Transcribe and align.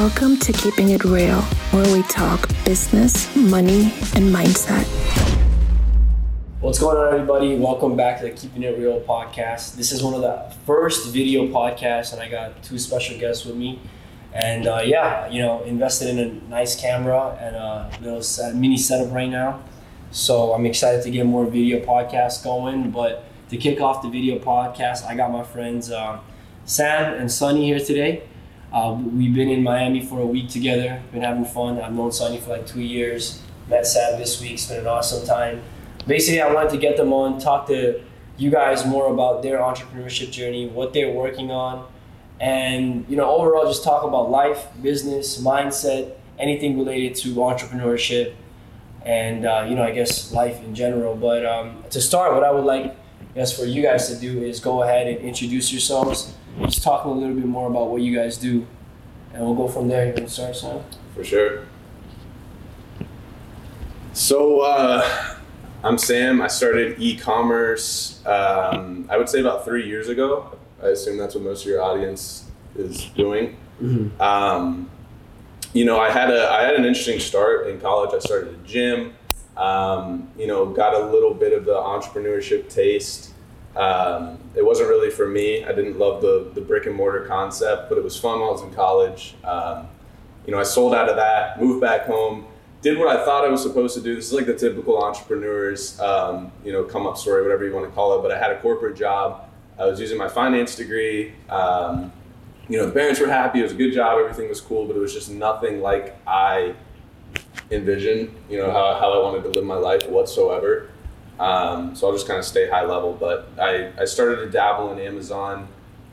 Welcome 0.00 0.38
to 0.38 0.52
Keeping 0.54 0.88
It 0.92 1.04
Real, 1.04 1.42
where 1.72 1.94
we 1.94 2.02
talk 2.04 2.48
business, 2.64 3.36
money, 3.36 3.92
and 4.14 4.34
mindset. 4.34 4.86
What's 6.60 6.78
going 6.78 6.96
on, 6.96 7.12
everybody? 7.12 7.54
Welcome 7.56 7.96
back 7.96 8.16
to 8.20 8.24
the 8.24 8.30
Keeping 8.30 8.62
It 8.62 8.78
Real 8.78 9.02
podcast. 9.02 9.76
This 9.76 9.92
is 9.92 10.02
one 10.02 10.14
of 10.14 10.22
the 10.22 10.56
first 10.64 11.12
video 11.12 11.48
podcasts, 11.48 12.14
and 12.14 12.22
I 12.22 12.30
got 12.30 12.62
two 12.62 12.78
special 12.78 13.18
guests 13.18 13.44
with 13.44 13.56
me. 13.56 13.78
And 14.32 14.66
uh, 14.66 14.80
yeah, 14.82 15.28
you 15.28 15.42
know, 15.42 15.62
invested 15.64 16.08
in 16.08 16.18
a 16.18 16.48
nice 16.48 16.80
camera 16.80 17.36
and 17.38 17.54
a 17.54 17.90
little 18.00 18.22
set, 18.22 18.54
mini 18.54 18.78
setup 18.78 19.12
right 19.12 19.28
now. 19.28 19.62
So 20.12 20.54
I'm 20.54 20.64
excited 20.64 21.02
to 21.02 21.10
get 21.10 21.26
more 21.26 21.44
video 21.44 21.84
podcasts 21.84 22.42
going. 22.42 22.90
But 22.90 23.26
to 23.50 23.58
kick 23.58 23.82
off 23.82 24.00
the 24.00 24.08
video 24.08 24.38
podcast, 24.38 25.04
I 25.04 25.14
got 25.14 25.30
my 25.30 25.44
friends 25.44 25.90
uh, 25.90 26.20
Sam 26.64 27.12
and 27.12 27.30
Sunny 27.30 27.66
here 27.66 27.78
today. 27.78 28.22
Uh, 28.72 28.96
we've 29.14 29.34
been 29.34 29.48
in 29.48 29.64
Miami 29.64 30.00
for 30.00 30.20
a 30.20 30.26
week 30.26 30.48
together, 30.48 31.02
been 31.10 31.22
having 31.22 31.44
fun. 31.44 31.80
I've 31.80 31.92
known 31.92 32.12
Sunny 32.12 32.38
for 32.38 32.50
like 32.50 32.66
two 32.66 32.80
years. 32.80 33.42
Met 33.68 33.86
Sam 33.86 34.18
this 34.18 34.40
week, 34.40 34.52
it's 34.52 34.66
been 34.66 34.80
an 34.80 34.86
awesome 34.86 35.26
time. 35.26 35.62
Basically, 36.06 36.40
I 36.40 36.52
wanted 36.52 36.70
to 36.70 36.78
get 36.78 36.96
them 36.96 37.12
on, 37.12 37.40
talk 37.40 37.66
to 37.66 38.00
you 38.36 38.50
guys 38.50 38.86
more 38.86 39.12
about 39.12 39.42
their 39.42 39.58
entrepreneurship 39.58 40.30
journey, 40.30 40.68
what 40.68 40.92
they're 40.92 41.12
working 41.12 41.50
on, 41.50 41.90
and 42.40 43.04
you 43.08 43.16
know, 43.16 43.28
overall, 43.28 43.66
just 43.66 43.82
talk 43.82 44.04
about 44.04 44.30
life, 44.30 44.68
business, 44.80 45.40
mindset, 45.40 46.12
anything 46.38 46.78
related 46.78 47.16
to 47.16 47.34
entrepreneurship, 47.34 48.34
and 49.04 49.46
uh, 49.46 49.66
you 49.68 49.74
know, 49.74 49.82
I 49.82 49.90
guess 49.90 50.32
life 50.32 50.62
in 50.62 50.76
general. 50.76 51.16
But 51.16 51.44
um, 51.44 51.82
to 51.90 52.00
start, 52.00 52.34
what 52.34 52.44
I 52.44 52.52
would 52.52 52.64
like, 52.64 52.96
guess, 53.34 53.56
for 53.56 53.64
you 53.64 53.82
guys 53.82 54.08
to 54.08 54.16
do 54.16 54.42
is 54.42 54.60
go 54.60 54.84
ahead 54.84 55.08
and 55.08 55.18
introduce 55.18 55.72
yourselves 55.72 56.34
just 56.66 56.82
talking 56.82 57.10
a 57.10 57.14
little 57.14 57.34
bit 57.34 57.46
more 57.46 57.68
about 57.68 57.88
what 57.88 58.02
you 58.02 58.14
guys 58.14 58.36
do, 58.38 58.66
and 59.32 59.44
we'll 59.44 59.54
go 59.54 59.68
from 59.68 59.88
there. 59.88 60.06
You 60.06 60.12
can 60.12 60.28
start, 60.28 60.56
Sam. 60.56 60.82
For 61.14 61.24
sure. 61.24 61.66
So, 64.12 64.60
uh, 64.60 65.36
I'm 65.82 65.96
Sam. 65.96 66.42
I 66.42 66.48
started 66.48 66.96
e-commerce. 66.98 68.24
Um, 68.26 69.06
I 69.08 69.16
would 69.16 69.28
say 69.28 69.40
about 69.40 69.64
three 69.64 69.86
years 69.86 70.08
ago. 70.08 70.58
I 70.82 70.88
assume 70.88 71.16
that's 71.16 71.34
what 71.34 71.44
most 71.44 71.62
of 71.62 71.68
your 71.68 71.82
audience 71.82 72.50
is 72.76 73.04
doing. 73.16 73.56
Mm-hmm. 73.82 74.20
Um, 74.20 74.90
you 75.72 75.84
know, 75.84 75.98
I 75.98 76.10
had 76.10 76.30
a 76.30 76.50
I 76.50 76.62
had 76.62 76.74
an 76.74 76.84
interesting 76.84 77.20
start 77.20 77.68
in 77.68 77.80
college. 77.80 78.10
I 78.14 78.18
started 78.18 78.54
a 78.54 78.66
gym. 78.66 79.14
Um, 79.56 80.30
you 80.36 80.46
know, 80.46 80.66
got 80.66 80.94
a 80.94 81.06
little 81.06 81.34
bit 81.34 81.52
of 81.52 81.64
the 81.64 81.74
entrepreneurship 81.74 82.68
taste. 82.68 83.29
Um, 83.76 84.38
it 84.56 84.64
wasn't 84.64 84.88
really 84.88 85.10
for 85.10 85.28
me. 85.28 85.64
I 85.64 85.72
didn't 85.72 85.98
love 85.98 86.22
the 86.22 86.50
the 86.54 86.60
brick 86.60 86.86
and 86.86 86.94
mortar 86.94 87.24
concept, 87.26 87.88
but 87.88 87.98
it 87.98 88.04
was 88.04 88.18
fun 88.18 88.40
while 88.40 88.50
I 88.50 88.52
was 88.52 88.62
in 88.62 88.74
college. 88.74 89.34
Um, 89.44 89.88
you 90.46 90.52
know, 90.52 90.58
I 90.58 90.64
sold 90.64 90.94
out 90.94 91.08
of 91.08 91.16
that, 91.16 91.60
moved 91.60 91.80
back 91.80 92.06
home, 92.06 92.46
did 92.82 92.98
what 92.98 93.08
I 93.08 93.24
thought 93.24 93.44
I 93.44 93.48
was 93.48 93.62
supposed 93.62 93.94
to 93.94 94.02
do. 94.02 94.16
This 94.16 94.26
is 94.26 94.32
like 94.32 94.46
the 94.46 94.54
typical 94.56 95.02
entrepreneur's, 95.02 96.00
um, 96.00 96.50
you 96.64 96.72
know, 96.72 96.82
come 96.82 97.06
up 97.06 97.16
story, 97.16 97.42
whatever 97.42 97.64
you 97.64 97.74
want 97.74 97.86
to 97.86 97.92
call 97.92 98.18
it. 98.18 98.22
But 98.22 98.32
I 98.32 98.38
had 98.38 98.50
a 98.50 98.60
corporate 98.60 98.96
job. 98.96 99.48
I 99.78 99.86
was 99.86 100.00
using 100.00 100.18
my 100.18 100.28
finance 100.28 100.76
degree. 100.76 101.34
Um, 101.48 102.12
you 102.68 102.78
know, 102.78 102.86
the 102.86 102.92
parents 102.92 103.20
were 103.20 103.26
happy. 103.26 103.60
It 103.60 103.64
was 103.64 103.72
a 103.72 103.76
good 103.76 103.92
job. 103.92 104.18
Everything 104.18 104.48
was 104.48 104.60
cool, 104.60 104.86
but 104.86 104.96
it 104.96 105.00
was 105.00 105.12
just 105.12 105.30
nothing 105.30 105.80
like 105.80 106.16
I 106.26 106.74
envisioned. 107.70 108.34
You 108.48 108.58
know, 108.58 108.70
how, 108.70 108.98
how 108.98 109.12
I 109.12 109.22
wanted 109.22 109.42
to 109.44 109.50
live 109.50 109.64
my 109.64 109.76
life 109.76 110.08
whatsoever. 110.08 110.89
Um, 111.40 111.96
so 111.96 112.06
I'll 112.06 112.12
just 112.12 112.28
kind 112.28 112.38
of 112.38 112.44
stay 112.44 112.68
high 112.68 112.84
level. 112.84 113.16
But 113.18 113.48
I, 113.58 113.90
I 113.98 114.04
started 114.04 114.36
to 114.36 114.50
dabble 114.50 114.92
in 114.92 115.00
Amazon. 115.00 115.66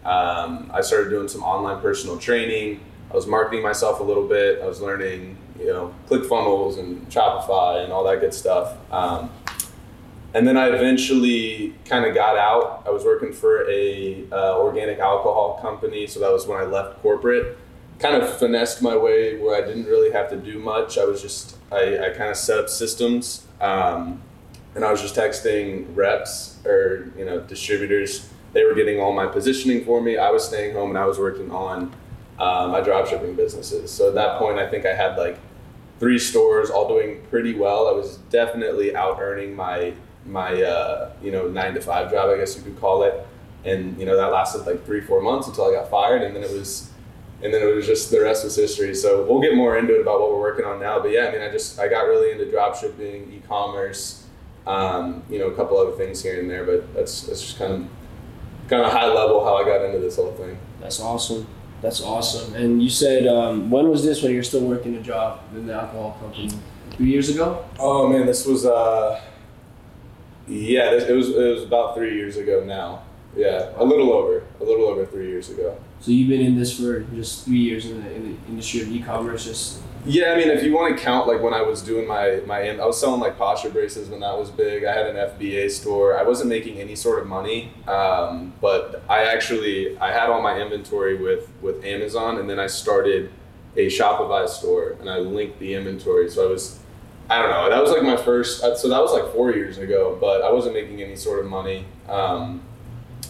Um, 0.06 0.72
I 0.73 0.81
started 0.81 1.09
doing 1.09 1.28
some 1.28 1.44
online 1.44 1.81
personal 1.81 2.17
training. 2.17 2.80
I 3.11 3.14
was 3.14 3.28
marketing 3.28 3.61
myself 3.61 4.00
a 4.00 4.03
little 4.03 4.28
bit. 4.28 4.61
I 4.61 4.66
was 4.66 4.81
learning, 4.81 5.38
you 5.59 5.67
know, 5.67 5.94
ClickFunnels 6.09 6.79
and 6.79 7.07
Shopify 7.09 7.84
and 7.84 7.91
all 7.91 8.03
that 8.06 8.22
good 8.22 8.34
stuff. 8.34 8.78
Um, 8.91 9.29
and 10.34 10.47
then 10.47 10.57
I 10.57 10.68
eventually 10.68 11.73
kind 11.85 12.06
of 12.06 12.13
got 12.13 12.38
out. 12.38 12.84
I 12.85 12.90
was 12.90 13.03
working 13.03 13.34
for 13.34 13.69
a 13.69 14.25
uh, 14.31 14.59
organic 14.59 15.00
alcohol 15.00 15.59
company, 15.62 16.06
so 16.07 16.19
that 16.19 16.31
was 16.31 16.46
when 16.46 16.59
I 16.59 16.63
left 16.63 17.02
corporate. 17.02 17.57
Kind 18.00 18.22
of 18.22 18.38
finessed 18.38 18.81
my 18.81 18.96
way 18.96 19.40
where 19.40 19.62
I 19.62 19.66
didn't 19.66 19.85
really 19.85 20.12
have 20.12 20.29
to 20.29 20.38
do 20.38 20.59
much. 20.59 20.97
I 20.97 21.06
was 21.06 21.22
just 21.22 21.57
I, 21.72 21.97
I 21.97 22.09
kind 22.09 22.29
of 22.29 22.38
set 22.38 22.59
up 22.59 22.69
systems, 22.69 23.47
um, 23.59 24.22
and 24.78 24.86
I 24.86 24.92
was 24.92 25.02
just 25.02 25.16
texting 25.16 25.88
reps 25.96 26.60
or 26.64 27.12
you 27.18 27.26
know 27.26 27.42
distributors. 27.42 28.30
They 28.54 28.64
were 28.64 28.76
getting 28.76 29.02
all 29.02 29.12
my 29.12 29.26
positioning 29.26 29.84
for 29.84 30.02
me. 30.02 30.18
I 30.18 30.30
was 30.30 30.48
staying 30.48 30.76
home 30.76 30.90
and 30.90 31.00
I 31.00 31.06
was 31.06 31.18
working 31.18 31.52
on 31.52 31.94
uh, 32.40 32.68
my 32.72 32.80
dropshipping 32.82 33.36
businesses. 33.36 33.92
So 33.92 34.10
at 34.10 34.14
that 34.14 34.38
point, 34.38 34.60
I 34.60 34.70
think 34.70 34.86
I 34.86 34.94
had 34.94 35.18
like 35.18 35.40
three 36.00 36.20
stores, 36.20 36.70
all 36.70 36.88
doing 36.88 37.24
pretty 37.32 37.56
well. 37.56 37.88
I 37.88 37.92
was 37.92 38.18
definitely 38.30 38.96
out 38.96 39.18
earning 39.20 39.56
my 39.56 39.94
my 40.28 40.62
uh, 40.62 41.12
you 41.24 41.32
know 41.32 41.48
nine 41.48 41.74
to 41.74 41.82
five 41.82 42.12
job, 42.12 42.30
I 42.30 42.38
guess 42.38 42.56
you 42.56 42.62
could 42.62 42.80
call 42.80 43.02
it. 43.02 43.28
And 43.66 44.00
you 44.00 44.06
know 44.06 44.16
that 44.16 44.28
lasted 44.32 44.68
like 44.68 44.86
three 44.86 45.02
four 45.02 45.22
months 45.24 45.48
until 45.48 45.66
I 45.66 45.74
got 45.74 45.90
fired, 45.90 46.22
and 46.22 46.36
then 46.36 46.44
it 46.44 46.52
was 46.52 46.92
and 47.42 47.52
then 47.52 47.64
it 47.64 47.74
was 47.74 47.88
just 47.88 48.12
the 48.12 48.22
rest 48.22 48.44
was 48.44 48.56
history. 48.56 48.94
So 48.94 49.26
we'll 49.26 49.42
get 49.42 49.56
more 49.56 49.76
into 49.76 49.96
it 49.96 50.02
about 50.02 50.20
what 50.20 50.30
we're 50.30 50.40
working 50.40 50.66
on 50.66 50.80
now. 50.80 51.00
But 51.00 51.09
yeah, 51.09 51.26
I 51.26 51.32
mean, 51.32 51.42
I 51.42 51.50
just 51.50 51.80
I 51.80 51.88
got 51.88 52.02
really 52.02 52.32
into 52.32 52.46
dropshipping, 52.46 53.34
e-commerce, 53.34 54.27
um, 54.67 55.23
you 55.29 55.39
know, 55.39 55.47
a 55.47 55.55
couple 55.55 55.78
other 55.78 55.95
things 55.95 56.22
here 56.22 56.39
and 56.39 56.50
there. 56.50 56.66
But 56.66 56.94
that's 56.94 57.23
that's 57.23 57.41
just 57.41 57.57
kind 57.57 57.73
of 57.73 57.89
kind 58.69 58.83
of 58.83 58.91
high 58.91 59.07
level 59.07 59.44
how 59.44 59.55
I 59.55 59.63
got 59.63 59.85
into 59.85 60.00
this 60.00 60.17
whole 60.17 60.33
thing. 60.33 60.57
That's 60.81 61.00
awesome. 61.00 61.47
That's 61.81 62.01
awesome. 62.01 62.53
And 62.55 62.81
you 62.83 62.89
said 62.89 63.28
um, 63.28 63.69
when 63.69 63.89
was 63.89 64.03
this 64.03 64.22
when 64.22 64.33
you're 64.33 64.44
still 64.44 64.66
working 64.66 64.95
a 64.95 65.01
job 65.01 65.39
in 65.55 65.67
the 65.67 65.73
alcohol 65.73 66.17
company? 66.19 66.51
Three 66.91 67.07
years 67.07 67.29
ago. 67.29 67.66
Oh 67.79 68.07
man, 68.07 68.25
this 68.25 68.45
was 68.45 68.66
uh, 68.66 69.22
yeah, 70.47 70.91
this, 70.91 71.09
it 71.09 71.13
was 71.13 71.29
it 71.29 71.53
was 71.53 71.63
about 71.63 71.95
three 71.95 72.16
years 72.16 72.38
ago 72.38 72.63
now. 72.63 73.03
Yeah, 73.36 73.72
a 73.76 73.84
little 73.84 74.12
over, 74.12 74.44
a 74.60 74.64
little 74.64 74.86
over 74.86 75.06
three 75.06 75.28
years 75.28 75.50
ago. 75.50 75.78
So 76.00 76.12
you've 76.12 76.30
been 76.30 76.42
in 76.42 76.58
this 76.58 76.80
for 76.80 77.02
just 77.02 77.46
three 77.46 77.60
years 77.60 77.86
in 77.86 78.04
the, 78.04 78.12
in 78.14 78.24
the 78.24 78.38
industry 78.50 78.82
of 78.82 78.88
e-commerce. 78.92 79.46
Just 79.46 79.80
Yeah, 80.06 80.32
I 80.32 80.38
mean, 80.38 80.50
if 80.50 80.64
you 80.64 80.74
want 80.74 80.98
to 80.98 81.04
count 81.04 81.28
like 81.28 81.42
when 81.42 81.54
I 81.54 81.62
was 81.62 81.82
doing 81.82 82.08
my 82.08 82.42
my, 82.48 82.68
I 82.70 82.86
was 82.86 83.00
selling 83.00 83.20
like 83.20 83.38
posture 83.38 83.70
braces 83.70 84.10
when 84.10 84.22
that 84.22 84.38
was 84.38 84.50
big. 84.50 84.86
I 84.86 84.94
had 84.94 85.08
an 85.08 85.16
FBA 85.16 85.70
store. 85.70 86.18
I 86.18 86.24
wasn't 86.24 86.50
making 86.50 86.80
any 86.80 86.96
sort 86.96 87.20
of 87.20 87.28
money, 87.28 87.72
um, 87.88 88.54
but 88.62 89.04
I 89.10 89.26
actually 89.26 89.98
I 90.00 90.12
had 90.12 90.30
all 90.30 90.42
my 90.42 90.59
inventory 90.59 91.16
with 91.16 91.48
with 91.62 91.84
Amazon, 91.84 92.38
and 92.40 92.50
then 92.50 92.59
I 92.59 92.68
started 92.68 93.32
a 93.76 93.88
Shopify 93.88 94.48
store, 94.50 94.96
and 95.00 95.09
I 95.09 95.20
linked 95.20 95.59
the 95.59 95.76
inventory. 95.76 96.30
So 96.32 96.48
I 96.48 96.52
was, 96.52 96.80
I 97.30 97.40
don't 97.42 97.52
know, 97.52 97.70
that 97.70 97.80
was 97.82 97.92
like 97.92 98.02
my 98.02 98.18
first. 98.18 98.64
uh, 98.64 98.76
So 98.76 98.90
that 98.90 99.00
was 99.00 99.12
like 99.12 99.32
four 99.34 99.52
years 99.52 99.78
ago, 99.78 100.18
but 100.20 100.42
I 100.42 100.52
wasn't 100.52 100.74
making 100.74 101.04
any 101.04 101.16
sort 101.16 101.40
of 101.40 101.46
money. 101.46 101.86
Um, 102.09 102.62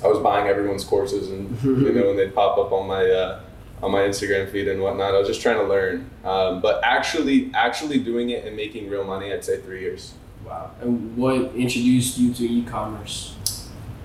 I 0.03 0.08
was 0.08 0.19
buying 0.19 0.47
everyone's 0.47 0.84
courses, 0.84 1.30
and 1.30 1.58
you 1.63 1.91
know, 1.91 2.08
when 2.08 2.18
they'd 2.18 2.34
pop 2.34 2.58
up 2.58 2.72
on 2.72 2.88
my 2.88 3.03
uh, 3.09 3.41
on 3.81 3.91
my 3.91 4.00
Instagram 4.02 4.50
feed 4.50 4.68
and 4.68 4.81
whatnot. 4.81 5.13
I 5.13 5.19
was 5.19 5.28
just 5.28 5.41
trying 5.41 5.58
to 5.58 5.63
learn, 5.63 6.09
um, 6.24 6.62
but 6.62 6.81
actually, 6.84 7.52
actually 7.53 8.00
doing 8.00 8.31
it 8.31 8.46
and 8.46 8.56
making 8.56 8.90
real 8.90 9.03
money, 9.03 9.31
I'd 9.31 9.46
say 9.46 9.62
three 9.62 9.81
years. 9.81 10.13
wow. 10.46 10.72
And 10.81 11.16
what 11.16 11.35
introduced 11.56 12.18
you 12.18 12.34
to 12.34 12.44
e-commerce? 12.44 13.35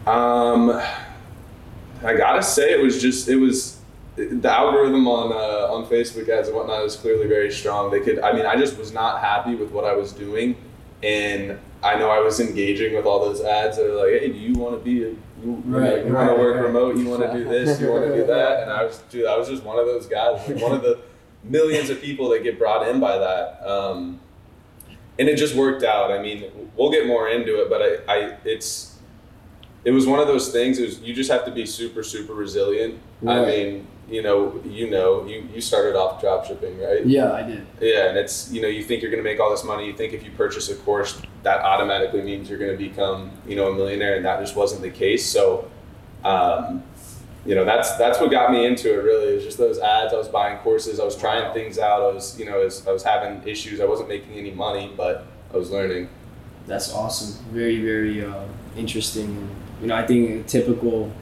Um, 0.07 0.71
I 2.05 2.15
gotta 2.15 2.43
say, 2.43 2.73
it 2.73 2.83
was 2.83 3.01
just 3.01 3.29
it 3.29 3.37
was 3.37 3.79
the 4.17 4.51
algorithm 4.51 5.07
on 5.09 5.33
uh, 5.33 5.73
on 5.73 5.87
Facebook 5.87 6.29
ads 6.29 6.49
and 6.49 6.57
whatnot 6.57 6.85
is 6.85 6.97
clearly 6.97 7.29
very 7.29 7.51
strong. 7.51 7.91
They 7.91 8.01
could, 8.01 8.19
I 8.19 8.33
mean, 8.33 8.45
I 8.45 8.57
just 8.57 8.77
was 8.77 8.93
not 8.93 9.21
happy 9.21 9.55
with 9.55 9.71
what 9.71 9.85
I 9.85 9.95
was 9.95 10.13
doing, 10.13 10.57
and 11.03 11.59
I 11.83 11.97
know 11.97 12.11
I 12.11 12.21
was 12.21 12.41
engaging 12.41 12.95
with 12.95 13.07
all 13.07 13.21
those 13.21 13.41
ads 13.41 13.77
that 13.77 13.87
are 13.87 13.95
like, 13.95 14.21
"Hey, 14.21 14.29
do 14.29 14.39
you 14.39 14.55
want 14.55 14.77
to 14.77 14.85
be 14.85 15.05
a 15.05 15.15
you, 15.45 15.63
Right, 15.67 16.05
you 16.07 16.13
want 16.13 16.29
to 16.31 16.37
work 16.37 16.57
right. 16.57 16.65
remote? 16.65 16.97
You 16.97 17.09
want 17.09 17.23
to 17.23 17.33
do 17.33 17.44
this? 17.49 17.81
You 17.81 17.91
want 17.91 18.05
to 18.06 18.15
do 18.15 18.27
that?" 18.27 18.62
And 18.62 18.71
I 18.71 18.85
was, 18.85 18.99
dude, 19.11 19.27
I 19.27 19.37
was 19.37 19.49
just 19.49 19.62
one 19.65 19.79
of 19.79 19.87
those 19.87 20.06
guys, 20.06 20.49
like 20.49 20.61
one 20.61 20.73
of 20.73 20.83
the 20.83 21.00
millions 21.44 21.91
of 21.91 22.00
people 22.00 22.29
that 22.31 22.43
get 22.43 22.59
brought 22.59 22.89
in 22.89 23.00
by 23.00 23.19
that. 23.19 23.69
Um, 23.69 24.21
and 25.19 25.29
it 25.29 25.37
just 25.37 25.55
worked 25.55 25.83
out. 25.85 26.11
I 26.11 26.21
mean, 26.23 26.71
we'll 26.77 26.91
get 26.91 27.06
more 27.06 27.29
into 27.29 27.61
it, 27.62 27.69
but 27.69 27.83
I, 27.83 28.12
I 28.12 28.37
it's 28.44 28.99
it 29.85 29.91
was 29.91 30.06
one 30.06 30.21
of 30.21 30.27
those 30.27 30.50
things. 30.50 30.79
It 30.79 30.87
was 30.87 31.00
you 31.00 31.12
just 31.15 31.31
have 31.31 31.45
to 31.45 31.50
be 31.50 31.67
super 31.67 32.03
super 32.03 32.35
resilient. 32.35 32.99
I 33.27 33.45
mean, 33.45 33.87
you 34.12 34.23
know, 34.23 34.61
you 34.64 34.91
know, 34.91 35.26
you 35.26 35.49
you 35.55 35.61
started 35.61 35.97
off 35.97 36.20
drop 36.20 36.44
shipping, 36.44 36.79
right? 36.79 37.05
Yeah, 37.05 37.32
I 37.32 37.43
did. 37.43 37.67
Yeah, 37.81 38.09
and 38.09 38.19
it's 38.19 38.53
you 38.53 38.61
know 38.61 38.69
you 38.69 38.85
think 38.85 39.00
you're 39.00 39.11
going 39.11 39.23
to 39.23 39.29
make 39.29 39.41
all 39.41 39.50
this 39.50 39.64
money. 39.64 39.87
You 39.87 39.94
think 39.94 40.12
if 40.12 40.23
you 40.23 40.31
purchase 40.32 40.69
a 40.69 40.76
course, 40.76 41.20
that 41.43 41.61
automatically 41.61 42.20
means 42.20 42.50
you're 42.50 42.59
going 42.59 42.70
to 42.70 42.76
become 42.76 43.32
you 43.47 43.56
know 43.56 43.73
a 43.73 43.75
millionaire, 43.75 44.17
and 44.17 44.25
that 44.25 44.38
just 44.38 44.55
wasn't 44.55 44.82
the 44.82 44.91
case. 44.91 45.25
So, 45.25 45.70
um, 46.25 46.82
you 47.47 47.55
know 47.55 47.64
that's 47.64 47.97
that's 47.97 48.20
what 48.20 48.31
got 48.31 48.53
me 48.53 48.67
into 48.67 48.93
it. 48.93 49.03
Really, 49.03 49.35
is 49.35 49.44
just 49.44 49.56
those 49.56 49.79
ads. 49.79 50.12
I 50.12 50.19
was 50.19 50.29
buying 50.29 50.59
courses. 50.59 51.00
I 51.00 51.05
was 51.05 51.17
trying 51.17 51.53
things 51.55 51.79
out. 51.79 52.03
I 52.03 52.12
was 52.12 52.38
you 52.38 52.44
know 52.44 52.61
I 52.61 52.64
was, 52.64 52.87
I 52.87 52.93
was 52.93 53.03
having 53.03 53.43
issues. 53.49 53.81
I 53.81 53.87
wasn't 53.87 54.11
making 54.11 54.35
any 54.35 54.50
money, 54.50 54.93
but 54.94 55.26
I 55.53 55.56
was 55.56 55.70
learning. 55.70 56.11
That's 56.67 56.93
awesome. 56.93 57.44
Very, 57.53 57.81
very 57.81 58.25
uh, 58.25 58.44
interesting. 58.76 59.25
And, 59.25 59.50
you 59.81 59.87
know, 59.88 59.97
I 59.97 60.06
think 60.06 60.47
a 60.47 60.49
typical 60.49 61.12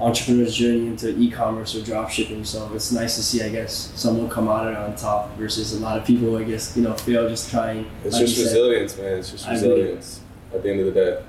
entrepreneur's 0.00 0.54
journey 0.54 0.86
into 0.86 1.16
e-commerce 1.18 1.74
or 1.74 1.82
drop 1.82 2.10
shipping. 2.10 2.44
So 2.44 2.70
it's 2.74 2.92
nice 2.92 3.16
to 3.16 3.22
see, 3.22 3.42
I 3.42 3.48
guess, 3.48 3.92
someone 3.96 4.28
come 4.28 4.48
out 4.48 4.66
it 4.68 4.76
on 4.76 4.94
top 4.96 5.36
versus 5.36 5.72
a 5.74 5.80
lot 5.80 5.98
of 5.98 6.04
people, 6.04 6.36
I 6.36 6.44
guess, 6.44 6.76
you 6.76 6.82
know, 6.82 6.94
fail 6.94 7.28
just 7.28 7.50
trying. 7.50 7.86
It's 8.04 8.14
like 8.14 8.26
just 8.26 8.38
you 8.38 8.44
said, 8.44 8.50
resilience, 8.50 8.96
man. 8.98 9.18
It's 9.18 9.30
just 9.32 9.46
I 9.48 9.54
agree. 9.56 9.68
resilience. 9.70 10.20
At 10.54 10.62
the 10.62 10.70
end 10.70 10.80
of 10.80 10.86
the 10.86 10.92
day, 10.92 11.22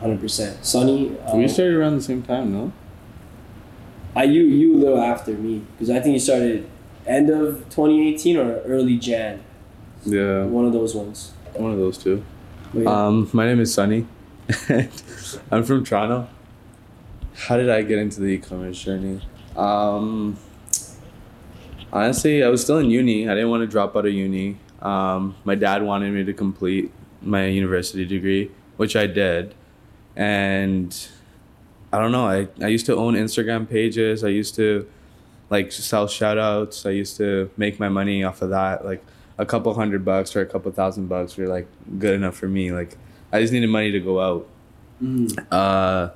hundred 0.00 0.20
percent. 0.20 0.64
Sonny, 0.64 1.16
um, 1.26 1.38
we 1.38 1.48
started 1.48 1.74
around 1.74 1.96
the 1.96 2.02
same 2.02 2.22
time, 2.22 2.52
no? 2.52 2.72
I 4.16 4.24
you 4.24 4.42
you 4.42 4.74
a 4.74 4.78
little 4.78 5.00
after 5.00 5.32
me 5.32 5.62
because 5.72 5.88
I 5.90 6.00
think 6.00 6.14
you 6.14 6.18
started 6.20 6.68
end 7.06 7.30
of 7.30 7.60
2018 7.70 8.36
or 8.36 8.60
early 8.62 8.98
Jan. 8.98 9.42
Yeah, 10.04 10.44
One 10.44 10.64
of 10.64 10.72
those 10.72 10.94
ones. 10.94 11.32
one 11.54 11.70
of 11.72 11.78
those 11.78 11.96
two. 11.98 12.24
Yeah. 12.74 12.84
Um, 13.06 13.30
my 13.32 13.46
name 13.46 13.60
is 13.60 13.72
Sunny. 13.72 14.06
I'm 15.50 15.62
from 15.64 15.84
Toronto. 15.84 16.28
How 17.38 17.56
did 17.56 17.70
I 17.70 17.82
get 17.82 17.98
into 17.98 18.20
the 18.20 18.26
e-commerce 18.26 18.82
journey? 18.82 19.20
Um, 19.56 20.36
honestly, 21.92 22.42
I 22.42 22.48
was 22.48 22.62
still 22.62 22.78
in 22.78 22.90
uni. 22.90 23.28
I 23.28 23.34
didn't 23.34 23.50
want 23.50 23.62
to 23.62 23.66
drop 23.66 23.96
out 23.96 24.06
of 24.06 24.12
uni. 24.12 24.56
Um, 24.82 25.36
my 25.44 25.54
dad 25.54 25.82
wanted 25.82 26.12
me 26.12 26.24
to 26.24 26.32
complete 26.32 26.90
my 27.22 27.46
university 27.46 28.04
degree, 28.04 28.50
which 28.76 28.96
I 28.96 29.06
did. 29.06 29.54
And 30.16 30.94
I 31.92 31.98
don't 32.00 32.12
know, 32.12 32.26
I, 32.26 32.48
I 32.62 32.68
used 32.68 32.86
to 32.86 32.96
own 32.96 33.14
Instagram 33.14 33.68
pages. 33.68 34.24
I 34.24 34.28
used 34.28 34.54
to 34.56 34.88
like 35.48 35.72
sell 35.72 36.08
shout 36.08 36.38
outs. 36.38 36.84
I 36.86 36.90
used 36.90 37.16
to 37.18 37.50
make 37.56 37.78
my 37.78 37.88
money 37.88 38.24
off 38.24 38.42
of 38.42 38.50
that. 38.50 38.84
Like 38.84 39.02
a 39.38 39.46
couple 39.46 39.72
hundred 39.74 40.04
bucks 40.04 40.34
or 40.36 40.40
a 40.40 40.46
couple 40.46 40.70
thousand 40.72 41.06
bucks 41.06 41.36
were 41.36 41.46
like 41.46 41.68
good 41.98 42.14
enough 42.14 42.36
for 42.36 42.48
me. 42.48 42.72
Like 42.72 42.96
I 43.32 43.40
just 43.40 43.52
needed 43.52 43.70
money 43.70 43.92
to 43.92 44.00
go 44.00 44.20
out. 44.20 44.48
Mhm. 45.02 45.46
Uh, 45.50 46.10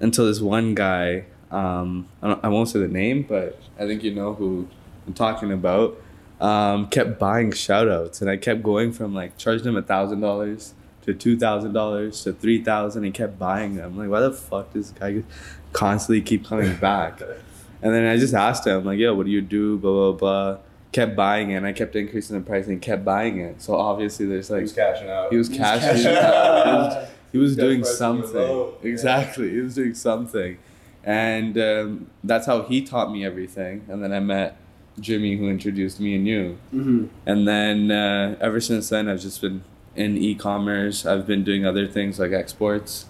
until 0.00 0.26
this 0.26 0.40
one 0.40 0.74
guy, 0.74 1.24
um, 1.50 2.08
I, 2.22 2.28
don't, 2.28 2.44
I 2.44 2.48
won't 2.48 2.68
say 2.68 2.78
the 2.78 2.88
name, 2.88 3.22
but 3.28 3.60
I 3.78 3.86
think 3.86 4.02
you 4.02 4.14
know 4.14 4.34
who 4.34 4.68
I'm 5.06 5.14
talking 5.14 5.52
about, 5.52 6.00
um, 6.40 6.88
kept 6.88 7.18
buying 7.18 7.52
shout 7.52 7.88
outs. 7.88 8.20
And 8.20 8.30
I 8.30 8.36
kept 8.36 8.62
going 8.62 8.92
from 8.92 9.14
like 9.14 9.36
charging 9.36 9.66
him 9.68 9.76
a 9.76 9.82
thousand 9.82 10.20
dollars 10.20 10.74
to 11.02 11.14
two 11.14 11.38
thousand 11.38 11.72
dollars 11.72 12.22
to 12.24 12.32
three 12.32 12.62
thousand. 12.62 13.04
He 13.04 13.10
kept 13.10 13.38
buying 13.38 13.76
them. 13.76 13.96
Like, 13.96 14.08
why 14.08 14.20
the 14.20 14.32
fuck 14.32 14.72
does 14.72 14.90
this 14.90 14.98
guy 14.98 15.22
constantly 15.72 16.22
keep 16.22 16.46
coming 16.46 16.76
back? 16.76 17.20
And 17.82 17.94
then 17.94 18.06
I 18.06 18.16
just 18.16 18.34
asked 18.34 18.66
him, 18.66 18.84
like, 18.84 18.98
yo, 18.98 19.14
what 19.14 19.26
do 19.26 19.32
you 19.32 19.40
do? 19.40 19.78
Blah 19.78 20.12
blah 20.12 20.12
blah. 20.12 20.58
Kept 20.92 21.14
buying 21.14 21.50
it, 21.50 21.54
and 21.54 21.66
I 21.66 21.72
kept 21.72 21.94
increasing 21.94 22.36
the 22.36 22.44
price, 22.44 22.66
and 22.66 22.82
kept 22.82 23.04
buying 23.04 23.38
it. 23.38 23.62
So 23.62 23.76
obviously, 23.76 24.26
there's 24.26 24.50
like 24.50 24.58
he 24.58 24.62
was 24.62 24.72
cashing 24.72 25.08
out. 25.08 25.30
he 25.30 25.36
was 25.36 25.48
cashing. 25.48 25.88
cashing 25.88 26.16
out. 26.16 26.96
out. 26.96 27.08
He 27.32 27.38
was 27.38 27.56
doing 27.56 27.84
something. 27.84 28.34
low. 28.34 28.74
Yeah. 28.82 28.88
Exactly, 28.90 29.50
he 29.50 29.60
was 29.60 29.74
doing 29.74 29.94
something, 29.94 30.58
and 31.04 31.56
um, 31.58 32.10
that's 32.24 32.46
how 32.46 32.62
he 32.62 32.82
taught 32.82 33.10
me 33.12 33.24
everything. 33.24 33.84
And 33.88 34.02
then 34.02 34.12
I 34.12 34.20
met 34.20 34.56
Jimmy, 34.98 35.36
who 35.36 35.48
introduced 35.48 36.00
me 36.00 36.14
and 36.14 36.26
you. 36.26 36.58
Mhm. 36.74 37.08
And 37.26 37.46
then 37.48 37.90
uh, 37.90 38.36
ever 38.40 38.60
since 38.60 38.88
then, 38.88 39.08
I've 39.08 39.20
just 39.20 39.40
been 39.40 39.62
in 39.96 40.16
e-commerce. 40.18 41.06
I've 41.06 41.26
been 41.26 41.42
doing 41.44 41.64
other 41.64 41.86
things 41.86 42.18
like 42.18 42.32
exports. 42.32 43.06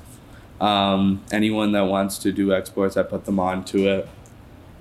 Um, 0.61 1.23
anyone 1.33 1.73
that 1.73 1.87
wants 1.87 2.19
to 2.19 2.33
do 2.33 2.53
exports, 2.53 2.97
I 2.97 3.03
put 3.03 3.25
them 3.25 3.39
on 3.41 3.65
to 3.67 3.89
it. 3.89 4.09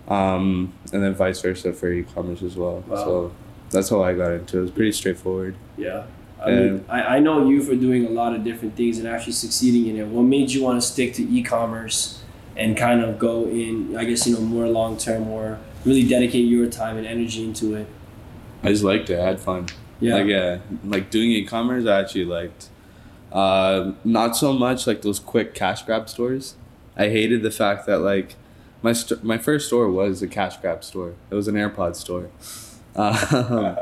Um, 0.07 0.73
and 0.91 1.03
then 1.03 1.13
vice 1.13 1.41
versa 1.41 1.71
for 1.73 1.91
e-commerce 1.91 2.41
as 2.41 2.55
well. 2.57 2.83
Wow. 2.87 2.95
So 2.95 3.31
that's 3.69 3.89
how 3.89 4.01
I 4.03 4.13
got 4.13 4.31
into 4.31 4.57
it. 4.57 4.59
It 4.59 4.61
was 4.63 4.71
pretty 4.71 4.91
straightforward. 4.91 5.55
Yeah. 5.77 6.03
I 6.41 6.51
mean, 6.51 6.85
I, 6.87 7.01
I 7.17 7.19
know 7.19 7.47
you 7.49 7.61
for 7.61 7.75
doing 7.75 8.05
a 8.05 8.09
lot 8.09 8.33
of 8.33 8.43
different 8.43 8.75
things 8.75 8.97
and 8.97 9.07
actually 9.07 9.33
succeeding 9.33 9.87
in 9.87 10.01
it. 10.01 10.07
What 10.07 10.23
made 10.23 10.51
you 10.51 10.63
want 10.63 10.81
to 10.81 10.87
stick 10.87 11.13
to 11.15 11.23
e-commerce 11.23 12.23
and 12.55 12.77
kind 12.77 13.01
of 13.01 13.19
go 13.19 13.45
in, 13.45 13.95
I 13.97 14.05
guess, 14.05 14.25
you 14.25 14.35
know, 14.35 14.41
more 14.41 14.67
long 14.67 14.97
term 14.97 15.27
or 15.27 15.59
really 15.85 16.07
dedicate 16.07 16.47
your 16.47 16.67
time 16.67 16.97
and 16.97 17.05
energy 17.05 17.43
into 17.43 17.75
it? 17.75 17.87
I 18.63 18.69
just 18.69 18.83
liked 18.83 19.09
it. 19.09 19.19
I 19.19 19.25
had 19.25 19.39
fun. 19.39 19.67
Yeah. 19.99 20.15
Like 20.15 20.27
yeah, 20.27 20.59
like 20.85 21.09
doing 21.09 21.31
e-commerce, 21.31 21.85
I 21.85 21.99
actually 21.99 22.25
liked. 22.25 22.69
Uh, 23.31 23.93
not 24.03 24.35
so 24.35 24.53
much 24.53 24.87
like 24.87 25.01
those 25.01 25.19
quick 25.19 25.53
cash 25.53 25.83
grab 25.83 26.09
stores. 26.09 26.55
I 26.95 27.09
hated 27.09 27.43
the 27.43 27.51
fact 27.51 27.85
that 27.85 27.99
like 27.99 28.35
my 28.81 28.93
st- 28.93 29.23
my 29.23 29.37
first 29.37 29.67
store 29.67 29.89
was 29.89 30.21
a 30.21 30.27
cash 30.27 30.57
grab 30.57 30.83
store. 30.83 31.15
It 31.29 31.35
was 31.35 31.47
an 31.47 31.55
AirPod 31.55 31.95
store. 31.95 32.29
Um, 32.95 33.77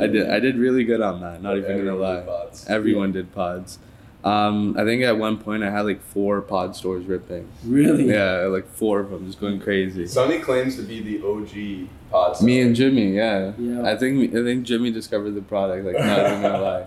I 0.00 0.06
did 0.06 0.30
I 0.30 0.40
did 0.40 0.56
really 0.56 0.84
good 0.84 1.00
on 1.00 1.20
that. 1.20 1.42
Not 1.42 1.56
even 1.56 1.84
gonna 1.84 1.96
lie. 1.96 2.24
Everyone 2.68 3.12
did 3.12 3.32
pods. 3.32 3.78
Um, 4.24 4.76
I 4.78 4.84
think 4.84 5.02
at 5.02 5.18
one 5.18 5.36
point 5.36 5.64
I 5.64 5.70
had 5.70 5.80
like 5.80 6.00
four 6.00 6.40
pod 6.42 6.76
stores 6.76 7.04
ripping. 7.06 7.48
really? 7.64 8.08
Yeah, 8.08 8.42
like 8.42 8.68
four 8.68 9.00
of 9.00 9.10
them 9.10 9.26
just 9.26 9.40
going 9.40 9.60
crazy. 9.60 10.06
Sonny 10.06 10.38
claims 10.38 10.76
to 10.76 10.82
be 10.82 11.00
the 11.00 11.26
OG 11.26 11.88
pod. 12.10 12.40
Me 12.40 12.60
and 12.60 12.76
Jimmy, 12.76 13.16
yeah. 13.16 13.52
Yeah. 13.58 13.82
I 13.82 13.96
think 13.96 14.30
I 14.34 14.44
think 14.44 14.64
Jimmy 14.64 14.92
discovered 14.92 15.32
the 15.32 15.42
product. 15.42 15.84
Like, 15.84 15.96
not 15.96 16.18
even 16.20 16.42
gonna 16.42 16.60
lie. 16.62 16.86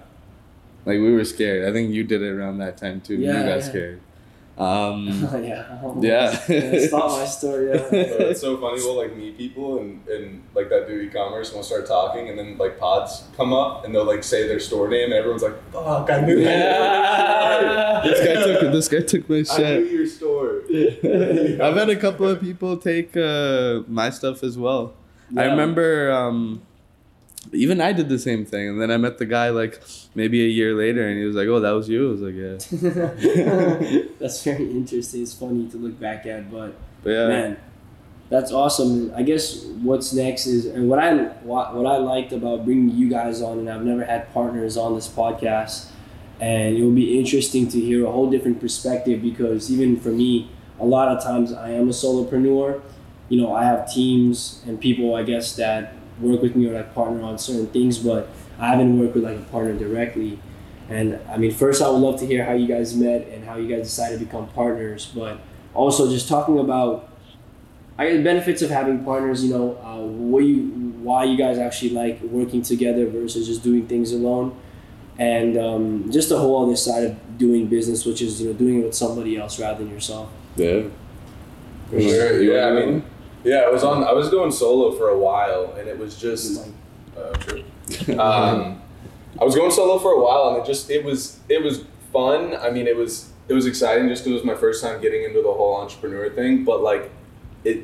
Like 0.85 0.99
we 0.99 1.11
were 1.13 1.25
scared. 1.25 1.67
I 1.67 1.73
think 1.73 1.93
you 1.93 2.03
did 2.03 2.21
it 2.21 2.29
around 2.29 2.59
that 2.59 2.77
time 2.77 3.01
too. 3.01 3.15
Yeah, 3.15 3.39
you 3.39 3.45
got 3.49 3.55
yeah. 3.57 3.59
scared. 3.61 4.01
Um, 4.57 5.07
yeah. 5.43 5.81
Yeah. 5.99 6.39
it's 6.47 6.91
not 6.91 7.09
my 7.09 7.25
story. 7.25 7.69
Yeah. 7.69 7.77
So 7.89 8.29
it's 8.29 8.41
so 8.41 8.57
funny. 8.57 8.77
We'll 8.81 8.95
like 8.95 9.15
meet 9.15 9.37
people 9.37 9.79
and, 9.79 10.07
and 10.07 10.43
like 10.53 10.69
that 10.69 10.87
do 10.87 10.93
e-commerce 10.99 11.49
and 11.49 11.55
we'll 11.55 11.63
start 11.63 11.87
talking 11.87 12.29
and 12.29 12.39
then 12.39 12.57
like 12.57 12.79
pods 12.79 13.23
come 13.35 13.53
up 13.53 13.83
and 13.83 13.93
they'll 13.93 14.05
like 14.05 14.23
say 14.23 14.47
their 14.47 14.59
store 14.59 14.87
name 14.87 15.05
and 15.05 15.13
everyone's 15.13 15.43
like, 15.43 15.57
fuck, 15.71 16.09
I 16.09 16.21
knew 16.21 16.43
that. 16.43 18.03
this 18.03 18.19
guy 18.25 18.43
took 18.43 18.71
this 18.71 18.87
guy 18.87 19.01
took 19.01 19.29
my 19.29 19.43
shit. 19.43 19.65
I 19.65 19.77
knew 19.79 19.97
your 19.97 20.07
store. 20.07 20.61
I've 21.65 21.75
had 21.75 21.89
a 21.89 21.95
couple 21.95 22.27
of 22.27 22.39
people 22.39 22.77
take 22.77 23.15
uh, 23.17 23.81
my 23.87 24.09
stuff 24.09 24.43
as 24.43 24.57
well. 24.57 24.93
I 25.35 25.45
remember 25.45 26.11
um, 26.11 26.61
even 27.51 27.81
I 27.81 27.93
did 27.93 28.09
the 28.09 28.19
same 28.19 28.45
thing, 28.45 28.69
and 28.69 28.81
then 28.81 28.91
I 28.91 28.97
met 28.97 29.17
the 29.17 29.25
guy 29.25 29.49
like 29.49 29.81
maybe 30.13 30.43
a 30.43 30.47
year 30.47 30.73
later, 30.73 31.07
and 31.07 31.17
he 31.17 31.25
was 31.25 31.35
like, 31.35 31.47
"Oh, 31.47 31.59
that 31.59 31.71
was 31.71 31.89
you." 31.89 32.07
I 32.07 32.11
was 32.11 32.21
like, 32.21 32.35
"Yeah." 32.35 34.01
That's 34.19 34.43
very 34.43 34.69
interesting. 34.71 35.21
It's 35.21 35.33
funny 35.33 35.67
to 35.69 35.77
look 35.77 35.99
back 35.99 36.25
at, 36.25 36.51
but 36.51 36.75
But 37.03 37.09
yeah, 37.09 37.27
man, 37.27 37.57
that's 38.29 38.51
awesome. 38.51 39.13
I 39.15 39.21
guess 39.21 39.63
what's 39.83 40.13
next 40.13 40.47
is, 40.47 40.65
and 40.65 40.89
what 40.89 40.99
I 40.99 41.13
what, 41.43 41.75
what 41.75 41.85
I 41.85 41.97
liked 41.97 42.33
about 42.33 42.65
bringing 42.65 42.89
you 42.89 43.09
guys 43.09 43.41
on, 43.41 43.59
and 43.59 43.69
I've 43.69 43.83
never 43.83 44.03
had 44.03 44.33
partners 44.33 44.77
on 44.77 44.95
this 44.95 45.07
podcast, 45.07 45.87
and 46.39 46.75
it 46.75 46.83
will 46.83 46.91
be 46.91 47.19
interesting 47.19 47.67
to 47.69 47.79
hear 47.79 48.05
a 48.05 48.11
whole 48.11 48.29
different 48.29 48.59
perspective 48.59 49.21
because 49.21 49.71
even 49.71 49.99
for 49.99 50.09
me, 50.09 50.49
a 50.79 50.85
lot 50.85 51.07
of 51.09 51.23
times 51.23 51.53
I 51.53 51.69
am 51.69 51.87
a 51.89 51.91
solopreneur. 51.93 52.81
You 53.29 53.41
know, 53.41 53.55
I 53.55 53.63
have 53.65 53.91
teams 53.91 54.61
and 54.67 54.79
people, 54.79 55.15
I 55.15 55.23
guess, 55.23 55.55
that 55.55 55.93
work 56.19 56.41
with 56.41 56.55
me 56.55 56.69
or 56.69 56.73
like 56.73 56.93
partner 56.93 57.23
on 57.23 57.37
certain 57.37 57.67
things, 57.67 57.99
but 57.99 58.29
I 58.59 58.67
haven't 58.67 58.99
worked 58.99 59.15
with 59.15 59.23
like 59.23 59.37
a 59.37 59.43
partner 59.43 59.73
directly. 59.73 60.39
And 60.89 61.19
I 61.29 61.37
mean, 61.37 61.51
first, 61.51 61.81
I 61.81 61.89
would 61.89 61.97
love 61.97 62.19
to 62.19 62.25
hear 62.25 62.45
how 62.45 62.53
you 62.53 62.67
guys 62.67 62.95
met 62.95 63.27
and 63.29 63.43
how 63.43 63.55
you 63.55 63.67
guys 63.67 63.87
decided 63.87 64.19
to 64.19 64.25
become 64.25 64.47
partners, 64.49 65.11
but 65.13 65.39
also 65.73 66.09
just 66.09 66.27
talking 66.27 66.59
about 66.59 67.09
I 67.97 68.09
guess 68.09 68.23
benefits 68.23 68.61
of 68.61 68.69
having 68.69 69.03
partners. 69.03 69.43
You 69.43 69.51
know, 69.51 69.77
uh, 69.83 70.05
what 70.05 70.39
you 70.39 70.93
why 71.01 71.23
you 71.23 71.37
guys 71.37 71.57
actually 71.57 71.91
like 71.91 72.21
working 72.21 72.61
together 72.61 73.07
versus 73.07 73.47
just 73.47 73.63
doing 73.63 73.87
things 73.87 74.11
alone, 74.11 74.55
and 75.17 75.57
um, 75.57 76.11
just 76.11 76.29
the 76.29 76.37
whole 76.37 76.65
other 76.65 76.75
side 76.75 77.03
of 77.05 77.37
doing 77.37 77.67
business, 77.67 78.05
which 78.05 78.21
is 78.21 78.41
you 78.41 78.49
know 78.49 78.53
doing 78.53 78.81
it 78.81 78.85
with 78.85 78.95
somebody 78.95 79.37
else 79.37 79.59
rather 79.59 79.83
than 79.83 79.93
yourself. 79.93 80.29
yeah. 80.55 80.83
Sure. 81.91 82.41
Yeah, 82.41 82.67
I 82.67 82.71
mean, 82.85 83.05
yeah, 83.45 83.61
I 83.61 83.69
was 83.69 83.83
on. 83.83 84.03
I 84.03 84.11
was 84.11 84.29
going 84.29 84.51
solo 84.51 84.91
for 84.97 85.09
a 85.09 85.17
while, 85.17 85.73
and 85.79 85.87
it 85.87 85.97
was 85.97 86.17
just. 86.17 86.67
Uh, 87.17 87.31
true. 87.33 87.63
Um, 88.19 88.81
I 89.39 89.43
was 89.43 89.53
going 89.55 89.69
solo 89.71 89.99
for 89.99 90.11
a 90.11 90.19
while, 90.21 90.49
and 90.49 90.63
it 90.63 90.65
just 90.65 90.89
it 90.89 91.03
was 91.03 91.39
it 91.49 91.61
was 91.63 91.83
fun. 92.11 92.55
I 92.55 92.69
mean, 92.71 92.87
it 92.87 92.95
was 92.95 93.31
it 93.47 93.53
was 93.53 93.65
exciting 93.67 94.07
just 94.09 94.23
because 94.23 94.31
it 94.41 94.45
was 94.45 94.55
my 94.55 94.59
first 94.59 94.83
time 94.83 95.01
getting 95.01 95.23
into 95.23 95.41
the 95.41 95.51
whole 95.51 95.75
entrepreneur 95.77 96.29
thing. 96.29 96.63
But 96.65 96.81
like, 96.81 97.11
it, 97.63 97.83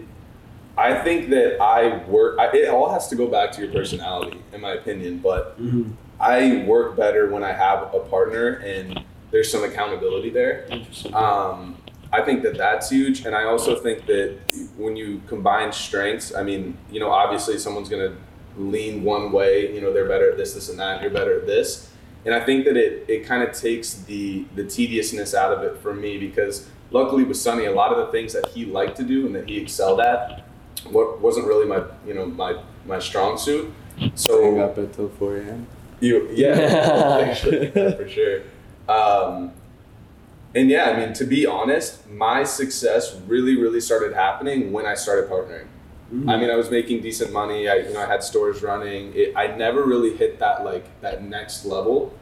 I 0.78 0.96
think 1.04 1.30
that 1.30 1.62
I 1.62 2.04
work. 2.06 2.40
I, 2.40 2.48
it 2.56 2.70
all 2.70 2.92
has 2.92 3.08
to 3.10 3.16
go 3.16 3.28
back 3.28 3.52
to 3.54 3.62
your 3.62 3.72
personality, 3.72 4.42
in 4.54 4.62
my 4.62 4.72
opinion. 4.74 5.20
But 5.20 5.60
Mm-hmm. 5.62 5.92
I 6.20 6.64
work 6.68 6.96
better 6.96 7.30
when 7.32 7.44
I 7.44 7.52
have 7.52 7.94
a 7.96 8.00
partner 8.00 8.54
and 8.64 9.04
there's 9.32 9.52
some 9.52 9.64
accountability 9.64 10.30
there. 10.30 10.68
Interesting. 10.70 11.14
Um, 11.16 11.76
I 12.14 12.22
think 12.22 12.44
that 12.44 12.58
that's 12.58 12.90
huge, 12.90 13.26
and 13.26 13.34
I 13.34 13.46
also 13.46 13.76
think 13.76 14.06
that 14.08 14.38
when 14.78 14.98
you 14.98 15.22
combine 15.28 15.72
strengths, 15.72 16.36
I 16.36 16.44
mean, 16.44 16.78
you 16.92 17.00
know, 17.00 17.10
obviously 17.10 17.58
someone's 17.58 17.88
gonna 17.88 18.16
lean 18.58 19.04
one 19.04 19.32
way. 19.32 19.74
You 19.74 19.80
know, 19.80 19.94
they're 19.94 20.08
better 20.08 20.32
at 20.32 20.38
this, 20.38 20.54
this, 20.54 20.70
and 20.70 20.80
that. 20.80 21.02
You're 21.02 21.12
better 21.12 21.40
at 21.40 21.48
this, 21.48 21.90
and 22.26 22.36
I 22.36 22.42
think 22.42 22.66
that 22.66 22.76
it 22.76 23.06
it 23.08 23.26
kind 23.26 23.44
of 23.44 23.56
takes 23.56 23.94
the 23.94 24.46
the 24.56 24.66
tediousness 24.66 25.34
out 25.34 25.54
of 25.54 25.64
it 25.64 25.78
for 25.78 25.94
me 25.94 26.18
because 26.18 26.68
luckily 26.92 27.24
with 27.24 27.38
Sonny, 27.38 27.66
a 27.66 27.72
lot 27.72 27.92
of 27.92 28.06
the 28.06 28.12
things 28.12 28.34
that 28.34 28.48
he 28.50 28.66
liked 28.66 28.98
to 28.98 29.04
do 29.04 29.26
and 29.26 29.34
that 29.36 29.48
he 29.48 29.58
excelled 29.58 30.02
at, 30.02 30.46
what 30.90 31.22
wasn't 31.22 31.48
really 31.48 31.66
my 31.66 31.84
you 32.06 32.14
know 32.14 32.26
my 32.26 32.62
my 32.86 33.00
strong 33.00 33.38
suit. 33.38 33.74
So 34.16 34.60
up 34.60 34.78
until 34.78 35.10
four 35.10 35.38
a.m. 35.38 35.68
you, 36.00 36.28
yeah, 36.32 37.22
actually, 37.24 37.72
for 37.72 38.10
sure. 38.10 38.42
Um, 38.90 39.54
and 40.54 40.70
yeah, 40.70 40.90
I 40.90 41.00
mean, 41.00 41.14
to 41.14 41.26
be 41.26 41.46
honest, 41.46 42.08
my 42.10 42.44
success 42.44 43.16
really, 43.28 43.56
really 43.56 43.80
started 43.80 44.14
happening 44.14 44.72
when 44.72 44.86
I 44.86 44.96
started 44.96 45.30
partnering. 45.30 45.68
I 46.28 46.36
mean, 46.36 46.50
I 46.50 46.56
was 46.56 46.70
making 46.70 47.02
decent 47.02 47.32
money. 47.32 47.70
I, 47.70 47.76
you 47.76 47.94
know, 47.94 48.02
I 48.02 48.06
had 48.06 48.22
stores 48.22 48.62
running. 48.62 49.14
It, 49.16 49.34
I 49.34 49.48
never 49.48 49.86
really 49.86 50.14
hit 50.18 50.40
that 50.40 50.66
like 50.66 50.86
that 51.00 51.24
next 51.24 51.64
level 51.64 52.14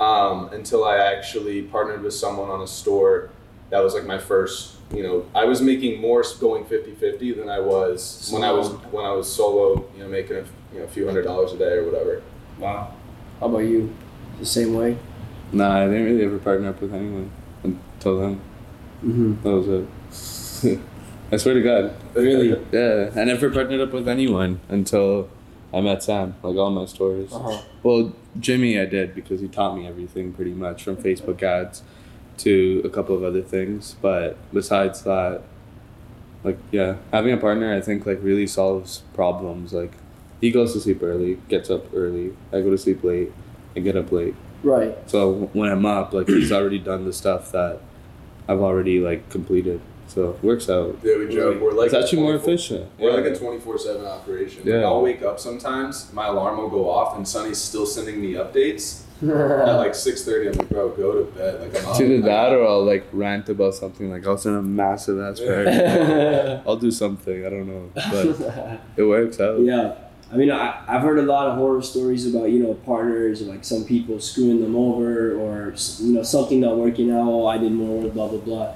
um, 0.00 0.48
until 0.52 0.84
I 0.84 0.96
actually 0.96 1.62
partnered 1.62 2.02
with 2.02 2.12
someone 2.12 2.50
on 2.50 2.60
a 2.60 2.66
store. 2.66 3.30
That 3.70 3.84
was 3.84 3.94
like 3.94 4.04
my 4.04 4.18
first. 4.18 4.74
You 4.92 5.04
know, 5.04 5.26
I 5.32 5.44
was 5.44 5.62
making 5.62 6.00
more 6.00 6.24
going 6.40 6.64
50-50 6.64 7.36
than 7.36 7.48
I 7.48 7.60
was 7.60 8.28
when 8.32 8.42
I 8.42 8.50
was 8.50 8.70
when 8.90 9.04
I 9.04 9.12
was 9.12 9.32
solo. 9.32 9.88
You 9.96 10.02
know, 10.02 10.08
making 10.08 10.38
a 10.38 10.44
you 10.72 10.80
know 10.80 10.84
a 10.84 10.88
few 10.88 11.06
hundred 11.06 11.22
dollars 11.22 11.52
a 11.52 11.58
day 11.58 11.74
or 11.74 11.84
whatever. 11.84 12.22
Wow. 12.58 12.94
How 13.38 13.46
about 13.46 13.58
you? 13.58 13.94
The 14.40 14.46
same 14.46 14.74
way? 14.74 14.98
Nah, 15.52 15.82
I 15.82 15.86
didn't 15.86 16.04
really 16.04 16.24
ever 16.24 16.38
partner 16.38 16.70
up 16.70 16.80
with 16.80 16.92
anyone 16.92 17.30
until 18.06 18.20
then. 18.20 18.40
Mm-hmm. 19.04 19.42
That 19.42 19.50
was 19.50 20.64
it. 20.64 20.80
I 21.32 21.36
swear 21.36 21.54
to 21.54 21.62
God. 21.62 21.96
Really? 22.14 22.50
Yeah, 22.72 23.10
I 23.20 23.24
never 23.24 23.50
partnered 23.50 23.80
up 23.80 23.92
with 23.92 24.08
anyone 24.08 24.60
until 24.68 25.28
I 25.74 25.80
met 25.80 26.02
Sam. 26.02 26.36
Like 26.42 26.56
all 26.56 26.70
my 26.70 26.86
stories. 26.86 27.32
Uh-huh. 27.32 27.60
Well, 27.82 28.12
Jimmy, 28.38 28.80
I 28.80 28.86
did 28.86 29.14
because 29.14 29.40
he 29.40 29.48
taught 29.48 29.76
me 29.76 29.86
everything 29.86 30.32
pretty 30.32 30.52
much 30.52 30.84
from 30.84 30.96
Facebook 30.96 31.42
ads 31.42 31.82
to 32.38 32.82
a 32.84 32.88
couple 32.88 33.16
of 33.16 33.24
other 33.24 33.42
things. 33.42 33.96
But 34.00 34.36
besides 34.52 35.02
that, 35.02 35.42
like 36.44 36.58
yeah, 36.70 36.96
having 37.12 37.32
a 37.32 37.38
partner, 37.38 37.74
I 37.74 37.80
think 37.80 38.06
like 38.06 38.22
really 38.22 38.46
solves 38.46 39.02
problems. 39.14 39.72
Like 39.72 39.92
he 40.40 40.52
goes 40.52 40.72
to 40.74 40.80
sleep 40.80 41.02
early, 41.02 41.38
gets 41.48 41.70
up 41.70 41.92
early. 41.92 42.36
I 42.52 42.60
go 42.60 42.70
to 42.70 42.78
sleep 42.78 43.02
late, 43.02 43.32
I 43.74 43.80
get 43.80 43.96
up 43.96 44.12
late. 44.12 44.36
Right. 44.62 44.96
So 45.10 45.50
when 45.52 45.70
I'm 45.70 45.84
up, 45.84 46.12
like 46.12 46.28
he's 46.28 46.52
already 46.52 46.78
done 46.78 47.04
the 47.04 47.12
stuff 47.12 47.50
that 47.52 47.80
I've 48.48 48.60
already 48.60 49.00
like 49.00 49.28
completed. 49.30 49.80
So 50.08 50.30
it 50.30 50.42
works 50.44 50.70
out. 50.70 50.96
Yeah, 51.02 51.18
we 51.18 51.28
joke. 51.34 51.60
We're 51.60 51.72
like 51.72 51.86
it's 51.86 51.94
actually 51.94 52.22
more 52.22 52.34
efficient. 52.36 52.88
We're 52.98 53.10
Yeah. 53.10 53.16
like 53.16 53.24
a 53.34 53.36
twenty 53.36 53.58
four 53.58 53.76
seven 53.78 54.06
operation. 54.06 54.58
Like, 54.60 54.66
Yeah. 54.66 54.84
I'll 54.84 55.02
wake 55.02 55.22
up 55.22 55.40
sometimes, 55.40 56.12
my 56.12 56.28
alarm 56.28 56.58
will 56.58 56.68
go 56.70 56.88
off, 56.88 57.16
and 57.16 57.26
Sonny's 57.26 57.58
still 57.58 57.86
sending 57.86 58.20
me 58.20 58.34
updates 58.34 59.02
at 59.22 59.76
like 59.76 59.94
six 59.96 60.24
thirty. 60.24 60.48
I'm 60.48 60.54
like, 60.54 60.68
bro, 60.68 60.90
go 60.90 61.12
to 61.24 61.30
bed. 61.32 61.60
Like 61.60 61.84
I'm 61.84 62.02
either 62.02 62.20
that 62.22 62.52
or 62.52 62.64
I'll 62.68 62.84
like 62.84 63.04
rant 63.12 63.48
about 63.48 63.74
something. 63.74 64.08
Like 64.10 64.24
I'll 64.26 64.38
send 64.38 64.56
a 64.56 64.62
massive 64.62 65.18
ass 65.18 65.40
paragraph. 65.40 66.62
I'll 66.66 66.76
do 66.76 66.92
something. 66.92 67.44
I 67.44 67.50
don't 67.50 67.66
know, 67.66 67.90
but 67.94 68.80
it 68.96 69.02
works 69.04 69.40
out. 69.40 69.58
yeah. 69.60 69.94
I 70.32 70.36
mean, 70.36 70.50
I, 70.50 70.82
I've 70.88 71.02
heard 71.02 71.18
a 71.18 71.22
lot 71.22 71.46
of 71.48 71.56
horror 71.56 71.82
stories 71.82 72.26
about, 72.26 72.50
you 72.50 72.58
know, 72.58 72.74
partners, 72.74 73.42
like 73.42 73.64
some 73.64 73.84
people 73.84 74.18
screwing 74.18 74.60
them 74.60 74.74
over 74.74 75.36
or, 75.36 75.74
you 76.00 76.12
know, 76.12 76.22
something 76.24 76.60
not 76.60 76.76
working 76.76 77.12
out. 77.12 77.28
Oh, 77.28 77.46
I 77.46 77.58
did 77.58 77.72
more 77.72 78.08
blah, 78.10 78.28
blah, 78.28 78.38
blah. 78.38 78.74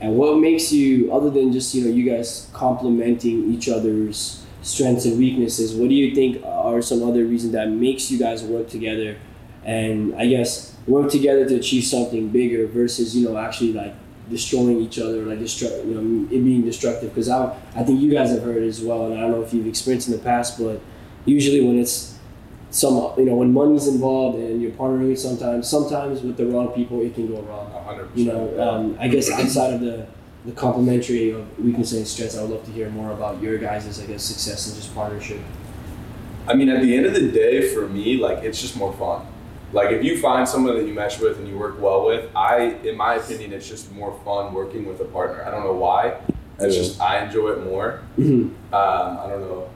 And 0.00 0.16
what 0.16 0.38
makes 0.38 0.72
you, 0.72 1.12
other 1.12 1.30
than 1.30 1.52
just, 1.52 1.74
you 1.74 1.84
know, 1.84 1.90
you 1.90 2.08
guys 2.08 2.48
complementing 2.52 3.52
each 3.52 3.68
other's 3.68 4.44
strengths 4.62 5.04
and 5.04 5.18
weaknesses, 5.18 5.74
what 5.74 5.88
do 5.88 5.94
you 5.94 6.14
think 6.14 6.44
are 6.44 6.80
some 6.80 7.02
other 7.02 7.24
reasons 7.24 7.52
that 7.52 7.68
makes 7.68 8.10
you 8.10 8.18
guys 8.18 8.44
work 8.44 8.68
together 8.68 9.16
and 9.64 10.14
I 10.14 10.26
guess 10.26 10.76
work 10.86 11.10
together 11.10 11.48
to 11.48 11.56
achieve 11.56 11.84
something 11.84 12.28
bigger 12.28 12.66
versus, 12.66 13.16
you 13.16 13.28
know, 13.28 13.36
actually 13.36 13.72
like 13.72 13.94
destroying 14.30 14.80
each 14.80 15.00
other, 15.00 15.24
like 15.24 15.40
destruct, 15.40 15.84
you 15.86 15.94
know, 15.94 16.26
it 16.26 16.44
being 16.44 16.62
destructive. 16.64 17.10
Because 17.10 17.28
I, 17.28 17.56
I 17.74 17.82
think 17.82 18.00
you 18.00 18.10
guys 18.10 18.30
have 18.30 18.42
heard 18.42 18.62
as 18.62 18.80
well, 18.80 19.06
and 19.06 19.14
I 19.14 19.22
don't 19.22 19.32
know 19.32 19.42
if 19.42 19.52
you've 19.52 19.66
experienced 19.66 20.08
in 20.08 20.14
the 20.14 20.20
past, 20.20 20.58
but 20.58 20.80
usually 21.24 21.60
when 21.60 21.78
it's 21.78 22.18
some, 22.70 22.94
you 23.18 23.24
know, 23.26 23.34
when 23.34 23.52
money's 23.52 23.86
involved 23.86 24.38
and 24.38 24.62
you're 24.62 24.70
partnering 24.72 25.16
sometimes, 25.16 25.68
sometimes 25.68 26.22
with 26.22 26.36
the 26.36 26.46
wrong 26.46 26.68
people, 26.68 27.00
it 27.02 27.14
can 27.14 27.28
go 27.28 27.40
wrong. 27.42 27.70
a 27.74 27.82
hundred 27.82 28.08
You 28.14 28.26
percent. 28.30 28.56
know, 28.56 28.68
um, 28.68 28.96
I 29.00 29.08
guess 29.08 29.30
outside 29.30 29.74
of 29.74 29.80
the 29.80 30.06
the 30.44 30.52
complementary 30.52 31.30
of 31.30 31.46
weakness 31.58 31.92
and 31.92 32.04
strengths, 32.04 32.36
I 32.36 32.42
would 32.42 32.50
love 32.50 32.64
to 32.64 32.72
hear 32.72 32.88
more 32.90 33.12
about 33.12 33.40
your 33.40 33.58
guys' 33.58 34.00
I 34.02 34.06
guess 34.06 34.24
success 34.24 34.66
and 34.66 34.74
just 34.76 34.92
partnership. 34.94 35.38
I 36.48 36.54
mean, 36.54 36.68
at 36.68 36.82
the 36.82 36.96
end 36.96 37.06
of 37.06 37.14
the 37.14 37.30
day, 37.30 37.72
for 37.72 37.86
me, 37.88 38.16
like 38.16 38.42
it's 38.42 38.60
just 38.60 38.76
more 38.76 38.92
fun. 38.94 39.24
Like 39.72 39.90
if 39.92 40.02
you 40.02 40.18
find 40.20 40.48
someone 40.48 40.76
that 40.76 40.86
you 40.86 40.92
mesh 40.94 41.20
with 41.20 41.38
and 41.38 41.46
you 41.46 41.56
work 41.56 41.80
well 41.80 42.04
with, 42.06 42.28
I, 42.34 42.74
in 42.82 42.96
my 42.96 43.14
opinion, 43.14 43.52
it's 43.52 43.68
just 43.68 43.92
more 43.92 44.18
fun 44.24 44.52
working 44.52 44.84
with 44.84 45.00
a 45.00 45.04
partner. 45.04 45.44
I 45.46 45.50
don't 45.52 45.62
know 45.64 45.74
why. 45.74 46.16
It's 46.58 46.74
Yeah. 46.76 46.82
just 46.82 47.00
I 47.00 47.24
enjoy 47.24 47.50
it 47.52 47.64
more. 47.64 48.00
Mhm. 48.18 48.50
Um, 48.72 49.18
I 49.22 49.26
don't 49.30 49.42
know. 49.42 49.68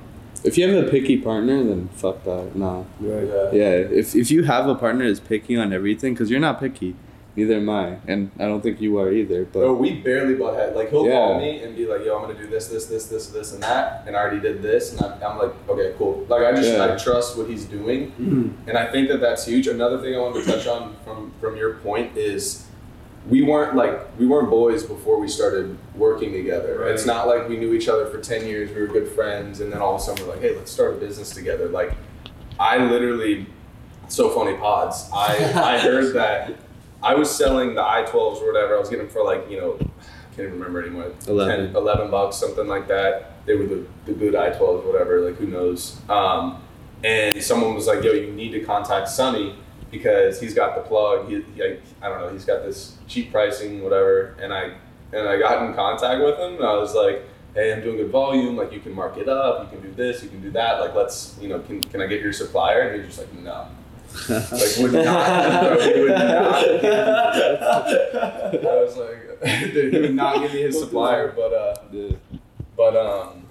If 0.45 0.57
you 0.59 0.69
have 0.69 0.87
a 0.87 0.91
picky 0.91 1.17
partner, 1.19 1.63
then 1.65 1.89
fuck 1.95 2.23
that. 2.25 2.55
Nah. 2.55 2.85
Right. 3.01 3.27
Yeah. 3.27 3.51
Yeah. 3.53 3.71
If 4.01 4.15
if 4.15 4.31
you 4.31 4.45
have 4.45 4.69
a 4.69 4.75
partner 4.75 5.07
that's 5.07 5.21
picky 5.21 5.57
on 5.57 5.73
everything, 5.73 6.15
because 6.15 6.31
you're 6.31 6.41
not 6.41 6.61
picky, 6.61 6.95
neither 7.37 7.55
am 7.57 7.69
I, 7.69 7.99
and 8.07 8.31
I 8.39 8.45
don't 8.47 8.63
think 8.63 8.81
you 8.81 8.99
are 8.99 9.11
either. 9.13 9.45
But 9.45 9.61
Bro, 9.61 9.75
we 9.75 9.95
barely 10.01 10.35
butt 10.35 10.55
head. 10.55 10.75
Like 10.77 10.91
he'll 10.91 11.07
Yeah. 11.07 11.13
call 11.13 11.41
me 11.41 11.63
and 11.63 11.77
be 11.77 11.87
like, 11.87 12.05
"Yo, 12.05 12.17
I'm 12.17 12.23
gonna 12.27 12.39
do 12.39 12.47
this, 12.49 12.69
this, 12.69 12.87
this, 12.87 13.07
this, 13.07 13.27
this, 13.29 13.53
and 13.55 13.63
that," 13.63 14.05
and 14.07 14.17
I 14.17 14.21
already 14.21 14.41
did 14.41 14.63
this, 14.63 14.93
and 14.93 15.01
I'm, 15.01 15.13
I'm 15.23 15.39
like, 15.39 15.53
"Okay, 15.69 15.93
cool." 15.99 16.25
Like 16.29 16.43
I 16.45 16.53
just 16.53 16.71
Yeah. 16.73 16.85
I 16.93 16.97
trust 16.97 17.37
what 17.39 17.49
he's 17.49 17.65
doing, 17.65 18.13
Mhm. 18.21 18.51
and 18.69 18.79
I 18.79 18.87
think 18.87 19.09
that 19.09 19.21
that's 19.21 19.47
huge. 19.47 19.67
Another 19.67 19.99
thing 19.99 20.15
I 20.15 20.19
wanted 20.19 20.45
to 20.45 20.51
touch 20.53 20.67
on 20.67 20.95
from 21.05 21.33
from 21.41 21.57
your 21.57 21.75
point 21.75 22.17
is 22.17 22.66
we 23.29 23.43
weren't 23.43 23.75
like 23.75 24.19
we 24.19 24.27
weren't 24.27 24.51
boys 24.51 24.85
before 24.85 25.19
we 25.19 25.29
started 25.29 25.77
working 25.95 26.33
together. 26.33 26.81
Right. 26.81 26.93
It's 26.93 27.07
not 27.07 27.27
like 27.27 27.49
we 27.49 27.57
knew 27.57 27.73
each 27.75 27.89
other 27.89 28.07
for 28.07 28.21
ten 28.21 28.47
years. 28.47 28.71
We 28.71 28.81
were 28.81 28.87
good 28.87 29.09
friends, 29.09 29.61
and 29.61 29.73
then 29.73 29.81
all 29.81 29.97
of 29.97 30.01
a 30.01 30.05
sudden 30.05 30.27
we're 30.27 30.33
like, 30.33 30.43
"Hey, 30.43 30.55
let's 30.55 30.71
start 30.71 30.95
a 30.95 30.97
business 30.97 31.31
together." 31.31 31.69
Like 31.69 31.93
I 32.59 32.79
literally, 32.79 33.47
so 34.09 34.31
funny 34.31 34.57
pods. 34.57 35.09
I 35.13 35.53
I 35.55 35.79
heard 35.81 36.15
that. 36.15 36.55
I 37.03 37.15
was 37.15 37.35
selling 37.35 37.75
the 37.75 37.83
i12s 37.83 38.41
or 38.41 38.53
whatever. 38.53 38.77
I 38.77 38.81
was 38.81 38.89
getting 38.89 39.09
for 39.09 39.23
like, 39.23 39.49
you 39.51 39.61
know, 39.61 39.77
I 39.81 40.35
can't 40.35 40.49
even 40.49 40.53
remember 40.55 40.83
anymore. 40.83 41.13
11. 41.29 41.67
10, 41.67 41.77
11 41.77 42.11
bucks, 42.11 42.37
something 42.37 42.67
like 42.67 42.89
that. 42.89 43.45
They 43.45 43.55
were 43.55 43.67
the, 43.67 43.87
the 44.07 44.13
good 44.13 44.35
i12s, 44.35 44.85
whatever, 44.85 45.21
like 45.21 45.37
who 45.37 45.47
knows. 45.47 46.01
Um, 46.09 46.63
and 47.05 47.41
someone 47.43 47.75
was 47.75 47.87
like, 47.87 48.03
yo, 48.03 48.13
you 48.13 48.33
need 48.33 48.51
to 48.53 48.61
contact 48.61 49.09
Sonny 49.09 49.57
because 49.91 50.41
he's 50.41 50.55
got 50.55 50.75
the 50.75 50.83
plug. 50.83 51.29
He, 51.29 51.43
he, 51.55 51.63
I, 51.63 51.79
I 52.03 52.09
don't 52.09 52.21
know, 52.21 52.29
he's 52.33 52.45
got 52.45 52.63
this 52.63 52.97
cheap 53.07 53.33
pricing, 53.33 53.83
whatever. 53.83 54.37
And 54.41 54.53
I, 54.53 54.75
and 55.13 55.29
I 55.29 55.39
got 55.39 55.67
in 55.67 55.75
contact 55.75 56.23
with 56.23 56.39
him 56.39 56.55
and 56.57 56.65
I 56.65 56.75
was 56.75 56.95
like, 56.95 57.23
hey, 57.55 57.73
I'm 57.73 57.81
doing 57.81 57.97
good 57.97 58.11
volume. 58.11 58.57
Like 58.57 58.73
you 58.73 58.81
can 58.81 58.95
mark 58.95 59.17
it 59.17 59.29
up. 59.29 59.63
You 59.63 59.79
can 59.79 59.89
do 59.89 59.95
this. 59.95 60.23
You 60.23 60.29
can 60.29 60.43
do 60.43 60.51
that. 60.53 60.81
Like 60.81 60.95
let's, 60.95 61.37
you 61.41 61.49
know, 61.49 61.61
can, 61.61 61.81
can 61.81 62.01
I 62.03 62.07
get 62.07 62.21
your 62.21 62.33
supplier? 62.33 62.83
And 62.83 63.01
he 63.01 63.07
was 63.07 63.17
just 63.17 63.27
like, 63.27 63.43
no. 63.43 63.69
Like 64.29 64.77
would 64.79 65.05
not, 65.05 65.81
he 65.83 66.01
would 66.01 66.11
not. 66.11 66.55
I 66.55 68.51
was 68.55 68.97
like, 68.97 69.73
dude, 69.73 69.93
he 69.93 70.01
would 70.01 70.15
not 70.15 70.41
give 70.41 70.53
me 70.55 70.63
his 70.63 70.79
supplier, 70.81 71.33
but 71.33 71.53
uh, 71.53 71.75
but 72.77 72.97
um, 72.97 73.46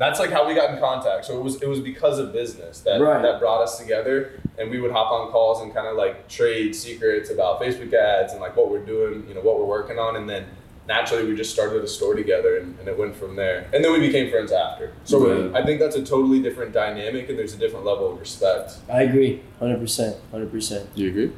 that's 0.00 0.18
like 0.18 0.30
how 0.30 0.48
we 0.48 0.54
got 0.54 0.72
in 0.74 0.80
contact. 0.80 1.26
So 1.26 1.38
it 1.38 1.42
was 1.44 1.60
it 1.62 1.68
was 1.68 1.78
because 1.80 2.18
of 2.18 2.32
business 2.32 2.80
that 2.80 3.00
Right. 3.00 3.22
that 3.22 3.38
brought 3.38 3.62
us 3.62 3.78
together, 3.78 4.40
and 4.58 4.70
we 4.70 4.80
would 4.80 4.90
hop 4.92 5.12
on 5.12 5.30
calls 5.30 5.60
and 5.60 5.72
kind 5.74 5.86
of 5.86 5.96
like 5.96 6.26
trade 6.26 6.74
secrets 6.74 7.30
about 7.30 7.60
Facebook 7.60 7.92
ads 7.92 8.32
and 8.32 8.40
like 8.40 8.56
what 8.56 8.70
we're 8.70 8.84
doing, 8.84 9.24
you 9.28 9.34
know, 9.34 9.42
what 9.42 9.58
we're 9.58 9.66
working 9.66 9.98
on, 9.98 10.16
and 10.16 10.28
then 10.28 10.46
naturally 10.88 11.24
we 11.28 11.36
just 11.36 11.52
started 11.52 11.84
a 11.84 11.86
store 11.86 12.14
together, 12.14 12.56
and, 12.56 12.76
and 12.80 12.88
it 12.88 12.98
went 12.98 13.14
from 13.14 13.36
there. 13.36 13.68
And 13.74 13.84
then 13.84 13.92
we 13.92 14.00
became 14.00 14.30
friends 14.30 14.52
after. 14.52 14.92
So 15.04 15.18
Right. 15.50 15.62
I 15.62 15.64
think 15.66 15.78
that's 15.80 15.96
a 15.96 16.02
totally 16.04 16.40
different 16.40 16.72
dynamic, 16.72 17.28
and 17.28 17.38
there's 17.38 17.52
a 17.54 17.58
different 17.58 17.84
level 17.84 18.10
of 18.10 18.18
respect. 18.18 18.78
I 18.90 19.02
agree, 19.02 19.42
hundred 19.58 19.80
percent, 19.80 20.16
hundred 20.30 20.50
percent. 20.50 20.92
Do 20.96 21.02
you 21.02 21.10
agree? 21.10 21.32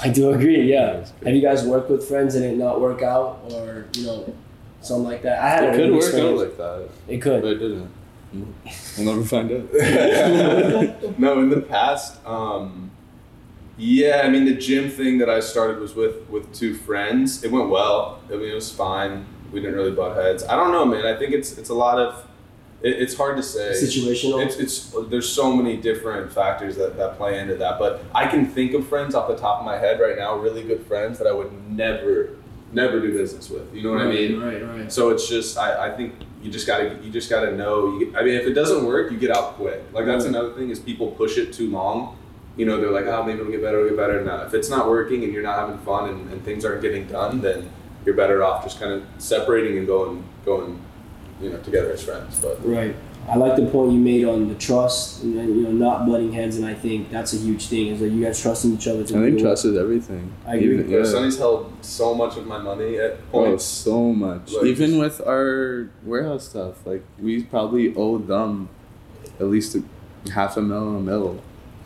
I 0.00 0.08
do 0.10 0.30
agree. 0.30 0.62
Yeah. 0.62 1.04
Have 1.24 1.34
you 1.34 1.42
guys 1.42 1.64
worked 1.64 1.90
with 1.90 2.06
friends 2.08 2.36
and 2.36 2.44
it 2.44 2.56
not 2.56 2.80
work 2.80 3.02
out, 3.02 3.40
or 3.52 3.86
you 3.94 4.06
know, 4.06 4.32
something 4.88 5.04
like 5.04 5.22
that? 5.22 5.42
I 5.42 5.48
had 5.50 5.64
It 5.64 5.68
a 5.68 5.72
could 5.76 5.90
good 5.90 5.92
work 5.98 6.14
out 6.14 6.36
like 6.38 6.56
that, 6.56 6.88
It 7.06 7.18
could. 7.22 7.42
but 7.42 7.52
it 7.52 7.58
didn't. 7.58 7.90
We'll 8.98 9.06
never 9.14 9.24
find 9.24 9.50
out. 9.52 9.72
no, 11.18 11.38
in 11.40 11.48
the 11.48 11.64
past, 11.66 12.24
um, 12.26 12.90
yeah, 13.78 14.22
I 14.24 14.28
mean 14.28 14.44
the 14.44 14.54
gym 14.54 14.90
thing 14.90 15.18
that 15.18 15.30
I 15.30 15.40
started 15.40 15.78
was 15.78 15.94
with 15.94 16.28
with 16.28 16.52
two 16.52 16.74
friends. 16.74 17.42
It 17.44 17.50
went 17.52 17.68
well. 17.70 18.20
I 18.28 18.32
mean 18.36 18.50
it 18.50 18.54
was 18.54 18.70
fine. 18.72 19.24
We 19.52 19.60
didn't 19.60 19.76
really 19.76 19.92
butt 19.92 20.16
heads. 20.16 20.44
I 20.44 20.56
don't 20.56 20.72
know, 20.72 20.84
man. 20.84 21.06
I 21.06 21.16
think 21.16 21.32
it's 21.32 21.56
it's 21.56 21.70
a 21.70 21.74
lot 21.74 21.98
of. 21.98 22.26
It, 22.82 23.00
it's 23.00 23.16
hard 23.16 23.36
to 23.38 23.42
say. 23.42 23.70
Situational. 23.72 24.44
It's, 24.44 24.56
it's 24.56 24.94
there's 25.08 25.28
so 25.28 25.52
many 25.56 25.76
different 25.78 26.30
factors 26.32 26.76
that, 26.76 26.96
that 26.98 27.16
play 27.16 27.38
into 27.38 27.54
that, 27.56 27.78
but 27.78 28.02
I 28.14 28.26
can 28.26 28.46
think 28.46 28.74
of 28.74 28.86
friends 28.86 29.14
off 29.14 29.26
the 29.28 29.36
top 29.36 29.60
of 29.60 29.64
my 29.64 29.78
head 29.78 30.00
right 30.00 30.16
now, 30.18 30.36
really 30.36 30.62
good 30.64 30.84
friends 30.86 31.18
that 31.18 31.26
I 31.26 31.32
would 31.32 31.50
never, 31.70 32.36
never 32.72 33.00
do 33.00 33.12
business 33.12 33.48
with. 33.50 33.74
You 33.74 33.82
know 33.82 33.92
what 33.92 34.02
I 34.02 34.08
mean? 34.10 34.40
Right, 34.40 34.62
right. 34.62 34.92
So 34.92 35.10
it's 35.10 35.28
just 35.28 35.56
I, 35.58 35.88
I 35.88 35.96
think 35.96 36.14
you 36.42 36.50
just 36.50 36.66
gotta 36.66 36.98
you 37.02 37.10
just 37.10 37.28
gotta 37.30 37.52
know. 37.56 37.98
You, 37.98 38.14
I 38.16 38.22
mean, 38.22 38.34
if 38.34 38.46
it 38.46 38.54
doesn't 38.54 38.84
work, 38.84 39.10
you 39.10 39.18
get 39.18 39.30
out 39.36 39.54
quick. 39.54 39.82
Like 39.92 40.06
that's 40.06 40.24
Mhm. 40.24 40.28
another 40.28 40.52
thing 40.54 40.70
is 40.70 40.78
people 40.78 41.10
push 41.12 41.36
it 41.38 41.52
too 41.52 41.70
long. 41.70 42.16
You 42.56 42.66
know, 42.66 42.80
they're 42.80 42.90
like, 42.90 43.06
oh, 43.06 43.22
maybe 43.22 43.38
it'll 43.40 43.52
get 43.52 43.62
better, 43.62 43.78
it'll 43.78 43.90
get 43.90 43.96
better. 43.98 44.24
No, 44.24 44.42
if 44.44 44.52
it's 44.52 44.68
not 44.68 44.88
working 44.88 45.22
and 45.24 45.32
you're 45.32 45.44
not 45.44 45.58
having 45.58 45.78
fun 45.78 46.08
and, 46.10 46.32
and 46.32 46.44
things 46.44 46.64
aren't 46.64 46.82
getting 46.82 47.06
done, 47.06 47.40
then 47.40 47.70
you're 48.04 48.16
better 48.16 48.42
off 48.42 48.64
just 48.64 48.80
kind 48.80 48.92
of 48.92 49.04
separating 49.18 49.78
and 49.78 49.86
going 49.86 50.24
going 50.44 50.80
you 51.40 51.50
know 51.50 51.58
together 51.58 51.92
as 51.92 52.02
friends. 52.02 52.38
But 52.40 52.58
Right. 52.66 52.96
I 53.30 53.36
like 53.36 53.56
the 53.56 53.66
point 53.66 53.92
you 53.92 53.98
made 53.98 54.24
on 54.24 54.48
the 54.48 54.54
trust 54.54 55.22
and 55.22 55.36
then, 55.36 55.48
you 55.48 55.62
know 55.64 55.70
not 55.72 56.06
butting 56.06 56.32
heads, 56.32 56.56
and 56.56 56.64
I 56.64 56.74
think 56.74 57.10
that's 57.10 57.32
a 57.34 57.36
huge 57.36 57.66
thing. 57.66 57.88
Is 57.88 58.00
that 58.00 58.08
you 58.08 58.24
guys 58.24 58.40
trusting 58.40 58.72
each 58.74 58.88
other. 58.88 59.04
To 59.04 59.18
I 59.18 59.20
think 59.24 59.36
do- 59.38 59.44
trust 59.44 59.64
is 59.66 59.76
everything. 59.76 60.32
I 60.46 60.56
agree. 60.56 60.74
Even- 60.74 60.90
yeah. 60.90 60.98
yeah. 60.98 61.04
Sonny's 61.04 61.36
held 61.38 61.72
so 61.82 62.14
much 62.14 62.36
of 62.36 62.46
my 62.46 62.58
money 62.58 62.96
at 62.98 63.18
Oh, 63.34 63.56
so 63.58 64.12
much. 64.12 64.52
Like- 64.52 64.64
Even 64.64 64.98
with 64.98 65.20
our 65.26 65.90
warehouse 66.04 66.48
stuff, 66.48 66.86
like 66.86 67.02
we 67.20 67.42
probably 67.42 67.94
owe 67.94 68.18
them 68.18 68.68
at 69.38 69.46
least 69.46 69.74
a, 69.76 69.82
half 70.30 70.56
a 70.56 70.62
mil, 70.62 70.96
a 70.96 71.00
mil. 71.00 71.40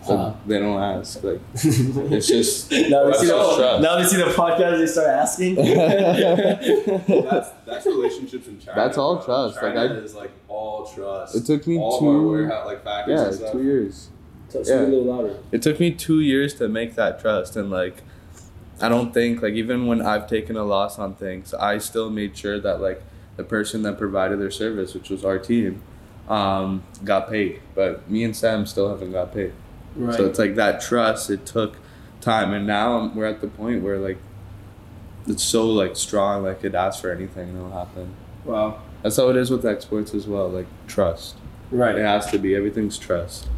So 0.04 0.14
Wow. 0.16 0.36
they 0.46 0.58
don't 0.58 0.80
ask. 0.82 1.22
Like 1.22 1.40
it's 1.54 2.26
just 2.28 2.70
now, 2.72 3.04
they 3.06 3.12
see 3.18 3.26
the, 3.26 3.32
trust. 3.56 3.82
now 3.82 3.96
they 3.98 4.04
see 4.04 4.16
the 4.16 4.24
podcast, 4.24 4.78
they 4.78 4.86
start 4.86 5.08
asking. 5.08 5.54
that's 7.30 7.50
that's 7.66 7.86
relationships 7.86 8.46
in 8.48 8.58
China. 8.58 8.74
That's 8.76 8.98
all 8.98 9.16
bro. 9.16 9.24
trust. 9.24 9.62
Like, 9.62 9.74
China 9.74 9.94
I- 9.94 9.98
is 9.98 10.14
like 10.14 10.32
all 10.48 10.86
trust. 10.86 11.34
It 11.36 11.46
took 11.46 11.66
me 11.66 11.78
all 11.78 11.98
two- 12.00 12.08
our 12.08 12.20
warehouse 12.22 12.66
like 12.66 12.84
factories 12.84 13.18
yeah, 13.20 13.26
and 13.26 13.34
stuff. 13.34 13.52
two 13.52 13.62
years. 13.62 14.08
so, 14.48 14.62
so 14.62 14.74
Yeah. 14.74 14.80
a 14.82 14.88
little 14.88 15.04
louder. 15.04 15.36
It 15.52 15.62
took 15.62 15.78
me 15.80 15.90
two 15.92 16.20
years 16.20 16.54
to 16.54 16.68
make 16.68 16.94
that 16.96 17.20
trust, 17.20 17.56
and 17.56 17.70
like, 17.70 18.02
I 18.80 18.88
don't 18.88 19.14
think 19.14 19.40
like 19.42 19.54
even 19.54 19.86
when 19.86 20.02
I've 20.02 20.26
taken 20.28 20.56
a 20.56 20.64
loss 20.64 20.98
on 20.98 21.14
things, 21.14 21.54
I 21.54 21.78
still 21.78 22.10
made 22.10 22.36
sure 22.36 22.58
that 22.60 22.80
like 22.80 23.02
the 23.36 23.44
person 23.44 23.82
that 23.82 23.98
provided 23.98 24.40
their 24.40 24.50
service, 24.50 24.94
which 24.94 25.08
was 25.10 25.24
our 25.24 25.38
team, 25.38 25.82
um, 26.28 26.82
got 27.04 27.30
paid. 27.30 27.60
But 27.74 28.10
me 28.10 28.24
and 28.24 28.36
Sam 28.36 28.66
still 28.66 28.88
haven't 28.90 29.12
got 29.12 29.32
paid. 29.32 29.52
Right. 29.96 30.16
So 30.16 30.26
it's 30.26 30.38
like 30.38 30.54
that 30.56 30.80
trust. 30.80 31.30
It 31.30 31.46
took 31.46 31.76
time, 32.20 32.52
and 32.52 32.66
now 32.66 33.12
we're 33.14 33.26
at 33.26 33.40
the 33.40 33.48
point 33.48 33.82
where 33.82 33.98
like 33.98 34.18
it's 35.26 35.42
so 35.42 35.66
like 35.66 35.96
strong. 35.96 36.42
Like 36.42 36.64
it 36.64 36.74
asks 36.74 37.00
for 37.00 37.10
anything, 37.10 37.50
and 37.50 37.58
it'll 37.58 37.72
happen. 37.72 38.14
wow. 38.44 38.80
That's 39.02 39.16
how 39.16 39.28
it 39.30 39.36
is 39.36 39.50
with 39.50 39.66
exports 39.66 40.14
as 40.14 40.26
well. 40.26 40.48
Like 40.48 40.68
trust. 40.86 41.36
Right. 41.70 41.96
It 41.96 42.04
has 42.04 42.30
to 42.30 42.38
be. 42.38 42.54
Everything's 42.54 42.98
trust. 42.98 43.48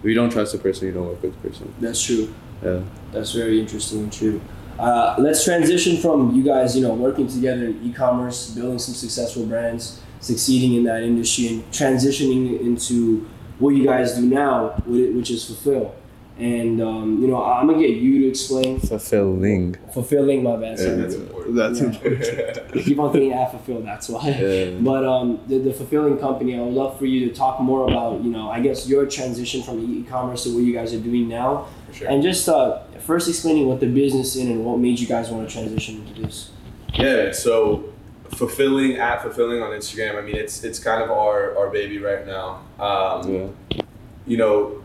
If 0.00 0.06
you 0.06 0.14
don't 0.14 0.30
trust 0.30 0.54
a 0.54 0.58
person, 0.58 0.88
you 0.88 0.94
don't 0.94 1.06
work 1.06 1.22
with 1.22 1.40
the 1.40 1.48
person. 1.48 1.74
That's 1.80 2.02
true. 2.02 2.34
Yeah. 2.62 2.80
That's 3.12 3.32
very 3.32 3.60
interesting 3.60 4.00
and 4.00 4.12
true. 4.12 4.40
Uh, 4.78 5.14
let's 5.18 5.44
transition 5.44 5.98
from 5.98 6.34
you 6.34 6.42
guys, 6.42 6.74
you 6.74 6.82
know, 6.82 6.94
working 6.94 7.28
together 7.28 7.66
in 7.66 7.82
e-commerce, 7.82 8.50
building 8.50 8.78
some 8.78 8.94
successful 8.94 9.44
brands, 9.44 10.00
succeeding 10.20 10.74
in 10.74 10.84
that 10.84 11.02
industry, 11.02 11.48
and 11.48 11.70
transitioning 11.70 12.58
into 12.60 13.28
what 13.60 13.70
you 13.70 13.84
guys 13.84 14.14
do 14.16 14.26
now, 14.26 14.70
whi- 14.86 15.10
which 15.16 15.30
is 15.30 15.44
fulfill. 15.44 15.94
And 16.38 16.80
um, 16.80 17.20
you 17.20 17.28
know, 17.28 17.44
I'm 17.44 17.66
gonna 17.66 17.78
get 17.78 17.90
you 17.90 18.22
to 18.22 18.28
explain 18.28 18.80
Fulfilling. 18.80 19.76
fulfilling. 19.92 20.42
My 20.42 20.56
bad, 20.56 20.78
Yeah. 20.78 20.94
That's 20.94 21.14
important. 21.14 21.54
That's 21.54 21.78
Yeah. 21.80 21.86
important. 21.88 22.72
Keep 22.84 22.98
on 22.98 23.12
thinking 23.12 23.32
at 23.34 23.50
fulfill. 23.50 23.82
That's 23.82 24.08
why. 24.08 24.28
Yeah. 24.30 24.70
But 24.80 25.04
um, 25.04 25.40
the, 25.48 25.58
the 25.58 25.72
fulfilling 25.74 26.16
company, 26.16 26.56
I 26.58 26.62
would 26.62 26.72
love 26.72 26.98
for 26.98 27.04
you 27.04 27.28
to 27.28 27.34
talk 27.34 27.60
more 27.60 27.86
about, 27.86 28.24
you 28.24 28.30
know, 28.30 28.48
I 28.48 28.60
guess 28.60 28.88
your 28.88 29.04
transition 29.04 29.62
from 29.62 29.80
e-commerce 29.98 30.44
to 30.44 30.54
what 30.54 30.64
you 30.64 30.72
guys 30.72 30.94
are 30.94 31.00
doing 31.00 31.28
now, 31.28 31.66
sure. 31.92 32.08
and 32.08 32.22
just 32.22 32.48
uh, 32.48 32.78
first 33.00 33.28
explaining 33.28 33.66
what 33.68 33.80
the 33.80 33.86
business 33.86 34.34
is 34.34 34.42
and 34.46 34.64
what 34.64 34.78
made 34.78 34.98
you 34.98 35.06
guys 35.06 35.28
want 35.30 35.46
to 35.46 35.52
transition 35.52 35.96
into 36.06 36.22
this. 36.22 36.52
Yeah, 36.94 37.32
so 37.32 37.84
fulfilling 38.30 38.96
at 38.96 39.22
fulfilling 39.22 39.62
on 39.62 39.70
Instagram. 39.70 40.16
I 40.18 40.22
mean, 40.22 40.36
it's 40.36 40.64
it's 40.64 40.78
kind 40.78 41.02
of 41.02 41.10
our 41.10 41.56
our 41.56 41.68
baby 41.68 41.98
right 41.98 42.26
now. 42.26 42.62
Um, 42.78 43.32
Yeah. 43.32 43.82
You 44.26 44.36
know, 44.36 44.82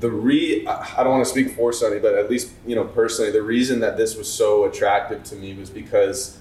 the 0.00 0.10
re 0.10 0.66
I 0.66 1.02
don't 1.02 1.12
want 1.12 1.24
to 1.24 1.30
speak 1.30 1.54
for 1.56 1.72
Sonny, 1.72 1.98
but 1.98 2.14
at 2.14 2.30
least 2.30 2.52
you 2.66 2.74
know 2.74 2.84
personally, 2.84 3.30
the 3.30 3.42
reason 3.42 3.80
that 3.80 3.96
this 3.96 4.16
was 4.16 4.32
so 4.32 4.64
attractive 4.64 5.22
to 5.24 5.36
me 5.36 5.54
was 5.54 5.70
because 5.70 6.38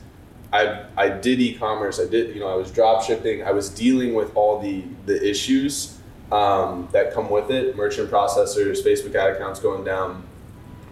I 0.54 0.86
I 0.96 1.10
did 1.10 1.40
e-commerce. 1.42 2.00
I 2.00 2.08
did 2.08 2.34
you 2.34 2.40
know 2.40 2.48
I 2.48 2.56
was 2.56 2.72
drop 2.72 3.04
shipping. 3.04 3.44
I 3.44 3.52
was 3.52 3.70
dealing 3.70 4.14
with 4.14 4.36
all 4.36 4.60
the 4.60 4.84
the 5.06 5.28
issues 5.28 5.98
um, 6.32 6.88
that 6.92 7.14
come 7.14 7.30
with 7.30 7.50
it. 7.52 7.76
Merchant 7.76 8.10
processors, 8.12 8.84
Facebook 8.84 9.16
ad 9.16 9.36
accounts 9.36 9.60
going 9.60 9.84
down. 9.84 10.24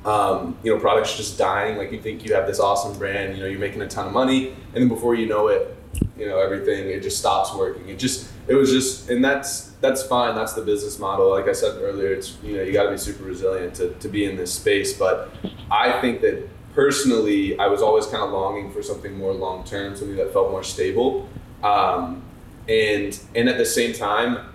Um, 0.05 0.57
you 0.63 0.73
know, 0.73 0.79
products 0.79 1.17
just 1.17 1.37
dying. 1.37 1.77
Like 1.77 1.91
you 1.91 1.99
think 1.99 2.23
you 2.25 2.35
have 2.35 2.45
this 2.45 2.59
awesome 2.59 2.97
brand. 2.97 3.35
You 3.35 3.43
know, 3.43 3.49
you're 3.49 3.59
making 3.59 3.81
a 3.81 3.87
ton 3.87 4.05
of 4.05 4.13
money, 4.13 4.49
and 4.49 4.75
then 4.75 4.87
before 4.87 5.15
you 5.15 5.25
know 5.25 5.47
it, 5.47 5.75
you 6.17 6.27
know 6.27 6.39
everything 6.39 6.89
it 6.89 7.01
just 7.01 7.17
stops 7.17 7.53
working. 7.55 7.89
It 7.89 7.97
just 7.97 8.31
it 8.47 8.55
was 8.55 8.71
just 8.71 9.09
and 9.09 9.23
that's 9.23 9.71
that's 9.81 10.03
fine. 10.03 10.35
That's 10.35 10.53
the 10.53 10.61
business 10.61 10.99
model. 10.99 11.29
Like 11.31 11.47
I 11.47 11.53
said 11.53 11.81
earlier, 11.81 12.13
it's 12.13 12.37
you 12.43 12.57
know 12.57 12.63
you 12.63 12.71
got 12.71 12.83
to 12.83 12.91
be 12.91 12.97
super 12.97 13.23
resilient 13.23 13.75
to 13.75 13.93
to 13.93 14.07
be 14.07 14.25
in 14.25 14.37
this 14.37 14.53
space. 14.53 14.97
But 14.97 15.31
I 15.71 15.99
think 16.01 16.21
that 16.21 16.47
personally, 16.73 17.57
I 17.57 17.67
was 17.67 17.81
always 17.81 18.05
kind 18.05 18.23
of 18.23 18.31
longing 18.31 18.71
for 18.71 18.83
something 18.83 19.17
more 19.17 19.33
long 19.33 19.63
term, 19.63 19.95
something 19.95 20.17
that 20.17 20.33
felt 20.33 20.51
more 20.51 20.63
stable. 20.63 21.27
Um, 21.63 22.21
and 22.67 23.19
and 23.33 23.49
at 23.49 23.57
the 23.57 23.65
same 23.65 23.93
time, 23.93 24.49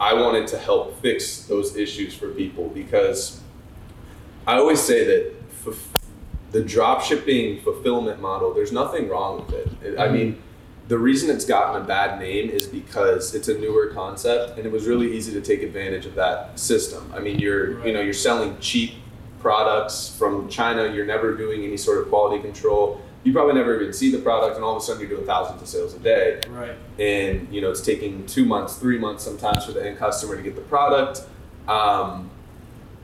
I 0.00 0.14
wanted 0.14 0.46
to 0.48 0.58
help 0.58 1.00
fix 1.00 1.42
those 1.44 1.76
issues 1.76 2.14
for 2.14 2.30
people 2.30 2.68
because 2.68 3.40
I 4.48 4.56
always 4.56 4.80
say 4.80 5.04
that 5.04 5.34
f- 5.66 5.88
the 6.52 6.62
drop 6.62 7.02
shipping 7.02 7.60
fulfillment 7.60 8.20
model, 8.20 8.54
there's 8.54 8.72
nothing 8.72 9.08
wrong 9.08 9.44
with 9.44 9.54
it. 9.54 9.68
It- 9.84 9.98
I 9.98 10.08
mean, 10.08 10.42
the 10.88 10.96
reason 10.98 11.28
it's 11.28 11.44
gotten 11.44 11.82
a 11.82 11.84
bad 11.84 12.18
name 12.18 12.48
is 12.48 12.66
because 12.66 13.34
it's 13.34 13.48
a 13.48 13.58
newer 13.58 13.88
concept 13.88 14.56
and 14.56 14.64
it 14.64 14.72
was 14.72 14.86
really 14.86 15.14
easy 15.14 15.32
to 15.34 15.42
take 15.42 15.62
advantage 15.62 16.06
of 16.06 16.14
that 16.14 16.58
system. 16.58 17.12
I 17.14 17.20
mean, 17.20 17.38
you're 17.38 17.86
you 17.86 17.92
know 17.92 18.00
you're 18.00 18.14
selling 18.14 18.56
cheap 18.58 18.92
products 19.38 20.16
from 20.18 20.48
China. 20.48 20.90
You're 20.94 21.04
never 21.06 21.34
doing 21.36 21.62
any 21.62 21.76
sort 21.76 21.98
of 22.00 22.08
quality 22.08 22.40
control. 22.42 23.02
You 23.24 23.34
probably 23.34 23.52
never 23.54 23.78
even 23.78 23.92
see 23.92 24.10
the 24.10 24.18
product, 24.18 24.56
and 24.56 24.64
all 24.64 24.76
of 24.76 24.82
a 24.82 24.84
sudden 24.86 25.00
you're 25.02 25.10
doing 25.10 25.26
thousands 25.26 25.60
of 25.60 25.68
sales 25.68 25.92
a 25.94 25.98
day 25.98 26.40
Right. 26.48 26.72
and 26.98 27.46
you 27.52 27.60
know 27.60 27.70
it's 27.70 27.82
taking 27.82 28.24
two 28.24 28.46
months 28.46 28.76
three 28.76 28.98
months 28.98 29.22
sometimes 29.24 29.66
for 29.66 29.72
the 29.72 29.86
end 29.86 29.98
customer 29.98 30.36
to 30.36 30.42
get 30.42 30.54
the 30.54 30.62
product 30.62 31.22
um, 31.68 32.30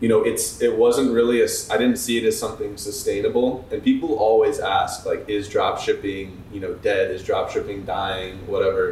you 0.04 0.10
know 0.12 0.22
it's 0.30 0.60
it 0.60 0.74
wasn't 0.84 1.10
really 1.18 1.38
a 1.40 1.44
s- 1.44 1.70
i 1.74 1.76
didn't 1.82 1.96
see 2.06 2.16
it 2.20 2.24
as 2.30 2.36
something 2.38 2.76
sustainable. 2.76 3.48
And 3.70 3.82
people 3.90 4.10
always 4.28 4.56
ask 4.78 5.06
like 5.10 5.20
is 5.36 5.48
drop 5.48 5.74
shipping 5.80 6.26
you 6.52 6.60
know 6.60 6.74
dead? 6.88 7.04
Is 7.10 7.22
drop 7.30 7.50
shipping 7.50 7.78
dying? 7.86 8.32
Whatever. 8.54 8.84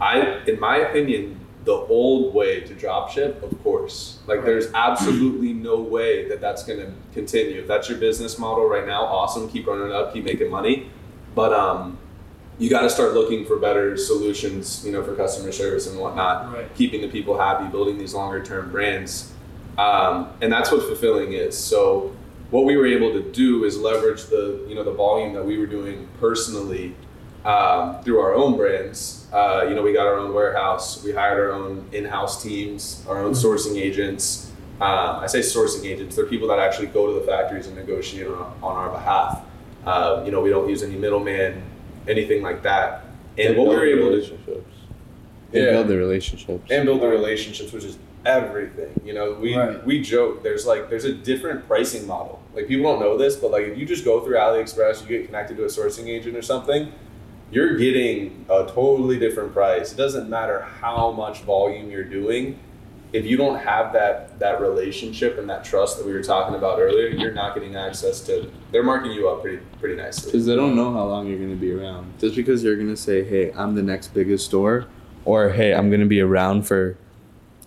I 0.00 0.14
in 0.52 0.58
my 0.58 0.76
opinion 0.88 1.22
the 1.70 1.78
old 2.00 2.34
way 2.34 2.52
to 2.68 2.74
drop 2.74 3.04
ship 3.14 3.32
of 3.46 3.52
course. 3.62 4.18
Like 4.26 4.38
Right. 4.38 4.46
there's 4.48 4.68
absolutely 4.74 5.52
no 5.52 5.76
way 5.96 6.26
that 6.30 6.40
that's 6.40 6.62
going 6.68 6.80
to 6.86 6.90
continue. 7.18 7.60
If 7.60 7.68
that's 7.68 7.88
your 7.90 7.98
business 7.98 8.36
model 8.44 8.64
right 8.74 8.86
now 8.94 9.02
awesome. 9.04 9.48
Keep 9.54 9.68
running 9.68 9.92
up. 9.92 10.12
Keep 10.14 10.24
making 10.24 10.50
money. 10.50 10.90
But 11.40 11.52
um 11.52 11.98
you 12.58 12.68
got 12.76 12.82
to 12.82 12.90
start 12.90 13.14
looking 13.14 13.46
for 13.46 13.56
better 13.68 13.96
solutions, 13.96 14.84
you 14.84 14.90
know, 14.92 15.02
for 15.02 15.14
customer 15.14 15.52
service 15.52 15.86
and 15.86 15.96
whatnot. 15.98 16.52
Right. 16.52 16.74
Keeping 16.74 17.00
the 17.02 17.08
people 17.16 17.38
happy, 17.38 17.66
building 17.70 17.96
these 17.98 18.14
longer 18.14 18.42
term 18.44 18.70
brands, 18.72 19.29
um, 19.80 20.28
and 20.42 20.52
that's 20.52 20.70
what 20.70 20.82
fulfilling 20.82 21.32
is. 21.32 21.56
So, 21.56 22.14
what 22.50 22.64
we 22.64 22.76
were 22.76 22.86
able 22.86 23.12
to 23.12 23.22
do 23.32 23.64
is 23.64 23.78
leverage 23.78 24.24
the 24.26 24.64
you 24.68 24.74
know 24.74 24.84
the 24.84 24.92
volume 24.92 25.32
that 25.34 25.44
we 25.44 25.58
were 25.58 25.66
doing 25.66 26.08
personally 26.18 26.94
um, 27.44 28.02
through 28.02 28.20
our 28.20 28.34
own 28.34 28.56
brands. 28.56 29.26
Uh, 29.32 29.64
you 29.68 29.74
know, 29.74 29.82
we 29.82 29.92
got 29.92 30.06
our 30.06 30.16
own 30.16 30.34
warehouse, 30.34 31.02
we 31.04 31.12
hired 31.12 31.38
our 31.38 31.52
own 31.52 31.88
in 31.92 32.04
house 32.04 32.42
teams, 32.42 33.04
our 33.08 33.18
own 33.24 33.32
sourcing 33.32 33.76
agents. 33.80 34.50
Um, 34.80 35.20
I 35.24 35.26
say 35.26 35.40
sourcing 35.40 35.84
agents; 35.86 36.16
they're 36.16 36.26
people 36.26 36.48
that 36.48 36.58
actually 36.58 36.88
go 36.88 37.06
to 37.06 37.20
the 37.20 37.26
factories 37.26 37.66
and 37.66 37.76
negotiate 37.76 38.26
on, 38.26 38.52
on 38.62 38.76
our 38.76 38.90
behalf. 38.90 39.42
Uh, 39.86 40.22
you 40.26 40.30
know, 40.32 40.40
we 40.40 40.50
don't 40.50 40.68
use 40.68 40.82
any 40.82 40.96
middleman, 40.96 41.62
anything 42.08 42.42
like 42.42 42.62
that. 42.64 43.04
And 43.38 43.56
what 43.56 43.68
we 43.68 43.74
were 43.76 43.86
able 43.86 44.10
to 44.10 44.16
relationships. 44.16 44.74
They 45.52 45.64
Yeah. 45.64 45.70
build 45.72 45.88
the 45.88 45.96
relationships. 45.96 46.70
and 46.70 46.84
build 46.84 47.00
the 47.00 47.08
relationships, 47.08 47.72
which 47.72 47.84
is 47.84 47.96
everything. 48.24 49.00
You 49.04 49.14
know, 49.14 49.32
we 49.32 49.56
Right. 49.56 49.84
we 49.86 50.00
joke 50.00 50.42
there's 50.42 50.66
like 50.66 50.90
there's 50.90 51.04
a 51.04 51.12
different 51.12 51.66
pricing 51.66 52.06
model. 52.06 52.40
Like 52.54 52.68
people 52.68 52.90
don't 52.90 53.00
know 53.00 53.16
this, 53.16 53.36
but 53.36 53.50
like 53.50 53.64
if 53.64 53.78
you 53.78 53.86
just 53.86 54.04
go 54.04 54.20
through 54.20 54.36
AliExpress, 54.36 55.02
you 55.02 55.08
get 55.18 55.26
connected 55.26 55.56
to 55.56 55.64
a 55.64 55.68
sourcing 55.68 56.08
agent 56.08 56.36
or 56.36 56.42
something, 56.42 56.92
you're 57.50 57.76
getting 57.76 58.44
a 58.50 58.66
totally 58.66 59.18
different 59.18 59.52
price. 59.52 59.92
It 59.92 59.96
doesn't 59.96 60.28
matter 60.28 60.60
how 60.60 61.10
much 61.12 61.42
volume 61.42 61.90
you're 61.90 62.04
doing. 62.04 62.58
If 63.12 63.24
you 63.26 63.36
don't 63.36 63.58
have 63.58 63.92
that 63.94 64.38
that 64.38 64.60
relationship 64.60 65.36
and 65.38 65.50
that 65.50 65.64
trust 65.64 65.98
that 65.98 66.06
we 66.06 66.12
were 66.12 66.22
talking 66.22 66.54
about 66.54 66.78
earlier, 66.78 67.08
you're 67.08 67.32
not 67.32 67.54
getting 67.54 67.74
access 67.74 68.20
to. 68.22 68.50
They're 68.70 68.84
marking 68.84 69.10
you 69.12 69.28
up 69.28 69.42
pretty 69.42 69.58
pretty 69.80 69.96
nicely. 69.96 70.30
Because 70.30 70.46
they 70.46 70.54
don't 70.54 70.76
know 70.76 70.92
how 70.92 71.06
long 71.06 71.26
you're 71.26 71.38
going 71.38 71.50
to 71.50 71.56
be 71.56 71.72
around. 71.72 72.12
Just 72.20 72.36
because 72.36 72.62
you're 72.62 72.76
going 72.76 72.88
to 72.88 72.96
say, 72.96 73.24
hey, 73.24 73.52
I'm 73.52 73.74
the 73.74 73.82
next 73.82 74.14
biggest 74.14 74.44
store, 74.46 74.86
or 75.24 75.48
hey, 75.50 75.74
I'm 75.74 75.88
going 75.90 76.00
to 76.02 76.06
be 76.06 76.20
around 76.20 76.68
for 76.68 76.96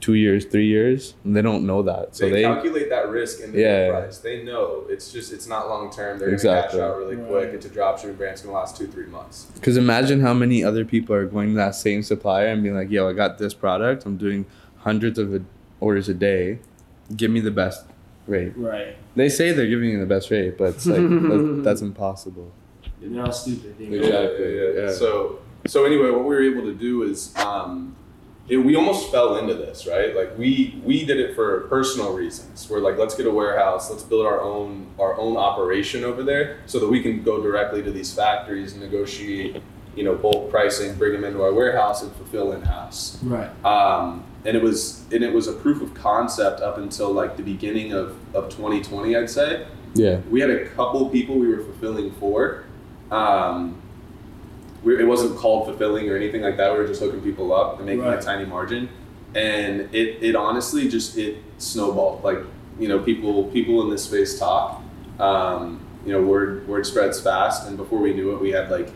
two 0.03 0.15
years, 0.15 0.43
three 0.43 0.67
years, 0.67 1.13
they 1.23 1.41
don't 1.41 1.65
know 1.65 1.81
that. 1.81 2.13
So 2.13 2.25
they, 2.25 2.31
they, 2.31 2.41
calculate 2.41 2.89
that 2.89 3.07
risk 3.07 3.39
in 3.39 3.53
the 3.53 3.59
Yeah. 3.61 3.89
price. 3.89 4.17
They 4.17 4.43
know 4.43 4.83
it's 4.89 5.13
just 5.13 5.31
it's 5.31 5.47
not 5.47 5.69
long 5.69 5.89
term. 5.93 6.19
They're 6.19 6.27
Exactly. 6.27 6.77
gonna 6.77 6.91
cash 6.91 6.95
out 6.95 6.99
really 6.99 7.15
Right. 7.15 7.29
quick. 7.29 7.49
It's 7.53 7.65
a 7.65 7.69
drop 7.69 7.97
shipping 7.99 8.17
brand. 8.17 8.33
It's 8.33 8.41
gonna 8.41 8.53
last 8.53 8.75
two 8.75 8.87
three 8.87 9.05
months. 9.05 9.47
because 9.55 9.77
imagine 9.77 10.19
how 10.19 10.33
many 10.33 10.61
other 10.61 10.83
people 10.83 11.15
are 11.15 11.25
going 11.25 11.51
to 11.51 11.55
that 11.55 11.73
same 11.75 12.03
supplier 12.03 12.47
and 12.47 12.61
being 12.61 12.75
like, 12.75 12.91
yo, 12.91 13.07
I 13.07 13.13
got 13.13 13.37
this 13.37 13.53
product. 13.53 14.05
I'm 14.05 14.17
doing 14.17 14.45
hundreds 14.79 15.17
of 15.17 15.41
orders 15.79 16.09
a 16.09 16.13
day. 16.13 16.59
Give 17.15 17.31
me 17.31 17.39
the 17.39 17.51
best 17.51 17.85
rate. 18.27 18.51
Right. 18.57 18.97
They 19.15 19.29
say 19.29 19.53
they're 19.53 19.67
giving 19.67 19.89
you 19.89 20.01
the 20.01 20.05
best 20.05 20.29
rate, 20.31 20.57
but 20.57 20.75
it's 20.75 20.85
like, 20.85 20.97
that, 21.31 21.61
that's 21.63 21.81
impossible. 21.81 22.51
They're 22.99 23.09
not 23.09 23.33
stupid. 23.33 23.75
They 23.79 23.85
know. 23.87 23.97
Exactly, 23.99 24.81
yeah. 24.81 24.91
So 24.91 25.39
so 25.65 25.85
anyway, 25.85 26.09
what 26.11 26.25
we 26.25 26.35
were 26.35 26.43
able 26.43 26.63
to 26.63 26.73
do 26.73 27.03
is 27.03 27.33
um, 27.37 27.95
it, 28.49 28.57
we 28.57 28.75
almost 28.75 29.09
fell 29.09 29.37
into 29.37 29.53
this, 29.53 29.87
right? 29.87 30.15
Like 30.15 30.37
we 30.37 30.81
we 30.83 31.05
did 31.05 31.19
it 31.19 31.35
for 31.35 31.61
personal 31.61 32.13
reasons. 32.13 32.69
We're 32.69 32.79
like, 32.79 32.97
let's 32.97 33.15
get 33.15 33.25
a 33.25 33.31
warehouse, 33.31 33.89
let's 33.89 34.03
build 34.03 34.25
our 34.25 34.41
own 34.41 34.87
our 34.99 35.17
own 35.17 35.37
operation 35.37 36.03
over 36.03 36.23
there, 36.23 36.59
so 36.65 36.79
that 36.79 36.87
we 36.89 37.01
can 37.01 37.23
go 37.23 37.41
directly 37.41 37.81
to 37.83 37.91
these 37.91 38.13
factories 38.13 38.73
and 38.73 38.81
negotiate, 38.81 39.61
you 39.95 40.03
know, 40.03 40.15
bulk 40.15 40.49
pricing, 40.49 40.93
bring 40.95 41.13
them 41.13 41.23
into 41.23 41.41
our 41.41 41.53
warehouse 41.53 42.03
and 42.03 42.11
fulfill 42.13 42.51
in 42.51 42.61
house. 42.61 43.21
Right. 43.23 43.49
Um, 43.65 44.25
and 44.45 44.57
it 44.57 44.63
was 44.63 45.05
and 45.13 45.23
it 45.23 45.33
was 45.33 45.47
a 45.47 45.53
proof 45.53 45.81
of 45.81 45.93
concept 45.93 46.59
up 46.59 46.77
until 46.77 47.13
like 47.13 47.37
the 47.37 47.43
beginning 47.43 47.93
of, 47.93 48.17
of 48.35 48.49
2020, 48.49 49.15
I'd 49.15 49.29
say. 49.29 49.67
Yeah. 49.93 50.19
We 50.29 50.41
had 50.41 50.49
a 50.49 50.67
couple 50.69 51.07
people 51.09 51.35
we 51.35 51.47
were 51.47 51.63
fulfilling 51.63 52.11
for. 52.13 52.65
Um, 53.09 53.82
we, 54.83 54.99
it 54.99 55.05
wasn't 55.05 55.37
called 55.37 55.65
fulfilling 55.67 56.09
or 56.09 56.15
anything 56.15 56.41
like 56.41 56.57
that. 56.57 56.71
We 56.71 56.79
were 56.79 56.87
just 56.87 57.01
hooking 57.01 57.21
people 57.21 57.53
up 57.53 57.77
and 57.77 57.85
making 57.85 58.03
Right. 58.03 58.19
a 58.19 58.21
tiny 58.21 58.45
margin, 58.45 58.89
and 59.35 59.81
it, 59.93 60.21
it 60.23 60.35
honestly 60.35 60.87
just 60.87 61.17
it 61.17 61.37
snowballed. 61.57 62.23
Like 62.23 62.39
you 62.79 62.87
know, 62.87 62.99
people 62.99 63.45
people 63.45 63.81
in 63.83 63.89
this 63.89 64.03
space 64.03 64.37
talk. 64.39 64.81
Um, 65.19 65.79
you 66.05 66.11
know, 66.11 66.21
word 66.21 66.67
word 66.67 66.85
spreads 66.85 67.21
fast, 67.21 67.67
and 67.67 67.77
before 67.77 67.99
we 67.99 68.13
knew 68.13 68.33
it, 68.35 68.41
we 68.41 68.51
had 68.51 68.69
like 68.69 68.89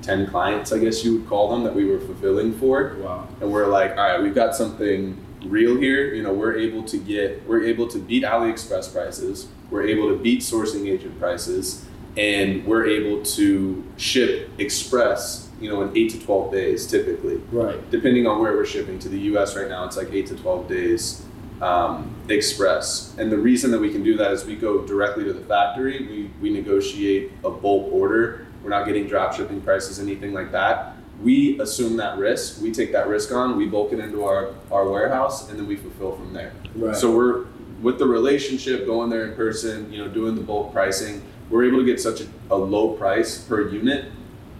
ten 0.00 0.26
clients, 0.26 0.72
I 0.72 0.78
guess 0.78 1.04
you 1.04 1.18
would 1.18 1.28
call 1.28 1.50
them, 1.50 1.62
that 1.64 1.74
we 1.74 1.84
were 1.84 2.00
fulfilling 2.00 2.54
for 2.58 2.96
Wow. 3.02 3.28
and 3.42 3.52
we're 3.52 3.66
like, 3.66 3.90
all 3.90 3.96
right, 4.08 4.22
we've 4.22 4.34
got 4.34 4.56
something 4.56 5.18
real 5.44 5.76
here. 5.76 6.14
You 6.14 6.22
know, 6.22 6.32
we're 6.32 6.56
able 6.56 6.82
to 6.84 6.96
get, 6.96 7.46
we're 7.46 7.64
able 7.64 7.86
to 7.88 7.98
beat 7.98 8.22
AliExpress 8.22 8.90
prices. 8.94 9.48
We're 9.70 9.82
able 9.86 10.08
to 10.08 10.16
beat 10.16 10.40
sourcing 10.40 10.88
agent 10.88 11.18
prices, 11.20 11.84
and 12.16 12.64
we're 12.66 12.86
able 12.86 13.22
to 13.24 13.84
ship 13.96 14.50
express. 14.58 15.48
You 15.60 15.68
know, 15.68 15.82
in 15.82 15.94
eight 15.94 16.10
to 16.12 16.20
twelve 16.20 16.50
days, 16.52 16.86
typically, 16.86 17.36
Right. 17.52 17.78
depending 17.90 18.26
on 18.26 18.40
where 18.40 18.52
we're 18.54 18.64
shipping. 18.64 18.98
To 19.00 19.10
the 19.10 19.18
U.S. 19.32 19.54
right 19.56 19.68
now, 19.68 19.84
it's 19.84 19.96
like 19.96 20.10
eight 20.10 20.26
to 20.28 20.36
twelve 20.36 20.68
days 20.68 21.22
um, 21.60 22.14
express. 22.30 23.14
And 23.18 23.30
the 23.30 23.36
reason 23.36 23.70
that 23.72 23.78
we 23.78 23.90
can 23.90 24.02
do 24.02 24.16
that 24.16 24.32
is 24.32 24.46
we 24.46 24.56
go 24.56 24.86
directly 24.86 25.24
to 25.24 25.34
the 25.34 25.44
factory. 25.44 25.98
We 26.06 26.30
we 26.40 26.50
negotiate 26.50 27.32
a 27.44 27.50
bulk 27.50 27.92
order. 27.92 28.46
We're 28.62 28.70
not 28.70 28.86
getting 28.86 29.06
drop 29.06 29.34
shipping 29.34 29.60
prices, 29.60 30.00
anything 30.00 30.32
like 30.32 30.52
that 30.52 30.96
we 31.22 31.60
assume 31.60 31.96
that 31.98 32.18
risk. 32.18 32.62
We 32.62 32.72
take 32.72 32.92
that 32.92 33.06
risk 33.06 33.32
on. 33.32 33.56
We 33.56 33.66
bulk 33.66 33.92
it 33.92 33.98
into 34.00 34.24
our, 34.24 34.54
our 34.70 34.88
warehouse, 34.88 35.50
and 35.50 35.58
then 35.58 35.66
we 35.66 35.76
fulfill 35.76 36.16
from 36.16 36.32
there. 36.32 36.52
Right. 36.74 36.96
So 36.96 37.14
we're 37.14 37.46
with 37.82 37.98
the 37.98 38.06
relationship, 38.06 38.86
going 38.86 39.10
there 39.10 39.26
in 39.26 39.34
person, 39.34 39.92
you 39.92 39.98
know, 40.02 40.08
doing 40.08 40.34
the 40.34 40.40
bulk 40.40 40.72
pricing. 40.72 41.22
We're 41.50 41.64
able 41.64 41.78
to 41.78 41.84
get 41.84 42.00
such 42.00 42.20
a, 42.22 42.26
a 42.50 42.56
low 42.56 42.94
price 42.94 43.38
per 43.42 43.68
unit. 43.68 44.06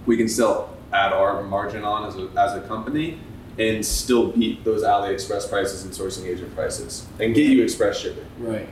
We 0.07 0.17
can 0.17 0.29
still 0.29 0.77
add 0.93 1.13
our 1.13 1.43
margin 1.45 1.85
on 1.85 2.07
as 2.09 2.17
a, 2.17 2.29
as 2.37 2.55
a 2.55 2.67
company 2.67 3.19
and 3.59 3.85
still 3.85 4.33
beat 4.33 4.65
those 4.65 4.83
AliExpress 4.83 5.49
prices 5.49 5.85
and 5.85 5.93
sourcing 5.93 6.27
agent 6.27 6.55
prices 6.55 7.07
and 7.21 7.35
get 7.35 7.47
you 7.49 7.63
express 7.63 7.99
shipping. 8.01 8.25
Right. 8.39 8.69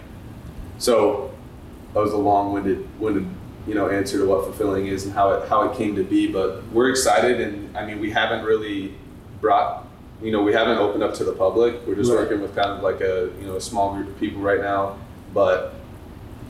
So 0.79 1.33
that 1.95 2.01
was 2.01 2.13
a 2.13 2.17
long-winded, 2.17 3.01
winded, 3.01 3.27
you 3.67 3.75
know, 3.75 3.89
answer 3.89 4.19
to 4.19 4.27
what 4.27 4.45
fulfilling 4.45 4.87
is 4.87 5.05
and 5.05 5.13
how 5.15 5.31
it 5.33 5.49
how 5.49 5.69
it 5.71 5.77
came 5.77 5.95
to 5.97 6.05
be. 6.05 6.27
But 6.33 6.65
we're 6.69 6.91
excited, 6.91 7.41
and 7.41 7.77
I 7.77 7.85
mean, 7.85 8.01
we 8.01 8.11
haven't 8.11 8.45
really 8.45 8.95
brought, 9.41 9.87
you 10.23 10.33
know, 10.33 10.43
we 10.43 10.53
haven't 10.53 10.79
opened 10.79 11.03
up 11.03 11.15
to 11.15 11.25
the 11.25 11.33
public. 11.33 11.87
We're 11.87 11.95
just 11.97 12.11
Right. 12.11 12.21
working 12.21 12.41
with 12.41 12.55
kind 12.57 12.71
of 12.71 12.83
like 12.83 13.01
a 13.01 13.31
you 13.41 13.47
know 13.47 13.57
a 13.57 13.61
small 13.61 13.95
group 13.95 14.09
of 14.09 14.19
people 14.19 14.41
right 14.41 14.61
now. 14.61 14.97
But 15.35 15.75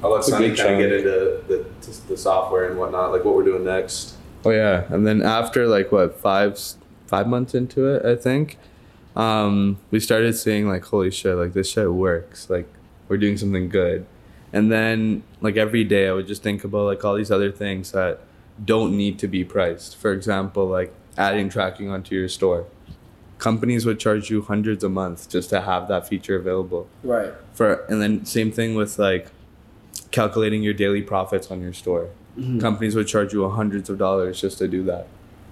I'll 0.03 0.11
let 0.11 0.19
It's 0.19 0.29
a 0.29 0.31
Sunny 0.33 0.49
good 0.49 0.59
kind 0.59 0.75
of 0.75 0.79
get 0.79 0.93
into 0.93 1.43
the, 1.49 2.01
the 2.09 2.17
software 2.17 2.69
and 2.69 2.79
whatnot, 2.79 3.11
like 3.13 3.25
what 3.25 3.35
we're 3.35 3.45
doing 3.45 3.65
next. 3.65 4.15
Oh 4.45 4.51
yeah, 4.51 4.85
and 4.91 5.07
then 5.07 5.23
after 5.23 5.67
like 5.67 5.91
what 5.91 6.19
five 6.21 6.59
five 7.07 7.27
months 7.27 7.55
into 7.55 7.87
it, 7.87 8.05
I 8.05 8.15
think, 8.15 8.57
um, 9.17 9.79
we 9.91 9.99
started 9.99 10.35
seeing 10.35 10.69
like 10.69 10.85
holy 10.85 11.11
shit, 11.11 11.35
like 11.37 11.53
this 11.53 11.71
shit 11.71 11.93
works. 11.93 12.49
Like 12.49 12.69
we're 13.09 13.17
doing 13.17 13.37
something 13.37 13.69
good, 13.69 14.07
and 14.53 14.71
then 14.71 15.25
like 15.41 15.57
every 15.57 15.83
day 15.85 16.09
I 16.09 16.13
would 16.13 16.29
just 16.29 16.43
think 16.43 16.63
about 16.65 16.85
like 16.85 17.05
all 17.05 17.17
these 17.17 17.31
other 17.33 17.51
things 17.51 17.91
that 17.93 18.21
don't 18.65 18.97
need 18.97 19.19
to 19.21 19.27
be 19.29 19.43
priced. 19.45 19.97
For 19.97 20.13
example, 20.13 20.67
like 20.67 20.95
adding 21.17 21.49
tracking 21.49 21.91
onto 21.91 22.15
your 22.15 22.29
store. 22.29 22.67
Companies 23.39 23.87
would 23.87 24.01
charge 24.01 24.31
you 24.31 24.43
hundreds 24.43 24.83
a 24.83 24.89
month 24.89 25.29
just 25.29 25.49
to 25.51 25.61
have 25.61 25.87
that 25.87 26.09
feature 26.09 26.35
available 26.35 26.89
Right. 27.05 27.33
for 27.53 27.85
and 27.89 28.03
then 28.03 28.25
same 28.25 28.51
thing 28.51 28.75
with 28.75 28.99
like 28.99 29.29
calculating 30.11 30.63
your 30.63 30.75
daily 30.75 31.03
profits 31.03 31.51
on 31.51 31.61
your 31.61 31.73
store 31.73 32.09
Mhm. 32.39 32.61
companies 32.61 32.95
would 32.95 33.07
charge 33.07 33.33
you 33.33 33.49
hundreds 33.49 33.91
of 33.91 33.99
dollars 33.99 34.41
just 34.41 34.59
to 34.59 34.69
do 34.69 34.83
that 34.85 35.07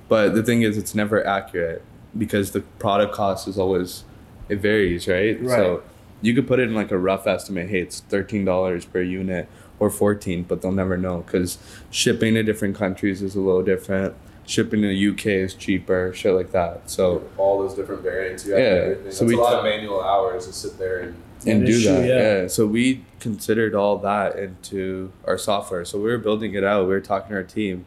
but 0.09 0.35
the 0.35 0.43
thing 0.43 0.63
is 0.63 0.79
it's 0.79 0.95
never 0.95 1.27
accurate 1.27 1.83
because 2.17 2.53
the 2.53 2.61
product 2.79 3.13
cost 3.13 3.49
is 3.49 3.59
always 3.59 4.05
it 4.49 4.59
varies 4.61 5.09
right, 5.09 5.41
Right. 5.43 5.51
so 5.51 5.83
you 6.23 6.33
could 6.35 6.47
put 6.47 6.61
it 6.61 6.69
in 6.69 6.75
like 6.75 6.91
a 6.93 6.99
rough 6.99 7.27
estimate 7.27 7.69
hey 7.71 7.81
it's 7.81 8.03
$13 8.09 8.87
per 8.91 9.01
unit 9.03 9.49
or 9.79 9.91
14 9.91 10.45
but 10.49 10.63
they'll 10.63 10.73
never 10.73 10.97
know 10.97 11.25
because 11.27 11.59
shipping 11.91 12.35
to 12.35 12.43
different 12.43 12.77
countries 12.77 13.21
is 13.23 13.35
a 13.35 13.41
little 13.41 13.63
different 13.63 14.15
shipping 14.47 14.81
to 14.81 14.87
the 14.89 15.09
uk 15.09 15.27
is 15.27 15.55
cheaper 15.55 16.13
shit 16.15 16.33
like 16.33 16.53
that 16.53 16.89
so 16.89 17.21
all 17.37 17.59
those 17.59 17.75
different 17.75 18.01
variants. 18.03 18.47
You 18.47 18.53
have 18.53 18.61
Yeah, 18.63 18.67
everything. 18.69 19.11
so 19.13 19.25
That's 19.25 19.33
we 19.33 19.35
a 19.35 19.41
lot 19.43 19.51
t- 19.51 19.57
of 19.57 19.65
manual 19.65 20.01
hours 20.01 20.47
to 20.47 20.53
sit 20.53 20.79
there 20.79 20.99
and 21.01 21.15
and 21.45 21.67
do 21.67 21.73
is 21.73 21.83
true, 21.83 21.93
that. 21.93 22.07
yeah. 22.07 22.41
Yeah. 22.43 22.47
So 22.49 22.67
we 22.67 23.05
considered 23.21 23.75
all 23.75 23.99
that 23.99 24.39
into 24.39 25.13
our 25.25 25.39
software. 25.39 25.85
So 25.85 25.99
we 25.99 26.05
were 26.05 26.19
building 26.19 26.55
it 26.55 26.65
out. 26.65 26.83
We 26.83 26.91
were 26.91 27.01
talking 27.01 27.31
to 27.31 27.37
our 27.37 27.43
team. 27.43 27.87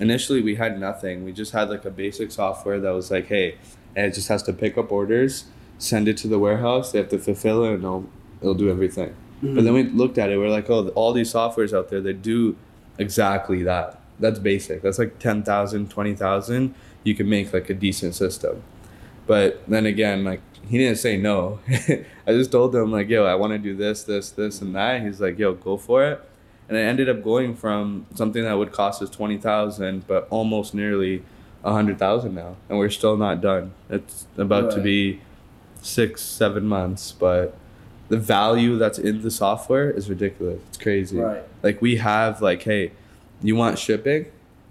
Initially, 0.00 0.42
we 0.42 0.56
had 0.56 0.80
nothing. 0.80 1.24
We 1.24 1.32
just 1.32 1.52
had 1.52 1.70
like 1.70 1.84
a 1.84 1.90
basic 1.90 2.32
software 2.32 2.80
that 2.80 2.90
was 2.90 3.10
like, 3.10 3.26
hey, 3.26 3.58
and 3.94 4.06
it 4.06 4.14
just 4.14 4.28
has 4.28 4.42
to 4.44 4.52
pick 4.52 4.76
up 4.76 4.90
orders, 4.90 5.44
send 5.78 6.08
it 6.08 6.16
to 6.18 6.28
the 6.28 6.38
warehouse. 6.38 6.90
They 6.90 6.98
have 6.98 7.10
to 7.10 7.18
fulfill 7.18 7.64
it, 7.64 7.74
and 7.74 7.84
it'll 7.84 8.06
it'll 8.40 8.54
do 8.54 8.70
everything. 8.70 9.14
But 9.40 9.64
then 9.64 9.74
mm. 9.74 9.74
we 9.74 9.82
looked 9.84 10.16
at 10.16 10.30
it. 10.30 10.38
We're 10.38 10.48
like, 10.48 10.70
oh, 10.70 10.88
all 10.88 11.12
these 11.12 11.32
softwares 11.32 11.76
out 11.76 11.90
there 11.90 12.00
that 12.00 12.22
do 12.22 12.56
exactly 12.98 13.62
that. 13.64 14.00
That's 14.18 14.38
basic. 14.38 14.80
That's 14.82 14.98
like 14.98 15.18
10,000, 15.18 15.90
20,000. 15.90 16.74
You 17.02 17.14
can 17.14 17.28
make 17.28 17.52
like 17.52 17.68
a 17.68 17.74
decent 17.74 18.14
system. 18.14 18.62
But 19.26 19.62
then 19.68 19.86
again, 19.86 20.24
like 20.24 20.40
he 20.68 20.78
didn't 20.78 20.98
say 20.98 21.16
no. 21.16 21.60
I 21.68 22.32
just 22.32 22.52
told 22.52 22.74
him 22.74 22.90
like, 22.90 23.08
yo, 23.08 23.24
I 23.24 23.34
want 23.34 23.52
to 23.52 23.58
do 23.58 23.76
this, 23.76 24.04
this, 24.04 24.30
this, 24.30 24.60
and 24.60 24.74
that. 24.74 25.02
He's 25.02 25.20
like, 25.20 25.38
yo, 25.38 25.54
go 25.54 25.76
for 25.76 26.04
it. 26.04 26.20
And 26.68 26.78
I 26.78 26.80
ended 26.80 27.08
up 27.08 27.22
going 27.22 27.54
from 27.54 28.06
something 28.14 28.42
that 28.42 28.54
would 28.54 28.72
cost 28.72 29.02
us 29.02 29.10
twenty 29.10 29.36
thousand, 29.36 30.06
but 30.06 30.26
almost 30.30 30.74
nearly 30.74 31.22
a 31.62 31.72
hundred 31.72 31.98
thousand 31.98 32.34
now, 32.34 32.56
and 32.68 32.78
we're 32.78 32.90
still 32.90 33.16
not 33.16 33.40
done. 33.42 33.72
It's 33.90 34.26
about 34.38 34.70
to 34.72 34.80
be 34.80 35.20
six, 35.82 36.22
seven 36.22 36.66
months, 36.66 37.12
but 37.12 37.56
the 38.08 38.16
value 38.16 38.78
that's 38.78 38.98
in 38.98 39.22
the 39.22 39.30
software 39.30 39.90
is 39.90 40.08
ridiculous. 40.08 40.60
It's 40.68 40.78
crazy. 40.78 41.18
Right. 41.18 41.42
Like 41.62 41.82
we 41.82 41.96
have 41.96 42.40
like, 42.40 42.62
hey, 42.62 42.92
you 43.42 43.56
want 43.56 43.78
shipping, 43.78 44.26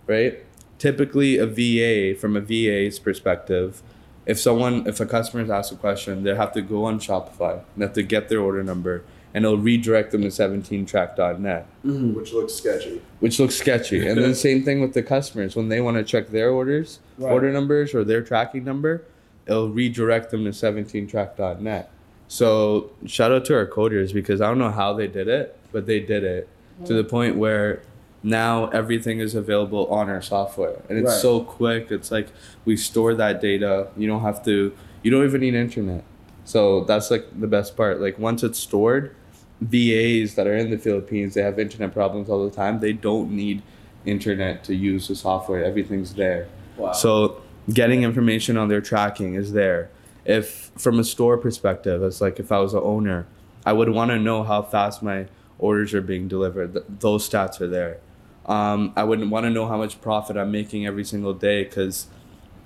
right? 0.07 0.39
Typically, 0.79 1.37
a 1.37 1.45
VA 1.45 2.19
from 2.19 2.35
a 2.35 2.41
VA's 2.41 2.99
perspective, 2.99 3.81
if 4.25 4.39
someone, 4.39 4.87
if 4.87 4.99
a 4.99 5.05
customer's 5.05 5.49
asked 5.49 5.71
a 5.71 5.75
question, 5.75 6.23
they 6.23 6.35
have 6.35 6.51
to 6.53 6.61
go 6.61 6.85
on 6.85 6.99
Shopify. 6.99 7.61
They 7.77 7.85
have 7.85 7.93
to 7.93 8.03
get 8.03 8.29
their 8.29 8.39
order 8.39 8.63
number, 8.63 9.03
and 9.33 9.43
it'll 9.45 9.57
redirect 9.57 10.11
them 10.11 10.21
to 10.21 10.27
17track.net, 10.31 11.65
Mhm. 11.85 12.13
which 12.15 12.33
looks 12.33 12.53
sketchy. 12.53 13.01
which 13.19 13.39
looks 13.39 13.55
sketchy. 13.55 14.05
and 14.07 14.19
then 14.21 14.35
same 14.49 14.63
thing 14.63 14.81
with 14.81 14.93
the 14.93 15.03
customers 15.03 15.55
when 15.55 15.69
they 15.69 15.81
want 15.81 15.97
to 15.97 16.03
check 16.03 16.29
their 16.29 16.49
orders, 16.51 16.99
Right. 17.17 17.31
order 17.31 17.51
numbers, 17.51 17.93
or 17.93 18.03
their 18.03 18.21
tracking 18.21 18.63
number, 18.63 19.01
it'll 19.47 19.69
redirect 19.69 20.31
them 20.31 20.45
to 20.45 20.51
17track.net. 20.53 21.89
So 22.27 22.91
shout 23.05 23.31
out 23.31 23.45
to 23.45 23.55
our 23.55 23.65
coders 23.65 24.13
because 24.13 24.41
I 24.41 24.47
don't 24.47 24.57
know 24.59 24.71
how 24.71 24.93
they 24.93 25.07
did 25.07 25.27
it, 25.27 25.55
but 25.71 25.85
they 25.85 25.99
did 25.99 26.23
it 26.23 26.47
to 26.85 26.93
the 26.93 27.03
point 27.03 27.35
where 27.37 27.81
now 28.23 28.67
everything 28.69 29.19
is 29.19 29.35
available 29.35 29.85
on 29.87 30.09
our 30.09 30.21
software 30.21 30.81
and 30.89 30.97
it's 30.97 31.09
Right. 31.11 31.21
so 31.21 31.41
quick 31.41 31.91
it's 31.91 32.09
like 32.11 32.27
we 32.65 32.77
store 32.77 33.13
that 33.15 33.41
data 33.41 33.87
you 33.97 34.07
don't 34.07 34.21
have 34.21 34.43
to 34.45 34.73
you 35.03 35.11
don't 35.11 35.25
even 35.25 35.41
need 35.41 35.53
internet 35.55 36.03
so 36.45 36.83
that's 36.85 37.11
like 37.11 37.25
the 37.39 37.47
best 37.47 37.75
part 37.75 37.99
like 37.99 38.17
once 38.17 38.41
it's 38.43 38.57
stored 38.59 39.13
vas 39.61 40.35
that 40.35 40.47
are 40.47 40.55
in 40.55 40.69
the 40.71 40.77
philippines 40.77 41.33
they 41.33 41.41
have 41.41 41.59
internet 41.59 41.93
problems 41.93 42.29
all 42.29 42.43
the 42.45 42.55
time 42.55 42.79
they 42.79 42.93
don't 42.93 43.29
need 43.31 43.61
internet 44.05 44.63
to 44.63 44.73
use 44.75 45.07
the 45.09 45.15
software 45.15 45.63
everything's 45.63 46.13
there 46.15 46.47
Wow. 46.77 46.91
so 46.93 47.41
getting 47.73 48.03
information 48.03 48.57
on 48.57 48.67
their 48.67 48.81
tracking 48.81 49.35
is 49.35 49.53
there. 49.53 49.89
If 50.25 50.71
from 50.77 50.99
a 50.99 51.03
store 51.03 51.37
perspective, 51.37 52.01
it's 52.01 52.19
like 52.19 52.39
if 52.39 52.51
I 52.51 52.59
was 52.59 52.73
an 52.73 52.81
owner, 52.83 53.25
I 53.65 53.73
would 53.73 53.89
want 53.89 54.09
to 54.11 54.17
know 54.19 54.43
how 54.43 54.63
fast 54.63 55.03
my 55.03 55.27
orders 55.59 55.93
are 55.93 56.01
being 56.01 56.27
delivered. 56.27 56.73
Th- 56.73 56.85
those 56.99 57.29
stats 57.29 57.61
are 57.61 57.67
there. 57.67 57.99
Um, 58.45 58.93
I 58.95 59.03
wouldn't 59.03 59.29
want 59.29 59.45
to 59.45 59.49
know 59.49 59.67
how 59.67 59.77
much 59.77 60.01
profit 60.01 60.35
I'm 60.35 60.51
making 60.51 60.85
every 60.85 61.05
single 61.05 61.33
day 61.33 61.63
because 61.63 62.07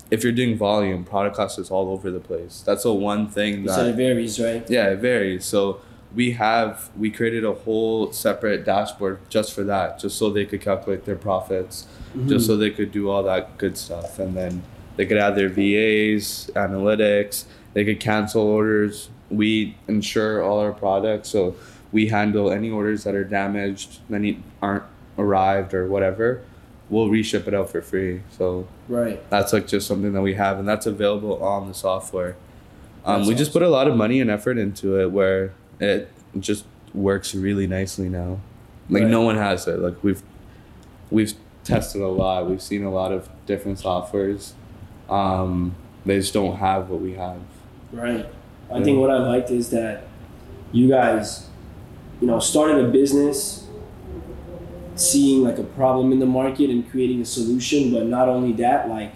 if 0.09 0.23
you're 0.23 0.33
doing 0.33 0.57
volume, 0.57 1.03
product 1.03 1.35
cost 1.35 1.59
is 1.59 1.69
all 1.69 1.89
over 1.91 2.09
the 2.09 2.19
place. 2.19 2.63
That's 2.65 2.83
the 2.83 2.93
one 2.93 3.27
thing 3.27 3.67
so 3.67 3.85
it 3.85 3.95
varies, 3.95 4.39
right? 4.39 4.67
yeah, 4.69 4.89
it 4.89 4.99
varies. 4.99 5.45
So 5.45 5.81
we 6.15 6.31
have 6.31 6.89
we 6.97 7.11
created 7.11 7.43
a 7.43 7.53
whole 7.53 8.11
separate 8.11 8.63
dashboard 8.65 9.19
just 9.29 9.53
for 9.53 9.63
that, 9.65 9.99
just 9.99 10.17
so 10.17 10.29
they 10.29 10.45
could 10.45 10.61
calculate 10.61 11.05
their 11.05 11.17
profits, 11.17 11.85
just 12.27 12.47
so 12.47 12.55
they 12.57 12.71
could 12.71 12.91
do 12.91 13.09
all 13.09 13.23
that 13.23 13.57
good 13.57 13.77
stuff, 13.77 14.17
and 14.17 14.35
then 14.35 14.63
they 14.95 15.05
could 15.05 15.17
add 15.17 15.35
their 15.35 15.49
VAs, 15.49 16.49
analytics. 16.55 17.43
They 17.73 17.85
could 17.85 17.99
cancel 17.99 18.41
orders. 18.41 19.09
We 19.29 19.77
insure 19.87 20.41
all 20.41 20.59
our 20.59 20.71
products, 20.71 21.29
so 21.29 21.55
we 21.91 22.07
handle 22.07 22.49
any 22.51 22.71
orders 22.71 23.03
that 23.03 23.13
are 23.13 23.25
damaged, 23.25 23.99
any 24.11 24.41
aren't 24.61 24.83
arrived 25.17 25.73
or 25.73 25.87
whatever. 25.87 26.41
We'll 26.89 27.09
reship 27.09 27.47
it 27.47 27.53
out 27.53 27.69
for 27.69 27.81
free. 27.81 28.21
So 28.37 28.67
Right. 28.87 29.21
that's 29.29 29.51
like 29.53 29.67
just 29.67 29.87
something 29.87 30.13
that 30.13 30.21
we 30.21 30.35
have, 30.35 30.57
and 30.59 30.67
that's 30.67 30.85
available 30.85 31.41
on 31.43 31.67
the 31.67 31.73
software. 31.73 32.35
Um, 33.05 33.19
That's 33.19 33.29
we 33.29 33.35
just 33.35 33.53
put 33.53 33.61
a 33.61 33.69
lot 33.69 33.87
of 33.87 33.95
money 33.95 34.19
and 34.21 34.29
effort 34.29 34.57
into 34.57 34.99
it, 34.99 35.11
where 35.11 35.51
it 35.79 36.09
just 36.39 36.65
works 36.93 37.33
really 37.35 37.67
nicely 37.67 38.09
now. 38.09 38.39
Like 38.89 39.03
Right. 39.03 39.11
no 39.11 39.21
one 39.21 39.35
has 39.37 39.67
it. 39.67 39.79
Like 39.79 40.01
we've 40.03 40.21
we've 41.11 41.33
tested 41.63 42.01
a 42.01 42.07
lot. 42.07 42.49
We've 42.49 42.61
seen 42.61 42.83
a 42.83 42.91
lot 42.91 43.11
of 43.11 43.29
different 43.45 43.79
softwares. 43.79 44.51
Um, 45.09 45.75
they 46.05 46.17
just 46.19 46.33
don't 46.33 46.57
have 46.57 46.89
what 46.89 47.01
we 47.01 47.13
have. 47.13 47.39
Right. 47.93 48.25
I 48.71 48.77
Yeah. 48.79 48.83
think 48.83 48.99
what 48.99 49.09
I 49.09 49.17
liked 49.19 49.51
is 49.51 49.69
that 49.69 50.03
you 50.73 50.87
guys, 50.89 51.47
you 52.21 52.27
know, 52.27 52.39
started 52.39 52.83
a 52.83 52.87
business 52.89 53.66
seeing 54.99 55.43
like 55.43 55.57
a 55.59 55.63
problem 55.63 56.11
in 56.11 56.19
the 56.19 56.25
market 56.25 56.69
and 56.69 56.89
creating 56.89 57.21
a 57.21 57.25
solution, 57.25 57.91
but 57.93 58.05
not 58.05 58.27
only 58.29 58.51
that, 58.53 58.89
like 58.89 59.11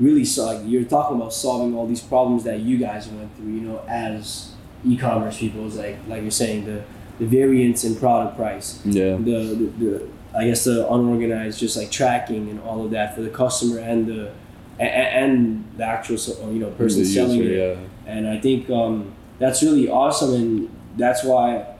really 0.00 0.24
so 0.24 0.46
like 0.46 0.60
you're 0.64 0.84
talking 0.84 1.16
about 1.16 1.32
solving 1.32 1.74
all 1.76 1.86
these 1.86 2.00
problems 2.00 2.42
that 2.44 2.60
you 2.60 2.76
guys 2.78 3.08
went 3.08 3.34
through, 3.36 3.52
you 3.52 3.60
know, 3.60 3.80
as 3.88 4.52
e-commerce 4.84 5.38
people 5.38 5.66
is 5.66 5.76
like 5.76 5.96
like 6.08 6.22
you're 6.22 6.30
saying 6.30 6.64
the 6.64 6.82
the 7.18 7.26
variance 7.26 7.84
in 7.84 7.94
product 7.96 8.36
price 8.36 8.80
Yeah. 8.84 9.16
the, 9.16 9.54
the, 9.54 9.66
the 9.84 10.08
I 10.36 10.46
guess 10.48 10.64
the 10.64 10.86
unorganized 10.92 11.60
just 11.60 11.76
like 11.76 11.90
tracking 11.92 12.50
and 12.50 12.60
all 12.62 12.84
of 12.84 12.90
that 12.90 13.14
for 13.14 13.22
the 13.22 13.30
customer 13.30 13.78
and 13.78 14.06
the 14.06 14.32
a- 14.80 14.82
a- 14.82 15.12
and 15.22 15.64
the 15.76 15.84
actual 15.84 16.16
you 16.52 16.58
know 16.58 16.70
person 16.72 17.02
The 17.02 17.08
selling 17.08 17.38
user, 17.38 17.52
it 17.52 17.78
yeah. 17.78 18.12
and 18.12 18.26
I 18.26 18.38
think 18.40 18.68
um, 18.68 19.12
that's 19.38 19.62
really 19.62 19.88
awesome 19.88 20.34
and 20.34 20.70
that's 20.96 21.22
why 21.24 21.73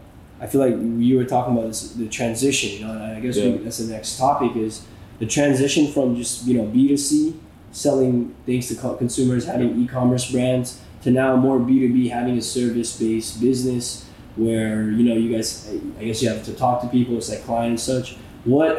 I 0.45 0.47
feel 0.47 0.61
like 0.61 0.77
you 1.03 1.17
were 1.17 1.25
talking 1.25 1.55
about 1.57 1.69
this, 1.69 1.93
the 1.93 2.07
transition 2.07 2.71
you 2.79 2.87
know 2.87 2.93
and 2.93 3.03
I 3.17 3.21
guess 3.21 3.37
we, 3.37 3.53
that's 3.65 3.79
the 3.79 3.91
next 3.93 4.19
topic 4.19 4.55
is 4.57 4.85
the 5.19 5.27
transition 5.27 5.91
from 5.91 6.17
just 6.17 6.47
you 6.47 6.55
know 6.59 6.65
B2C 6.65 7.35
selling 7.73 8.35
things 8.47 8.69
to 8.69 8.75
consumers 8.99 9.47
having 9.47 9.81
e-commerce 9.83 10.31
brands 10.31 10.81
to 11.03 11.11
now 11.11 11.35
more 11.37 11.59
B2B 11.59 12.11
having 12.11 12.37
a 12.37 12.43
service-based 12.43 13.41
business 13.41 14.05
where 14.37 14.91
you 14.91 15.05
know 15.09 15.15
you 15.15 15.35
guys 15.35 15.71
I 15.99 16.05
guess 16.05 16.23
you 16.23 16.29
have 16.29 16.45
to 16.45 16.53
talk 16.53 16.83
to 16.83 16.89
people 16.89 17.17
it's 17.17 17.31
like 17.31 17.43
client 17.45 17.71
and 17.71 17.81
such. 17.81 18.17
What 18.45 18.73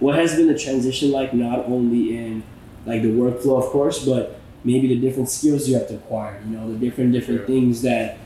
what 0.00 0.16
has 0.16 0.34
been 0.34 0.48
the 0.48 0.58
transition 0.58 1.12
like 1.12 1.32
not 1.32 1.60
only 1.66 2.16
in 2.16 2.42
like 2.86 3.02
the 3.02 3.12
workflow 3.22 3.62
of 3.62 3.66
course 3.70 4.04
but 4.04 4.40
maybe 4.64 4.88
the 4.88 4.98
different 4.98 5.28
skills 5.28 5.68
you 5.68 5.74
have 5.78 5.86
to 5.88 5.94
acquire 5.94 6.42
you 6.44 6.56
know 6.56 6.72
the 6.72 6.78
different 6.84 7.12
different 7.12 7.40
Yeah. 7.42 7.46
things 7.46 7.82
that 7.82 8.18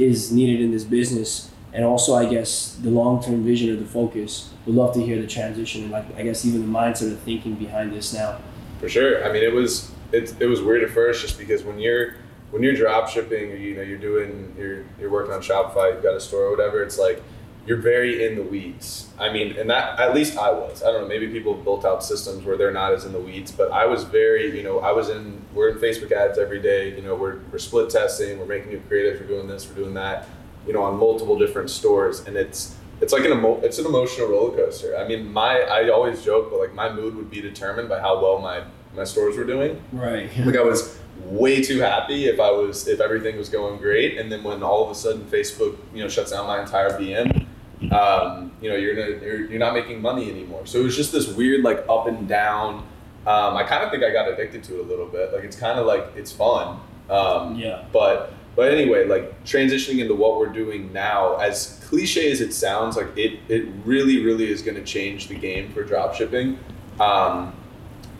is 0.00 0.32
needed 0.32 0.60
in 0.60 0.72
this 0.72 0.82
business 0.82 1.50
and 1.74 1.84
also 1.84 2.14
I 2.14 2.26
guess 2.26 2.78
the 2.80 2.90
long-term 2.90 3.44
vision 3.44 3.70
or 3.70 3.76
the 3.76 3.84
focus 3.84 4.50
would 4.64 4.76
love 4.76 4.94
to 4.94 5.04
hear 5.04 5.20
the 5.20 5.26
transition 5.26 5.82
and 5.82 5.90
like 5.90 6.06
I 6.16 6.22
guess 6.22 6.46
even 6.46 6.60
the 6.62 6.78
mindset 6.78 7.12
of 7.12 7.18
thinking 7.20 7.56
behind 7.56 7.92
this 7.92 8.14
now 8.14 8.38
For 8.80 8.88
sure. 8.88 9.24
I 9.28 9.32
mean, 9.32 9.42
it 9.42 9.52
was 9.52 9.90
it, 10.12 10.34
it 10.40 10.46
was 10.46 10.62
weird 10.62 10.82
at 10.84 10.90
first, 10.90 11.20
just 11.20 11.38
because 11.38 11.64
when 11.64 11.78
you're 11.78 12.14
when 12.50 12.62
you're 12.62 12.74
drop 12.76 13.08
shipping, 13.08 13.50
you 13.60 13.74
know, 13.74 13.82
you're 13.82 13.98
doing 13.98 14.54
you're 14.56 14.84
you're 14.98 15.10
working 15.10 15.32
on 15.34 15.40
Shopify, 15.40 15.92
you've 15.92 16.02
got 16.02 16.14
a 16.14 16.20
store 16.20 16.44
or 16.44 16.50
whatever. 16.50 16.82
It's 16.82 16.98
like 16.98 17.22
you're 17.66 17.80
very 17.80 18.24
in 18.26 18.36
the 18.36 18.42
weeds. 18.42 19.08
I 19.18 19.32
mean, 19.32 19.56
and 19.56 19.70
that 19.70 19.98
at 19.98 20.14
least 20.14 20.36
I 20.38 20.52
was. 20.52 20.82
I 20.82 20.92
don't 20.92 21.02
know. 21.02 21.08
Maybe 21.08 21.28
people 21.28 21.54
have 21.54 21.64
built 21.64 21.84
out 21.84 22.04
systems 22.04 22.44
where 22.44 22.56
they're 22.56 22.72
not 22.72 22.92
as 22.92 23.06
in 23.06 23.12
the 23.12 23.20
weeds, 23.20 23.50
but 23.50 23.72
I 23.72 23.86
was 23.86 24.04
very. 24.04 24.56
You 24.56 24.62
know, 24.62 24.80
I 24.80 24.92
was 24.92 25.08
in. 25.08 25.42
We're 25.54 25.70
in 25.70 25.78
Facebook 25.78 26.12
ads 26.12 26.38
every 26.38 26.60
day. 26.60 26.94
You 26.94 27.02
know, 27.02 27.14
we're 27.16 27.38
we're 27.50 27.58
split 27.58 27.90
testing. 27.90 28.38
We're 28.38 28.46
making 28.46 28.70
new 28.70 28.82
creatives. 28.88 29.20
We're 29.20 29.26
doing 29.26 29.48
this. 29.48 29.68
We're 29.68 29.76
doing 29.76 29.94
that. 29.94 30.28
You 30.66 30.72
know, 30.72 30.82
on 30.82 30.98
multiple 30.98 31.38
different 31.38 31.70
stores, 31.70 32.26
and 32.26 32.36
it's 32.36 32.76
it's 33.00 33.12
like 33.12 33.24
an 33.24 33.32
emo- 33.32 33.60
it's 33.60 33.78
an 33.78 33.86
emotional 33.86 34.28
roller 34.28 34.56
coaster. 34.56 34.96
I 34.96 35.06
mean, 35.06 35.32
my 35.32 35.60
I 35.60 35.88
always 35.90 36.24
joke, 36.24 36.50
but 36.50 36.60
like 36.60 36.74
my 36.74 36.92
mood 36.92 37.16
would 37.16 37.30
be 37.30 37.40
determined 37.40 37.88
by 37.88 38.00
how 38.00 38.20
well 38.22 38.38
my 38.38 38.64
my 38.94 39.04
stores 39.04 39.36
were 39.36 39.44
doing. 39.44 39.80
right 39.92 40.30
Like 40.46 40.56
I 40.56 40.62
was 40.62 40.98
way 41.24 41.62
too 41.62 41.78
happy 41.80 42.26
if 42.26 42.40
I 42.40 42.50
was 42.50 42.88
if 42.88 43.00
everything 43.00 43.36
was 43.36 43.48
going 43.48 43.78
great, 43.78 44.18
and 44.18 44.30
then 44.30 44.42
when 44.42 44.62
all 44.62 44.84
of 44.84 44.90
a 44.90 44.94
sudden 44.94 45.24
Facebook 45.26 45.76
you 45.92 46.02
know 46.02 46.08
shuts 46.08 46.30
down 46.30 46.46
my 46.46 46.60
entire 46.62 46.90
BM, 46.90 47.46
um, 47.92 48.52
you 48.60 48.70
know 48.70 48.76
you're 48.76 48.94
gonna 48.94 49.22
you're, 49.24 49.50
you're 49.50 49.58
not 49.58 49.74
making 49.74 50.00
money 50.00 50.30
anymore. 50.30 50.66
So 50.66 50.80
it 50.80 50.84
was 50.84 50.96
just 50.96 51.12
this 51.12 51.28
weird 51.28 51.62
like 51.62 51.84
up 51.88 52.06
and 52.06 52.28
down. 52.28 52.86
Um, 53.26 53.56
I 53.56 53.64
kind 53.64 53.82
of 53.82 53.90
think 53.90 54.04
I 54.04 54.10
got 54.12 54.28
addicted 54.28 54.62
to 54.64 54.80
it 54.80 54.80
a 54.80 54.88
little 54.88 55.06
bit. 55.06 55.32
Like 55.32 55.44
it's 55.44 55.56
kind 55.56 55.78
of 55.78 55.86
like 55.86 56.12
it's 56.16 56.32
fun. 56.32 56.80
Um, 57.10 57.56
yeah 57.56 57.84
but 57.92 58.32
but 58.56 58.72
anyway, 58.72 59.06
like 59.06 59.44
transitioning 59.44 60.00
into 60.00 60.14
what 60.14 60.38
we're 60.38 60.52
doing 60.52 60.92
now, 60.92 61.36
as 61.36 61.80
cliche 61.88 62.30
as 62.30 62.40
it 62.40 62.52
sounds, 62.52 62.96
like 62.96 63.16
it 63.16 63.40
it 63.48 63.66
really 63.84 64.24
really 64.24 64.50
is 64.50 64.62
going 64.62 64.76
to 64.76 64.84
change 64.84 65.28
the 65.28 65.34
game 65.34 65.72
for 65.72 65.84
dropshipping. 65.84 66.56
Um, 67.00 67.54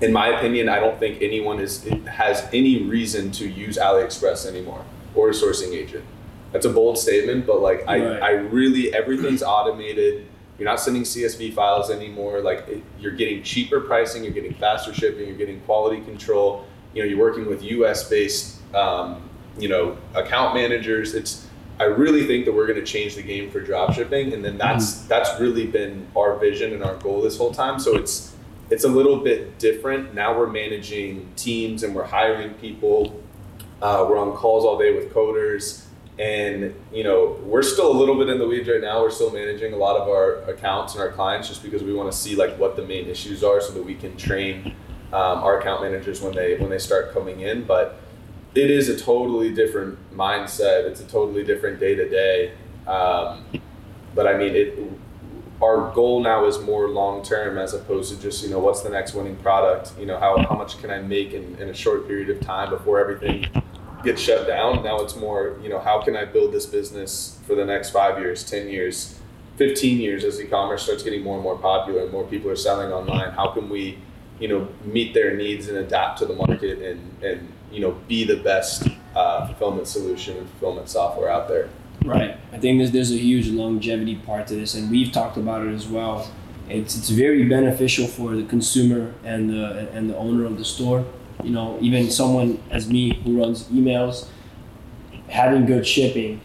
in 0.00 0.12
my 0.12 0.28
opinion, 0.28 0.68
I 0.68 0.80
don't 0.80 0.98
think 0.98 1.22
anyone 1.22 1.60
is 1.60 1.84
has 2.06 2.46
any 2.52 2.82
reason 2.82 3.30
to 3.32 3.48
use 3.48 3.76
AliExpress 3.78 4.46
anymore 4.46 4.84
or 5.14 5.28
a 5.30 5.32
sourcing 5.32 5.72
agent. 5.72 6.04
That's 6.52 6.66
a 6.66 6.70
bold 6.70 6.98
statement, 6.98 7.46
but 7.46 7.60
like 7.60 7.84
I, 7.88 7.98
Right. 7.98 8.22
I 8.22 8.30
really 8.30 8.92
everything's 8.94 9.42
automated. 9.42 10.26
You're 10.58 10.68
not 10.68 10.78
sending 10.78 11.02
CSV 11.02 11.52
files 11.54 11.90
anymore. 11.90 12.40
Like 12.40 12.68
it, 12.68 12.82
you're 13.00 13.12
getting 13.12 13.42
cheaper 13.42 13.80
pricing, 13.80 14.22
you're 14.22 14.32
getting 14.32 14.54
faster 14.54 14.94
shipping, 14.94 15.26
you're 15.26 15.36
getting 15.36 15.60
quality 15.62 16.00
control. 16.02 16.64
You 16.92 17.02
know, 17.02 17.08
you're 17.08 17.18
working 17.18 17.46
with 17.46 17.60
U.S. 17.64 18.08
based, 18.08 18.60
um, 18.72 19.28
you 19.58 19.68
know, 19.68 19.96
account 20.14 20.54
managers. 20.54 21.14
It's 21.14 21.46
I 21.78 21.84
really 21.84 22.26
think 22.26 22.44
that 22.44 22.52
we're 22.52 22.66
going 22.66 22.78
to 22.78 22.86
change 22.86 23.16
the 23.16 23.22
game 23.22 23.50
for 23.50 23.60
dropshipping, 23.60 24.32
and 24.32 24.44
then 24.44 24.58
that's 24.58 25.02
that's 25.02 25.40
really 25.40 25.66
been 25.66 26.06
our 26.16 26.36
vision 26.36 26.72
and 26.72 26.84
our 26.84 26.96
goal 26.96 27.20
this 27.20 27.36
whole 27.36 27.52
time. 27.52 27.78
So 27.78 27.96
it's 27.96 28.34
it's 28.70 28.84
a 28.84 28.88
little 28.88 29.18
bit 29.18 29.58
different. 29.58 30.14
Now 30.14 30.36
we're 30.38 30.50
managing 30.50 31.30
teams 31.36 31.82
and 31.82 31.94
we're 31.94 32.04
hiring 32.04 32.54
people. 32.54 33.20
Uh, 33.82 34.06
we're 34.08 34.18
on 34.18 34.32
calls 34.36 34.64
all 34.64 34.78
day 34.78 34.94
with 34.94 35.12
coders, 35.12 35.84
and 36.18 36.74
you 36.92 37.02
know 37.02 37.38
we're 37.42 37.62
still 37.62 37.90
a 37.90 37.96
little 37.96 38.16
bit 38.16 38.28
in 38.28 38.38
the 38.38 38.46
weeds 38.46 38.68
right 38.68 38.80
now. 38.80 39.02
We're 39.02 39.10
still 39.10 39.32
managing 39.32 39.72
a 39.72 39.76
lot 39.76 40.00
of 40.00 40.08
our 40.08 40.42
accounts 40.50 40.94
and 40.94 41.02
our 41.02 41.10
clients 41.10 41.48
just 41.48 41.62
because 41.62 41.82
we 41.82 41.92
want 41.92 42.10
to 42.10 42.16
see 42.16 42.36
like 42.36 42.56
what 42.56 42.76
the 42.76 42.86
main 42.86 43.08
issues 43.08 43.42
are, 43.42 43.60
so 43.60 43.72
that 43.72 43.84
we 43.84 43.96
can 43.96 44.16
train 44.16 44.74
um, 45.12 45.42
our 45.42 45.58
account 45.58 45.82
managers 45.82 46.22
when 46.22 46.34
they 46.34 46.56
when 46.56 46.70
they 46.70 46.78
start 46.78 47.12
coming 47.12 47.40
in. 47.40 47.64
But 47.64 48.00
it 48.54 48.70
is 48.70 48.88
a 48.88 48.98
totally 48.98 49.52
different 49.52 49.98
mindset. 50.16 50.84
It's 50.84 51.00
a 51.00 51.06
totally 51.06 51.44
different 51.44 51.80
day 51.80 51.94
to 51.94 52.08
day. 52.08 52.52
Um, 52.86 53.44
But 54.14 54.26
I 54.28 54.38
mean, 54.38 54.54
it. 54.54 54.78
Our 55.62 55.92
goal 55.94 56.22
now 56.22 56.46
is 56.46 56.58
more 56.60 56.88
long 56.88 57.24
term 57.24 57.58
as 57.58 57.74
opposed 57.74 58.14
to 58.14 58.20
just 58.20 58.44
you 58.44 58.50
know 58.50 58.58
what's 58.58 58.82
the 58.82 58.90
next 58.90 59.14
winning 59.14 59.36
product. 59.36 59.92
You 59.98 60.06
know 60.06 60.18
how, 60.18 60.36
how 60.48 60.56
much 60.56 60.78
can 60.80 60.90
I 60.90 61.00
make 61.00 61.32
in, 61.32 61.56
in 61.58 61.68
a 61.68 61.74
short 61.74 62.06
period 62.06 62.28
of 62.30 62.40
time 62.40 62.70
before 62.70 63.00
everything 63.00 63.46
gets 64.04 64.20
shut 64.20 64.46
down. 64.46 64.84
Now 64.84 65.00
it's 65.00 65.16
more 65.16 65.58
you 65.62 65.68
know 65.68 65.78
how 65.78 66.02
can 66.02 66.16
I 66.16 66.24
build 66.26 66.52
this 66.52 66.66
business 66.66 67.40
for 67.46 67.54
the 67.54 67.64
next 67.64 67.90
five 67.90 68.18
years, 68.18 68.44
ten 68.44 68.68
years, 68.68 69.18
fifteen 69.56 70.00
years 70.00 70.22
as 70.24 70.40
e-commerce 70.40 70.82
starts 70.82 71.02
getting 71.02 71.22
more 71.22 71.36
and 71.36 71.42
more 71.42 71.56
popular 71.56 72.02
and 72.02 72.12
more 72.12 72.24
people 72.24 72.50
are 72.50 72.56
selling 72.56 72.92
online. 72.92 73.30
How 73.30 73.48
can 73.48 73.68
we 73.68 73.98
you 74.38 74.48
know 74.48 74.68
meet 74.84 75.14
their 75.14 75.34
needs 75.36 75.68
and 75.68 75.78
adapt 75.78 76.18
to 76.18 76.26
the 76.26 76.34
market 76.34 76.78
and 76.82 77.00
and 77.22 77.52
you 77.74 77.80
know 77.80 77.92
be 78.08 78.24
the 78.24 78.36
best 78.36 78.88
uh, 79.14 79.46
fulfillment 79.46 79.86
solution 79.86 80.36
and 80.36 80.48
fulfillment 80.50 80.88
software 80.88 81.28
out 81.28 81.48
there. 81.48 81.68
Right. 82.04 82.36
I 82.52 82.58
think 82.58 82.78
there's, 82.78 82.90
there's 82.90 83.12
a 83.12 83.16
huge 83.16 83.48
longevity 83.48 84.16
part 84.16 84.46
to 84.48 84.54
this, 84.54 84.74
and 84.74 84.90
we've 84.90 85.10
talked 85.10 85.36
about 85.36 85.66
it 85.66 85.72
as 85.72 85.86
well. 85.86 86.30
It's, 86.68 86.96
it's 86.96 87.08
very 87.08 87.48
beneficial 87.48 88.06
for 88.06 88.34
the 88.36 88.44
consumer 88.44 89.14
and 89.24 89.50
the 89.50 89.90
and 89.92 90.08
the 90.08 90.16
owner 90.16 90.44
of 90.44 90.58
the 90.58 90.64
store. 90.64 91.04
You 91.42 91.50
know, 91.50 91.78
even 91.80 92.10
someone 92.10 92.62
as 92.70 92.88
me 92.88 93.14
who 93.22 93.38
runs 93.38 93.64
emails, 93.64 94.28
having 95.28 95.66
good 95.66 95.86
shipping 95.86 96.40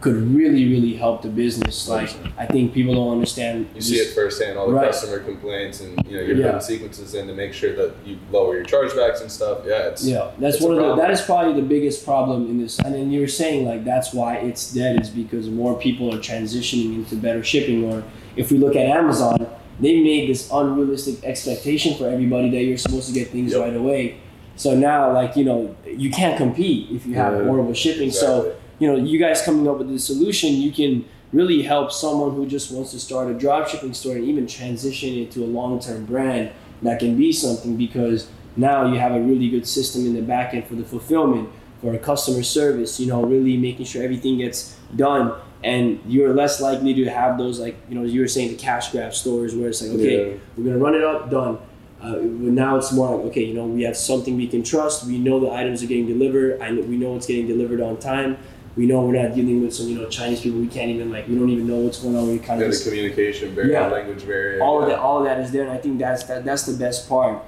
could 0.00 0.14
really 0.14 0.68
really 0.70 0.94
help 0.94 1.22
the 1.22 1.28
business. 1.28 1.88
Like 1.88 2.10
I 2.38 2.46
think 2.46 2.72
people 2.72 2.94
don't 2.94 3.12
understand. 3.12 3.68
You 3.74 3.80
see 3.80 3.96
it 3.96 4.14
firsthand, 4.14 4.56
all 4.56 4.68
the 4.68 4.74
Right. 4.74 4.86
customer 4.86 5.18
complaints, 5.18 5.80
and 5.80 5.98
you 6.08 6.16
know 6.16 6.22
you're 6.22 6.36
Yeah. 6.36 6.46
putting 6.52 6.60
sequences 6.60 7.14
in 7.14 7.26
to 7.26 7.34
make 7.34 7.52
sure 7.52 7.74
that 7.74 7.94
you 8.06 8.16
lower 8.30 8.54
your 8.54 8.64
chargebacks 8.64 9.20
and 9.20 9.30
stuff. 9.30 9.58
Yeah, 9.66 9.88
it's 9.88 10.06
Yeah, 10.06 10.30
that's 10.38 10.56
It's 10.56 10.64
one 10.64 10.78
of 10.78 10.86
the. 10.86 10.94
That 11.02 11.10
is 11.10 11.20
probably 11.20 11.54
the 11.60 11.66
biggest 11.66 12.04
problem 12.04 12.48
in 12.48 12.58
this. 12.62 12.78
And 12.78 12.94
then 12.94 13.10
you 13.10 13.20
were 13.20 13.26
saying 13.26 13.66
like 13.66 13.84
that's 13.84 14.14
why 14.14 14.36
it's 14.36 14.72
dead 14.72 15.00
is 15.00 15.10
because 15.10 15.48
more 15.50 15.74
people 15.74 16.14
are 16.14 16.18
transitioning 16.18 16.94
into 16.94 17.16
better 17.16 17.42
shipping. 17.42 17.84
Or 17.92 18.04
if 18.36 18.52
we 18.52 18.58
look 18.58 18.76
at 18.76 18.86
Amazon, 18.86 19.46
they 19.80 20.00
made 20.00 20.28
this 20.28 20.48
unrealistic 20.52 21.24
expectation 21.24 21.94
for 21.94 22.08
everybody 22.08 22.50
that 22.50 22.62
you're 22.62 22.78
supposed 22.78 23.08
to 23.08 23.14
get 23.14 23.28
things 23.30 23.52
Yep. 23.52 23.60
right 23.62 23.76
away. 23.76 24.14
So 24.54 24.76
now, 24.76 25.12
like 25.12 25.36
you 25.36 25.44
know, 25.44 25.74
you 25.90 26.10
can't 26.10 26.36
compete 26.36 26.86
if 26.92 27.04
you 27.04 27.14
have 27.14 27.32
Yeah. 27.36 27.44
horrible 27.46 27.74
shipping. 27.74 28.08
Exactly. 28.08 28.50
So 28.50 28.52
you 28.78 28.86
know, 28.88 28.96
you 28.96 29.18
guys 29.18 29.42
coming 29.42 29.68
up 29.68 29.78
with 29.78 29.88
this 29.88 30.04
solution, 30.06 30.52
you 30.52 30.70
can 30.72 31.04
really 31.32 31.62
help 31.62 31.92
someone 31.92 32.34
who 32.34 32.46
just 32.46 32.72
wants 32.72 32.90
to 32.92 33.00
start 33.00 33.30
a 33.30 33.34
dropshipping 33.34 33.94
store 33.94 34.16
and 34.16 34.24
even 34.24 34.46
transition 34.46 35.14
it 35.14 35.30
to 35.32 35.44
a 35.44 35.46
long-term 35.46 36.06
brand 36.06 36.50
that 36.82 36.98
can 36.98 37.16
be 37.16 37.32
something 37.32 37.76
because 37.76 38.28
now 38.56 38.90
you 38.90 38.98
have 38.98 39.12
a 39.12 39.20
really 39.20 39.48
good 39.50 39.66
system 39.66 40.06
in 40.06 40.14
the 40.14 40.22
back 40.22 40.54
end 40.54 40.64
for 40.66 40.74
the 40.74 40.84
fulfillment 40.84 41.48
for 41.82 41.92
a 41.94 41.98
customer 41.98 42.42
service 42.42 42.98
you 42.98 43.06
know 43.06 43.22
really 43.24 43.56
making 43.56 43.84
sure 43.84 44.02
everything 44.02 44.38
gets 44.38 44.76
done. 44.96 45.34
And 45.62 46.00
you're 46.06 46.32
less 46.34 46.60
likely 46.60 46.94
to 46.94 47.10
have 47.10 47.36
those 47.36 47.58
like 47.58 47.76
you 47.88 47.94
know 47.96 48.04
you 48.04 48.20
were 48.20 48.28
saying 48.28 48.48
the 48.50 48.56
cash 48.56 48.92
grab 48.92 49.12
stores 49.12 49.54
where 49.56 49.68
it's 49.68 49.82
like 49.82 49.90
okay 49.90 50.30
Yeah. 50.32 50.36
we're 50.56 50.64
gonna 50.64 50.78
run 50.78 50.94
it 50.94 51.02
up 51.02 51.30
done. 51.30 51.58
Uh, 52.00 52.14
now 52.22 52.76
it's 52.76 52.92
more 52.92 53.16
like 53.16 53.26
okay 53.26 53.44
you 53.44 53.54
know 53.54 53.66
we 53.66 53.82
have 53.82 53.96
something 53.96 54.36
we 54.36 54.46
can 54.46 54.62
trust. 54.62 55.04
We 55.04 55.18
know 55.18 55.40
the 55.40 55.50
items 55.50 55.82
are 55.82 55.86
getting 55.86 56.06
delivered. 56.06 56.60
I 56.62 56.70
know, 56.70 56.82
we 56.82 56.96
know 56.96 57.16
it's 57.16 57.26
getting 57.26 57.48
delivered 57.48 57.80
on 57.80 57.96
time 57.98 58.38
we 58.78 58.86
know 58.86 59.02
we're 59.02 59.20
not 59.20 59.34
dealing 59.34 59.60
with 59.62 59.74
some 59.74 59.88
you 59.88 59.96
know 59.98 60.08
Chinese 60.08 60.40
people 60.40 60.60
we 60.60 60.68
can't 60.68 60.88
even 60.90 61.10
like 61.10 61.26
we 61.28 61.34
don't 61.34 61.50
even 61.50 61.66
know 61.66 61.80
what's 61.80 61.98
going 62.00 62.14
on 62.16 62.28
we 62.28 62.38
kind 62.38 62.60
Yeah, 62.60 62.68
of 62.68 62.72
the 62.72 62.84
communication 62.88 63.54
barrier, 63.54 63.72
Yeah. 63.72 63.88
language 63.88 64.24
barrier. 64.24 64.62
all 64.62 64.80
of 64.82 64.88
that 64.88 64.98
all 65.00 65.18
of 65.18 65.24
that 65.24 65.40
is 65.40 65.50
there 65.50 65.64
and 65.64 65.72
i 65.72 65.78
think 65.78 65.98
that's 65.98 66.22
that, 66.24 66.44
that's 66.44 66.62
the 66.64 66.76
best 66.84 67.08
part 67.08 67.42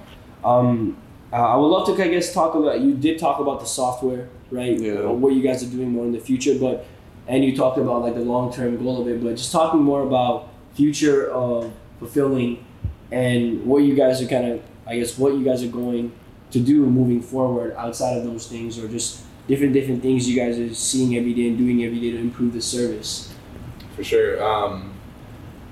um, 0.44 0.96
uh, 1.32 1.36
i 1.36 1.56
would 1.56 1.68
love 1.68 1.86
to 1.86 1.92
i 2.04 2.08
guess 2.08 2.34
talk 2.34 2.54
about 2.56 2.80
you 2.80 2.94
did 2.94 3.18
talk 3.18 3.38
about 3.40 3.60
the 3.60 3.66
software 3.66 4.28
right 4.50 4.78
Yeah. 4.80 4.94
Uh, 4.94 5.12
what 5.12 5.32
you 5.32 5.42
guys 5.42 5.62
are 5.62 5.70
doing 5.70 5.90
more 5.92 6.04
in 6.04 6.12
the 6.12 6.18
future 6.30 6.54
but 6.58 6.84
and 7.28 7.44
you 7.44 7.54
talked 7.56 7.78
about 7.78 8.02
like 8.02 8.14
the 8.14 8.26
long-term 8.34 8.82
goal 8.82 9.00
of 9.00 9.06
it 9.08 9.22
but 9.22 9.36
just 9.36 9.52
talking 9.52 9.80
more 9.80 10.02
about 10.02 10.48
future 10.74 11.30
of 11.30 11.72
fulfilling 12.00 12.64
and 13.12 13.64
what 13.64 13.78
you 13.88 13.94
guys 13.94 14.20
are 14.22 14.26
kind 14.26 14.46
of 14.52 14.60
i 14.86 14.98
guess 14.98 15.16
what 15.16 15.34
you 15.34 15.44
guys 15.44 15.62
are 15.62 15.68
going 15.82 16.10
to 16.50 16.58
do 16.58 16.84
moving 16.86 17.22
forward 17.22 17.72
outside 17.76 18.16
of 18.18 18.24
those 18.24 18.48
things 18.48 18.76
or 18.80 18.88
just 18.88 19.22
different 19.50 19.74
different 19.74 20.00
things 20.00 20.28
you 20.28 20.36
guys 20.40 20.58
are 20.58 20.72
seeing 20.72 21.16
every 21.16 21.34
day 21.34 21.48
and 21.48 21.58
doing 21.58 21.84
every 21.84 22.00
day 22.00 22.12
to 22.12 22.18
improve 22.18 22.52
the 22.52 22.62
service 22.62 23.34
for 24.00 24.04
sure. 24.04 24.42
Um, 24.42 24.94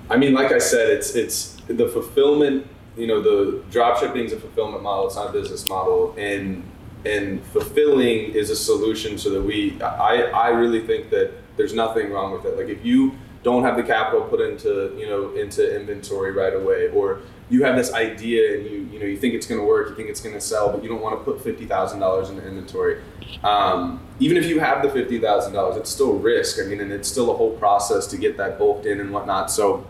I 0.09 0.17
mean, 0.17 0.33
like 0.33 0.51
I 0.51 0.59
said, 0.59 0.89
it's 0.89 1.15
it's 1.15 1.57
the 1.67 1.87
fulfillment. 1.87 2.67
You 2.97 3.07
know, 3.07 3.21
the 3.21 3.63
drop 3.71 3.99
shipping 3.99 4.25
is 4.25 4.33
a 4.33 4.39
fulfillment 4.39 4.83
model. 4.83 5.07
It's 5.07 5.15
not 5.15 5.29
a 5.29 5.33
business 5.33 5.65
model, 5.65 6.13
and 6.17 6.63
and 7.05 7.43
fulfilling 7.47 8.33
is 8.33 8.49
a 8.49 8.55
solution 8.55 9.17
so 9.17 9.29
that 9.31 9.41
we. 9.41 9.81
I 9.81 10.29
I 10.33 10.49
really 10.49 10.85
think 10.85 11.09
that 11.09 11.31
there's 11.57 11.73
nothing 11.73 12.11
wrong 12.11 12.31
with 12.33 12.45
it. 12.45 12.57
Like 12.57 12.67
if 12.67 12.85
you 12.85 13.13
don't 13.41 13.63
have 13.63 13.77
the 13.77 13.83
capital 13.83 14.21
put 14.21 14.41
into 14.41 14.95
you 14.97 15.07
know 15.07 15.31
into 15.33 15.63
inventory 15.79 16.31
right 16.31 16.53
away, 16.53 16.89
or 16.89 17.21
you 17.49 17.63
have 17.63 17.75
this 17.75 17.93
idea 17.93 18.57
and 18.57 18.69
you 18.69 18.89
you 18.91 18.99
know 18.99 19.05
you 19.05 19.17
think 19.17 19.33
it's 19.33 19.47
going 19.47 19.59
to 19.59 19.65
work, 19.65 19.89
you 19.89 19.95
think 19.95 20.09
it's 20.09 20.21
going 20.21 20.35
to 20.35 20.41
sell, 20.41 20.71
but 20.71 20.83
you 20.83 20.89
don't 20.89 21.01
want 21.01 21.19
to 21.19 21.23
put 21.23 21.43
fifty 21.43 21.65
thousand 21.65 21.99
dollars 21.99 22.29
into 22.29 22.45
inventory. 22.47 23.01
Um, 23.43 24.01
even 24.19 24.37
if 24.37 24.45
you 24.45 24.59
have 24.59 24.83
the 24.83 24.89
fifty 24.89 25.19
thousand 25.19 25.53
dollars, 25.53 25.77
it's 25.77 25.89
still 25.89 26.13
risk. 26.13 26.59
I 26.59 26.67
mean, 26.67 26.79
and 26.81 26.91
it's 26.91 27.09
still 27.09 27.31
a 27.31 27.35
whole 27.35 27.55
process 27.57 28.07
to 28.07 28.17
get 28.17 28.37
that 28.37 28.59
bulked 28.59 28.85
in 28.85 28.99
and 28.99 29.11
whatnot. 29.11 29.51
So 29.51 29.85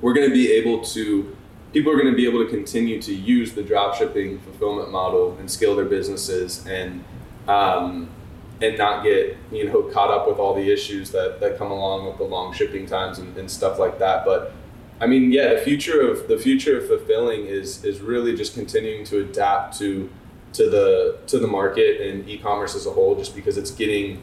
we're 0.00 0.14
going 0.14 0.28
to 0.28 0.34
be 0.34 0.52
able 0.52 0.82
to 0.84 1.36
people 1.72 1.90
are 1.90 1.96
going 1.96 2.10
to 2.10 2.16
be 2.16 2.26
able 2.26 2.42
to 2.42 2.48
continue 2.48 3.02
to 3.02 3.12
use 3.12 3.52
the 3.52 3.62
drop 3.62 3.96
shipping 3.96 4.38
fulfillment 4.40 4.90
model 4.90 5.36
and 5.38 5.50
scale 5.50 5.74
their 5.74 5.84
businesses 5.84 6.64
and 6.66 7.04
um, 7.48 8.08
and 8.62 8.78
not 8.78 9.02
get 9.02 9.36
you 9.52 9.68
know 9.68 9.82
caught 9.82 10.10
up 10.10 10.28
with 10.28 10.38
all 10.38 10.54
the 10.54 10.72
issues 10.72 11.10
that, 11.10 11.40
that 11.40 11.58
come 11.58 11.70
along 11.70 12.06
with 12.06 12.16
the 12.18 12.24
long 12.24 12.52
shipping 12.54 12.86
times 12.86 13.18
and, 13.18 13.36
and 13.36 13.50
stuff 13.50 13.78
like 13.78 13.98
that 13.98 14.24
but 14.24 14.52
i 15.00 15.06
mean 15.06 15.32
yeah 15.32 15.54
the 15.54 15.60
future 15.60 16.00
of 16.00 16.28
the 16.28 16.38
future 16.38 16.78
of 16.78 16.86
fulfilling 16.86 17.46
is 17.46 17.84
is 17.84 18.00
really 18.00 18.36
just 18.36 18.54
continuing 18.54 19.04
to 19.04 19.20
adapt 19.20 19.76
to 19.78 20.10
to 20.52 20.70
the 20.70 21.18
to 21.26 21.38
the 21.38 21.46
market 21.46 22.00
and 22.00 22.28
e-commerce 22.28 22.74
as 22.74 22.86
a 22.86 22.90
whole 22.90 23.16
just 23.16 23.34
because 23.34 23.58
it's 23.58 23.70
getting 23.70 24.22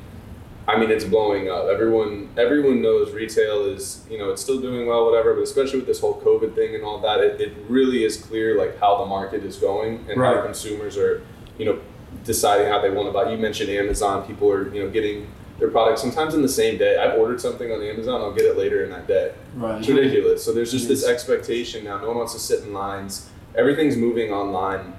I 0.68 0.78
mean, 0.80 0.92
it's 0.92 1.04
blowing 1.04 1.50
up. 1.50 1.66
Everyone, 1.66 2.30
everyone 2.38 2.82
knows 2.82 3.12
retail 3.12 3.66
is, 3.66 4.06
you 4.10 4.18
know, 4.18 4.30
it's 4.30 4.42
still 4.42 4.62
doing 4.62 4.88
well, 4.88 5.06
whatever. 5.06 5.34
But 5.34 5.42
especially 5.42 5.80
with 5.80 5.88
this 5.88 6.00
whole 6.00 6.22
COVID 6.22 6.54
thing 6.54 6.76
and 6.76 6.84
all 6.84 7.00
that, 7.00 7.20
it, 7.20 7.42
it 7.42 7.54
really 7.68 8.04
is 8.04 8.18
clear 8.18 8.58
like 8.58 8.80
how 8.80 9.00
the 9.00 9.06
market 9.06 9.44
is 9.44 9.58
going 9.58 10.06
and 10.10 10.22
how 10.22 10.42
consumers 10.44 10.98
are, 10.98 11.26
you 11.58 11.66
know, 11.66 11.80
deciding 12.24 12.68
how 12.68 12.80
they 12.80 12.92
want 12.92 13.08
to 13.08 13.12
buy. 13.12 13.32
You 13.32 13.38
mentioned 13.38 13.70
Amazon. 13.72 14.26
People 14.28 14.52
are, 14.52 14.74
you 14.74 14.84
know, 14.84 14.90
getting 14.90 15.28
their 15.62 15.70
products 15.70 16.02
sometimes 16.02 16.34
in 16.34 16.42
the 16.42 16.50
same 16.50 16.80
day. 16.80 16.98
I've 16.98 17.20
ordered 17.20 17.40
something 17.40 17.72
on 17.72 17.84
Amazon. 17.84 18.20
I'll 18.20 18.34
get 18.34 18.46
it 18.46 18.58
later 18.58 18.84
in 18.84 18.90
that 18.90 19.08
day. 19.08 19.32
right 19.54 19.78
It's 19.78 19.88
ridiculous. 19.88 20.44
So 20.44 20.54
there's 20.54 20.72
just 20.72 20.88
this 20.88 21.06
expectation 21.06 21.86
now. 21.86 22.00
No 22.00 22.08
one 22.08 22.18
wants 22.18 22.34
to 22.34 22.40
sit 22.40 22.64
in 22.64 22.74
lines. 22.74 23.30
Everything's 23.56 23.96
moving 23.96 24.32
online, 24.32 24.94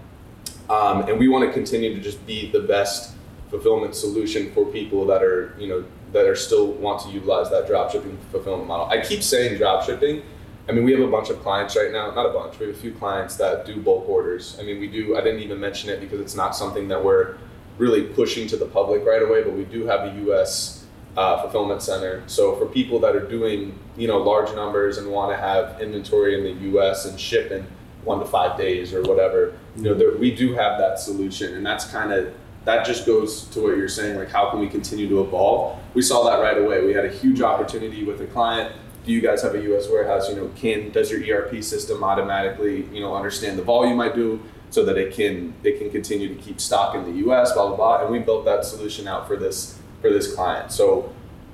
um, 0.70 1.08
and 1.08 1.18
we 1.18 1.26
want 1.26 1.44
to 1.44 1.52
continue 1.52 1.92
to 1.96 2.00
just 2.00 2.24
be 2.28 2.52
the 2.52 2.60
best 2.60 3.14
fulfillment 3.50 3.96
solution 3.96 4.52
for 4.52 4.64
people 4.66 5.04
that 5.06 5.22
are 5.22 5.56
you 5.58 5.66
know 5.66 5.84
that 6.12 6.26
are 6.26 6.36
still 6.36 6.68
want 6.74 7.02
to 7.02 7.08
utilize 7.08 7.50
that 7.50 7.66
dropshipping 7.66 8.16
fulfillment 8.30 8.68
model. 8.68 8.86
I 8.86 9.00
keep 9.00 9.24
saying 9.24 9.58
dropshipping. 9.58 10.22
I 10.68 10.72
mean, 10.72 10.84
we 10.84 10.92
have 10.92 11.00
a 11.00 11.10
bunch 11.10 11.28
of 11.28 11.42
clients 11.42 11.74
right 11.74 11.90
now. 11.90 12.12
Not 12.12 12.26
a 12.26 12.32
bunch. 12.32 12.60
We 12.60 12.66
have 12.68 12.76
a 12.76 12.78
few 12.78 12.92
clients 12.92 13.34
that 13.36 13.66
do 13.66 13.80
bulk 13.80 14.08
orders. 14.08 14.56
I 14.60 14.62
mean, 14.62 14.78
we 14.78 14.86
do. 14.86 15.16
I 15.16 15.22
didn't 15.22 15.40
even 15.40 15.58
mention 15.58 15.90
it 15.90 15.98
because 15.98 16.20
it's 16.20 16.36
not 16.36 16.54
something 16.54 16.86
that 16.86 17.04
we're 17.04 17.36
really 17.78 18.02
pushing 18.02 18.46
to 18.48 18.56
the 18.56 18.66
public 18.66 19.04
right 19.04 19.22
away. 19.22 19.42
But 19.42 19.54
we 19.54 19.64
do 19.64 19.86
have 19.86 20.12
a 20.12 20.18
U.S. 20.24 20.86
Uh, 21.16 21.42
fulfillment 21.42 21.82
center. 21.82 22.22
So 22.26 22.56
for 22.56 22.66
people 22.66 22.98
that 23.00 23.14
are 23.14 23.26
doing 23.26 23.78
you 23.96 24.08
know 24.08 24.18
large 24.18 24.54
numbers 24.54 24.98
and 24.98 25.10
want 25.10 25.32
to 25.32 25.36
have 25.36 25.80
inventory 25.80 26.36
in 26.36 26.44
the 26.44 26.64
U.S. 26.70 27.04
and 27.04 27.18
ship 27.18 27.50
in 27.50 27.66
one 28.04 28.18
to 28.18 28.24
five 28.24 28.58
days 28.58 28.92
or 28.92 29.02
whatever, 29.02 29.54
you 29.76 29.82
know, 29.82 29.94
there, 29.94 30.16
we 30.16 30.34
do 30.34 30.54
have 30.54 30.78
that 30.78 30.98
solution, 30.98 31.54
and 31.54 31.64
that's 31.64 31.84
kind 31.84 32.12
of 32.12 32.34
that 32.64 32.86
just 32.86 33.06
goes 33.06 33.44
to 33.46 33.60
what 33.60 33.76
you're 33.76 33.88
saying. 33.88 34.16
Like, 34.16 34.30
how 34.30 34.50
can 34.50 34.60
we 34.60 34.68
continue 34.68 35.08
to 35.08 35.22
evolve? 35.22 35.78
We 35.94 36.02
saw 36.02 36.24
that 36.30 36.40
right 36.40 36.58
away. 36.58 36.84
We 36.84 36.92
had 36.92 37.04
a 37.04 37.10
huge 37.10 37.40
opportunity 37.40 38.04
with 38.04 38.20
a 38.20 38.26
client. 38.26 38.72
Do 39.04 39.12
you 39.12 39.20
guys 39.20 39.42
have 39.42 39.54
a 39.54 39.62
U.S. 39.62 39.88
warehouse? 39.88 40.28
You 40.28 40.36
know, 40.36 40.50
can 40.54 40.92
does 40.92 41.10
your 41.10 41.20
ERP 41.20 41.62
system 41.62 42.04
automatically 42.04 42.86
you 42.92 43.00
know 43.00 43.14
understand 43.14 43.58
the 43.58 43.64
volume 43.64 44.00
I 44.00 44.08
do? 44.08 44.40
So 44.72 44.84
that 44.86 44.96
it 44.96 45.14
can 45.14 45.54
it 45.62 45.78
can 45.78 45.90
continue 45.90 46.34
to 46.34 46.34
keep 46.34 46.60
stock 46.60 46.96
in 46.96 47.04
the 47.04 47.18
U.S. 47.26 47.52
Blah 47.52 47.68
blah 47.68 47.76
blah, 47.76 48.02
and 48.02 48.10
we 48.10 48.18
built 48.18 48.44
that 48.46 48.64
solution 48.64 49.06
out 49.06 49.28
for 49.28 49.36
this 49.36 49.78
for 50.00 50.10
this 50.10 50.34
client. 50.34 50.72
So 50.72 51.12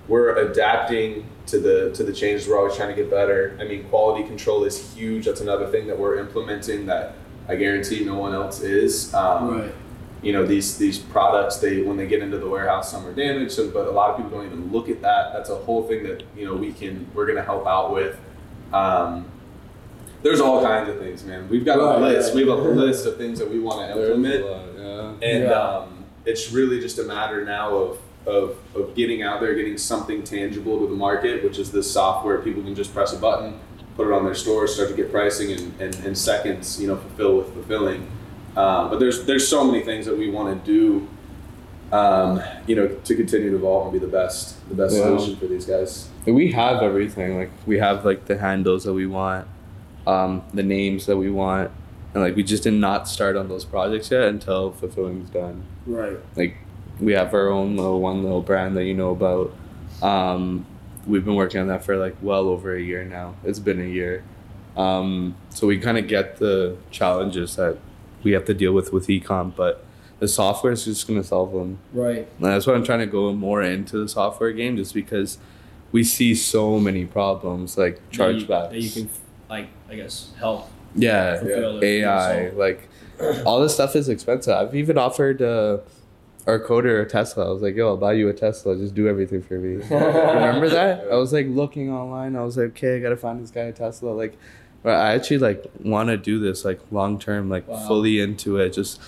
we're 0.09 0.37
adapting 0.37 1.27
to 1.47 1.59
the 1.59 1.93
to 1.95 2.03
the 2.05 2.13
changes. 2.13 2.49
We're 2.49 2.59
always 2.59 2.77
trying 2.77 2.95
to 2.95 2.95
get 2.95 3.11
better. 3.11 3.57
I 3.61 3.65
mean, 3.65 3.85
quality 3.89 4.27
control 4.27 4.65
is 4.65 4.95
huge. 4.95 5.27
That's 5.27 5.41
another 5.41 5.67
thing 5.67 5.87
that 5.89 5.99
we're 5.99 6.19
implementing 6.19 6.87
that 6.87 7.15
I 7.49 7.57
guarantee 7.57 8.05
no 8.05 8.17
one 8.17 8.35
else 8.35 8.61
is. 8.61 9.13
Um, 9.15 9.61
right 9.61 9.75
You 10.23 10.33
know, 10.33 10.47
these 10.47 10.79
these 10.79 10.99
products 10.99 11.57
they 11.59 11.83
when 11.83 11.97
they 11.97 12.07
get 12.07 12.23
into 12.23 12.39
the 12.39 12.49
warehouse, 12.49 12.91
some 12.91 13.07
are 13.07 13.15
damaged. 13.15 13.53
So, 13.53 13.71
but 13.71 13.87
a 13.87 13.91
lot 13.91 14.11
of 14.11 14.17
people 14.17 14.31
don't 14.33 14.47
even 14.47 14.73
look 14.73 14.89
at 14.89 15.01
that. 15.03 15.33
That's 15.33 15.51
a 15.51 15.57
whole 15.57 15.87
thing 15.87 16.03
that 16.05 16.23
you 16.37 16.45
know 16.45 16.55
we 16.55 16.73
can 16.73 17.07
we're 17.15 17.27
going 17.27 17.39
to 17.39 17.45
help 17.45 17.67
out 17.67 17.93
with. 17.93 18.19
Um, 18.73 19.31
there's 20.23 20.41
all 20.41 20.63
kinds 20.63 20.89
of 20.89 20.99
things, 20.99 21.25
man. 21.25 21.49
We've 21.49 21.65
got 21.65 21.79
Right, 21.79 21.97
a 21.97 22.01
list. 22.01 22.35
right. 22.35 22.45
We 22.45 22.51
have 22.51 22.59
a 22.59 22.63
list 22.71 23.07
of 23.07 23.17
things 23.17 23.39
that 23.39 23.51
we 23.51 23.59
want 23.61 23.93
to 23.93 24.01
implement 24.03 24.45
lot, 24.47 24.65
yeah. 24.77 25.29
and 25.29 25.45
Yeah. 25.45 25.53
um, 25.53 26.05
it's 26.25 26.53
really 26.53 26.81
just 26.81 26.99
a 26.99 27.05
matter 27.05 27.45
now 27.45 27.75
of, 27.75 27.99
of 28.27 28.57
of 28.75 28.95
getting 28.95 29.23
out 29.23 29.41
there, 29.41 29.55
getting 29.55 29.79
something 29.79 30.23
tangible 30.23 30.79
to 30.81 30.87
the 30.87 30.95
market, 30.97 31.43
which 31.45 31.59
is 31.59 31.71
this 31.73 31.91
software. 31.91 32.39
People 32.39 32.63
can 32.63 32.75
just 32.75 32.93
press 32.93 33.13
a 33.13 33.17
button, 33.19 33.55
put 33.97 34.07
it 34.09 34.13
on 34.13 34.25
their 34.25 34.35
store, 34.35 34.67
start 34.67 34.89
to 34.91 34.95
get 34.97 35.11
pricing, 35.11 35.53
and 35.53 35.81
and 35.81 35.95
in 36.05 36.15
seconds, 36.15 36.81
you 36.81 36.87
know, 36.89 36.97
fulfill 36.97 37.37
with 37.39 37.53
fulfilling. 37.55 38.07
Um, 38.57 38.91
but 38.91 38.99
there's 38.99 39.25
there's 39.25 39.47
so 39.49 39.65
many 39.65 39.83
things 39.85 40.05
that 40.07 40.19
we 40.19 40.29
want 40.31 40.65
to 40.65 40.71
do, 40.73 41.09
um, 41.97 42.43
you 42.67 42.75
know, 42.77 42.89
to 42.89 43.15
continue 43.15 43.51
to 43.51 43.57
evolve 43.57 43.85
and 43.85 43.93
be 43.93 43.99
the 44.05 44.11
best 44.13 44.57
the 44.69 44.75
best 44.75 44.97
Yeah. 44.97 45.05
solution 45.05 45.37
for 45.37 45.47
these 45.47 45.65
guys. 45.65 46.09
And 46.27 46.35
we 46.35 46.53
have 46.53 46.83
everything. 46.83 47.39
Like 47.39 47.51
we 47.67 47.79
have 47.79 48.05
like 48.05 48.27
the 48.27 48.37
handles 48.37 48.85
that 48.85 48.93
we 48.93 49.07
want, 49.07 49.47
um, 50.09 50.43
the 50.55 50.63
names 50.63 51.07
that 51.07 51.17
we 51.19 51.31
want, 51.31 51.71
and 52.15 52.23
like 52.23 52.35
we 52.35 52.43
just 52.43 52.63
did 52.63 52.73
not 52.73 53.07
start 53.07 53.37
on 53.37 53.49
those 53.49 53.65
projects 53.65 54.11
yet 54.11 54.23
until 54.23 54.73
fulfilling's 54.73 55.29
done. 55.29 55.65
right 55.87 56.17
Like 56.35 56.57
we 56.99 57.13
have 57.13 57.35
our 57.35 57.49
own 57.49 57.77
little 57.77 58.01
one 58.01 58.23
little 58.23 58.43
brand 58.43 58.77
that 58.77 58.85
you 58.85 58.95
know 58.95 59.11
about. 59.11 59.55
Um, 60.03 60.67
we've 61.07 61.25
been 61.25 61.35
working 61.35 61.61
on 61.61 61.69
that 61.69 61.85
for 61.85 61.97
like 61.97 62.17
well 62.23 62.49
over 62.49 62.75
a 62.75 62.81
year 62.81 63.05
now. 63.05 63.35
It's 63.45 63.59
been 63.59 63.81
a 63.81 63.89
year. 63.89 64.25
Um, 64.77 65.37
so 65.51 65.67
we 65.67 65.79
kind 65.79 65.99
of 65.99 66.09
get 66.09 66.39
the 66.39 66.77
challenges 66.91 67.57
that 67.57 67.79
we 68.23 68.33
have 68.33 68.45
to 68.47 68.55
deal 68.55 68.73
with 68.73 68.93
with 68.93 69.09
ecom, 69.09 69.55
but 69.55 69.85
the 70.21 70.29
software 70.29 70.73
is 70.73 70.85
just 70.85 71.07
going 71.07 71.21
to 71.21 71.27
solve 71.27 71.53
them. 71.53 71.79
right 71.93 72.29
And 72.39 72.47
that's 72.47 72.67
why 72.67 72.75
I'm 72.75 72.85
trying 72.85 73.01
to 73.01 73.07
go 73.07 73.33
more 73.33 73.63
into 73.63 73.99
the 73.99 74.09
software 74.09 74.53
game, 74.53 74.77
just 74.77 74.95
because 74.95 75.39
we 75.93 76.03
see 76.05 76.35
so 76.35 76.79
many 76.79 77.05
problems 77.05 77.77
like 77.77 77.97
that 78.13 78.35
you, 78.35 78.47
chargebacks. 78.47 78.71
that 78.71 78.81
you 78.81 78.91
can 78.91 79.11
like 79.49 79.69
i 79.91 79.95
guess 79.97 80.33
help 80.39 80.69
yeah, 80.95 81.39
fulfill 81.39 81.77
it 81.79 81.85
AI, 81.85 82.41
yourself. 82.43 82.59
like 82.59 82.89
all 83.45 83.61
this 83.61 83.75
stuff 83.75 83.95
is 83.95 84.09
expensive. 84.09 84.55
I've 84.55 84.75
even 84.75 84.97
offered 84.97 85.43
uh, 85.43 85.79
our 86.47 86.59
coder 86.59 87.03
a 87.03 87.07
Tesla. 87.07 87.47
I 87.49 87.53
was 87.53 87.61
like, 87.61 87.77
"Yo, 87.77 87.89
I'll 87.89 87.97
buy 87.99 88.15
you 88.15 88.29
a 88.31 88.33
Tesla. 88.33 88.75
Just 88.75 88.95
do 88.95 89.07
everything 89.07 89.43
for 89.43 89.59
me." 89.59 89.77
Remember 89.91 90.69
that? 90.71 91.07
I 91.13 91.17
was 91.17 91.33
like 91.33 91.47
looking 91.49 91.91
online. 91.93 92.37
I 92.37 92.43
was 92.43 92.57
like, 92.57 92.69
"Okay, 92.71 92.97
I 92.97 93.01
gotta 93.01 93.19
find 93.19 93.43
this 93.43 93.51
guy 93.51 93.63
a 93.65 93.73
Tesla." 93.73 94.11
Like, 94.11 94.39
but 94.83 94.95
I 94.95 95.15
actually 95.15 95.39
like 95.39 95.65
want 95.85 96.09
to 96.09 96.17
do 96.17 96.39
this 96.41 96.65
like 96.65 96.81
long 96.91 97.19
term, 97.19 97.51
like 97.51 97.69
Wow. 97.69 97.87
fully 97.87 98.19
into 98.19 98.57
it. 98.57 98.71
Just, 98.73 98.99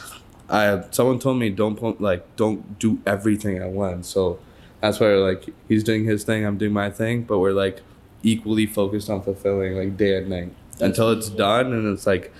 I 0.51 0.83
someone 0.91 1.19
told 1.19 1.39
me 1.39 1.49
don't 1.49 1.77
put 1.77 1.99
like 2.01 2.25
don't 2.37 2.79
do 2.79 3.01
everything 3.07 3.57
at 3.57 3.71
once. 3.71 4.07
So 4.09 4.39
that's 4.83 5.01
why 5.01 5.07
we're 5.07 5.27
like 5.27 5.49
he's 5.67 5.83
doing 5.83 6.05
his 6.05 6.25
thing, 6.25 6.45
I'm 6.45 6.59
doing 6.59 6.73
my 6.75 6.91
thing, 6.91 7.23
but 7.23 7.39
we're 7.39 7.53
like 7.53 7.81
equally 8.23 8.67
focused 8.67 9.09
on 9.09 9.23
fulfilling 9.23 9.77
like 9.77 9.97
day 9.97 10.19
and 10.19 10.29
night 10.29 10.53
until 10.81 11.11
it's 11.11 11.29
done 11.29 11.73
and 11.73 11.93
it's 11.93 12.07
like 12.07 12.33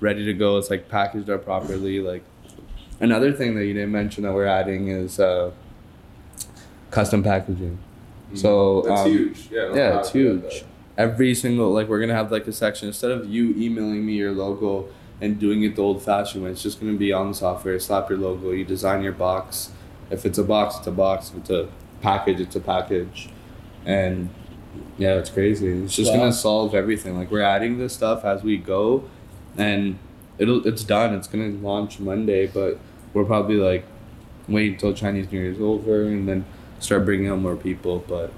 ready 0.00 0.24
to 0.24 0.32
go. 0.32 0.58
It's 0.58 0.70
like 0.70 0.88
packaged 0.88 1.30
up 1.30 1.44
properly. 1.44 2.00
Like 2.00 2.24
another 3.00 3.32
thing 3.32 3.54
that 3.56 3.64
you 3.66 3.74
didn't 3.74 3.92
mention 3.92 4.24
that 4.24 4.32
we're 4.32 4.46
adding 4.46 4.88
is 4.88 5.18
uh, 5.18 5.50
custom 6.90 7.22
packaging. 7.22 7.78
So 8.34 8.82
that's 8.82 9.02
um, 9.02 9.10
huge. 9.10 9.48
Yeah, 9.50 9.68
no, 9.68 9.74
yeah, 9.74 9.98
it's 9.98 10.12
huge. 10.12 10.64
Every 10.96 11.34
single 11.34 11.72
like 11.72 11.88
we're 11.88 12.00
gonna 12.00 12.14
have 12.14 12.32
like 12.32 12.46
a 12.46 12.52
section 12.52 12.88
instead 12.88 13.10
of 13.10 13.26
you 13.28 13.54
emailing 13.56 14.04
me 14.04 14.14
your 14.14 14.32
logo 14.32 14.88
and 15.20 15.38
doing 15.38 15.62
it 15.62 15.76
the 15.76 15.82
old 15.82 16.02
fashioned 16.02 16.44
way. 16.44 16.50
It's 16.50 16.62
just 16.62 16.80
gonna 16.80 16.94
be 16.94 17.12
on 17.12 17.28
the 17.28 17.34
software. 17.34 17.78
Slap 17.78 18.10
your 18.10 18.18
logo. 18.18 18.50
You 18.50 18.64
design 18.64 19.02
your 19.02 19.12
box. 19.12 19.70
If 20.10 20.26
it's 20.26 20.38
a 20.38 20.44
box, 20.44 20.78
it's 20.78 20.86
a 20.86 20.92
box. 20.92 21.30
If 21.30 21.38
it's 21.38 21.50
a 21.50 21.68
package, 22.00 22.40
it's 22.40 22.56
a 22.56 22.60
package. 22.60 23.28
And 23.86 24.30
yeah, 24.98 25.14
it's 25.14 25.30
crazy. 25.30 25.68
It's 25.68 25.94
just 25.96 26.12
Wow. 26.12 26.18
gonna 26.20 26.32
solve 26.32 26.74
everything. 26.74 27.16
Like 27.18 27.30
we're 27.30 27.40
adding 27.42 27.78
this 27.78 27.92
stuff 27.92 28.24
as 28.24 28.42
we 28.42 28.56
go, 28.56 29.04
and 29.56 29.98
it'll 30.38 30.66
it's 30.66 30.84
done. 30.84 31.14
It's 31.14 31.28
gonna 31.28 31.50
launch 31.62 32.00
Monday, 32.00 32.46
but 32.46 32.78
we're 33.12 33.24
probably 33.24 33.56
like 33.56 33.84
wait 34.48 34.72
until 34.72 34.92
Chinese 34.92 35.30
New 35.32 35.40
Year's 35.40 35.60
over 35.60 36.02
and 36.04 36.28
then 36.28 36.44
start 36.80 37.04
bringing 37.04 37.28
out 37.28 37.38
more 37.38 37.56
people. 37.56 38.04
But 38.06 38.30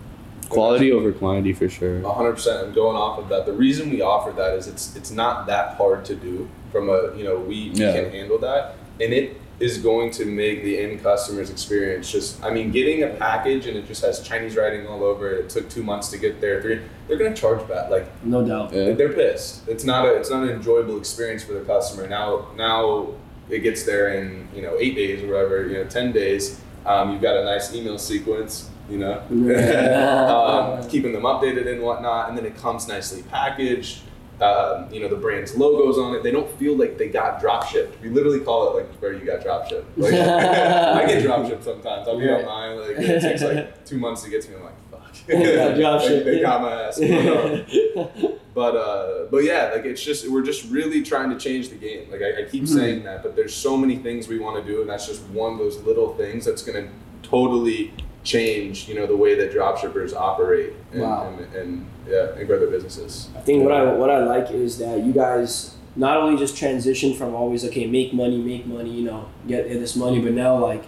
quality 0.48 0.92
over 0.92 1.10
quantity 1.12 1.52
for 1.52 1.68
sure. 1.68 2.00
A 2.04 2.12
hundred 2.12 2.32
percent. 2.34 2.66
And 2.66 2.74
going 2.74 2.96
off 2.96 3.18
of 3.18 3.28
that, 3.30 3.46
the 3.46 3.52
reason 3.52 3.90
we 3.90 4.00
offer 4.02 4.30
that 4.32 4.54
is 4.54 4.66
it's 4.68 4.94
it's 4.96 5.10
not 5.10 5.46
that 5.46 5.76
hard 5.76 6.04
to 6.06 6.14
do. 6.14 6.48
From 6.72 6.88
a 6.90 7.14
you 7.16 7.24
know 7.24 7.38
we, 7.38 7.70
we 7.70 7.80
Yeah. 7.80 7.92
can 8.00 8.10
handle 8.10 8.38
that, 8.38 8.74
and 9.00 9.12
it 9.12 9.36
is 9.58 9.78
going 9.78 10.10
to 10.10 10.26
make 10.26 10.62
the 10.62 10.78
end 10.78 11.02
customer's 11.02 11.50
experience 11.50 12.10
just. 12.12 12.42
I 12.44 12.50
mean, 12.50 12.70
getting 12.72 13.02
a 13.02 13.08
package 13.08 13.66
and 13.66 13.76
it 13.76 13.86
just 13.86 14.02
has 14.04 14.20
Chinese 14.20 14.56
writing 14.56 14.86
all 14.86 15.02
over 15.02 15.30
it. 15.32 15.44
It 15.46 15.50
took 15.50 15.70
two 15.70 15.82
months 15.82 16.08
to 16.10 16.18
get 16.18 16.40
there. 16.40 16.60
Three, 16.60 16.82
they're 17.08 17.16
gonna 17.16 17.34
charge 17.34 17.66
that. 17.68 17.90
Like 17.90 18.06
No 18.24 18.44
doubt. 18.46 18.72
Yeah. 18.72 18.92
they're 18.92 19.12
pissed. 19.12 19.66
It's 19.68 19.84
not 19.84 20.04
a 20.06 20.14
it's 20.16 20.30
not 20.30 20.42
an 20.42 20.50
enjoyable 20.50 20.98
experience 20.98 21.42
for 21.42 21.54
the 21.54 21.60
customer. 21.60 22.06
Now 22.06 22.48
now 22.56 23.08
it 23.48 23.60
gets 23.60 23.84
there 23.84 24.14
in 24.14 24.48
you 24.54 24.60
know 24.62 24.76
eight 24.78 24.94
days 24.94 25.22
or 25.22 25.28
whatever. 25.32 25.66
You 25.66 25.78
know 25.78 25.84
ten 25.84 26.12
days. 26.12 26.60
Um, 26.84 27.12
you've 27.12 27.22
got 27.22 27.36
a 27.36 27.44
nice 27.44 27.74
email 27.74 27.98
sequence. 27.98 28.70
You 28.88 28.98
know, 28.98 29.20
um, 30.80 30.88
keeping 30.88 31.12
them 31.12 31.22
updated 31.22 31.66
and 31.66 31.82
whatnot, 31.82 32.28
and 32.28 32.38
then 32.38 32.46
it 32.46 32.56
comes 32.56 32.86
nicely 32.86 33.22
packaged. 33.24 34.00
Um, 34.40 34.92
you 34.92 35.00
know 35.00 35.08
the 35.08 35.16
brand's 35.16 35.56
logos 35.56 35.96
on 35.98 36.14
it. 36.14 36.22
They 36.22 36.30
don't 36.30 36.50
feel 36.58 36.76
like 36.76 36.98
they 36.98 37.08
got 37.08 37.40
drop 37.40 37.66
shipped. 37.68 38.02
We 38.02 38.10
literally 38.10 38.40
call 38.40 38.68
it 38.76 38.82
like 38.82 38.92
where 39.00 39.14
you 39.14 39.24
got 39.24 39.42
drop 39.42 39.66
shipped. 39.68 39.96
Like, 39.96 40.12
I 40.14 41.06
get 41.06 41.22
drop 41.22 41.46
shipped 41.46 41.64
sometimes. 41.64 42.06
I'll 42.06 42.18
be 42.18 42.26
Right. 42.28 42.44
on 42.44 42.76
mine. 42.76 42.78
Like 42.80 42.98
it 42.98 43.20
takes 43.22 43.42
like 43.42 43.84
two 43.86 43.98
months 43.98 44.22
to 44.24 44.30
get 44.30 44.42
to 44.42 44.50
me. 44.50 44.56
I'm 44.56 44.64
like 44.64 44.90
fuck. 44.90 45.26
Drop 45.76 46.00
Like, 46.00 46.08
shipped, 46.08 46.24
they 46.26 46.36
yeah. 46.36 46.42
got 46.42 46.60
my 46.62 46.82
ass. 46.82 47.00
But, 48.54 48.74
uh, 48.74 49.26
but 49.30 49.44
yeah, 49.44 49.70
like 49.74 49.84
it's 49.84 50.02
just 50.02 50.30
we're 50.30 50.42
just 50.42 50.70
really 50.70 51.02
trying 51.02 51.28
to 51.28 51.36
change 51.38 51.68
the 51.68 51.74
game. 51.76 52.10
Like 52.10 52.22
I, 52.22 52.40
I 52.40 52.44
keep 52.44 52.62
Mhm. 52.64 52.68
saying 52.68 53.02
that, 53.04 53.22
but 53.22 53.36
there's 53.36 53.54
so 53.54 53.76
many 53.76 53.96
things 53.96 54.28
we 54.28 54.38
want 54.38 54.64
to 54.64 54.70
do, 54.72 54.80
and 54.80 54.88
that's 54.88 55.06
just 55.06 55.22
one 55.24 55.52
of 55.52 55.58
those 55.58 55.76
little 55.82 56.14
things 56.14 56.46
that's 56.46 56.62
gonna 56.62 56.88
totally 57.22 57.92
change, 58.26 58.88
you 58.88 58.94
know, 58.94 59.06
the 59.06 59.16
way 59.16 59.34
that 59.36 59.52
dropshippers 59.54 60.14
operate 60.14 60.72
and, 60.92 61.00
Wow. 61.02 61.28
and, 61.38 61.54
and 61.54 61.86
yeah, 62.08 62.34
and 62.36 62.46
grow 62.46 62.58
their 62.58 62.70
businesses. 62.70 63.28
I 63.36 63.40
think 63.40 63.62
what 63.64 63.72
I 63.72 63.84
what 63.94 64.10
I 64.10 64.18
like 64.24 64.50
is 64.50 64.78
that 64.78 65.04
you 65.04 65.12
guys 65.12 65.74
not 65.94 66.18
only 66.18 66.36
just 66.38 66.56
transition 66.58 67.14
from 67.14 67.34
always 67.34 67.64
okay 67.64 67.86
make 67.86 68.12
money 68.12 68.36
make 68.38 68.66
money 68.66 68.90
you 68.90 69.04
know 69.04 69.26
get 69.48 69.66
this 69.68 69.96
money 69.96 70.20
but 70.20 70.32
now 70.32 70.54
like 70.58 70.84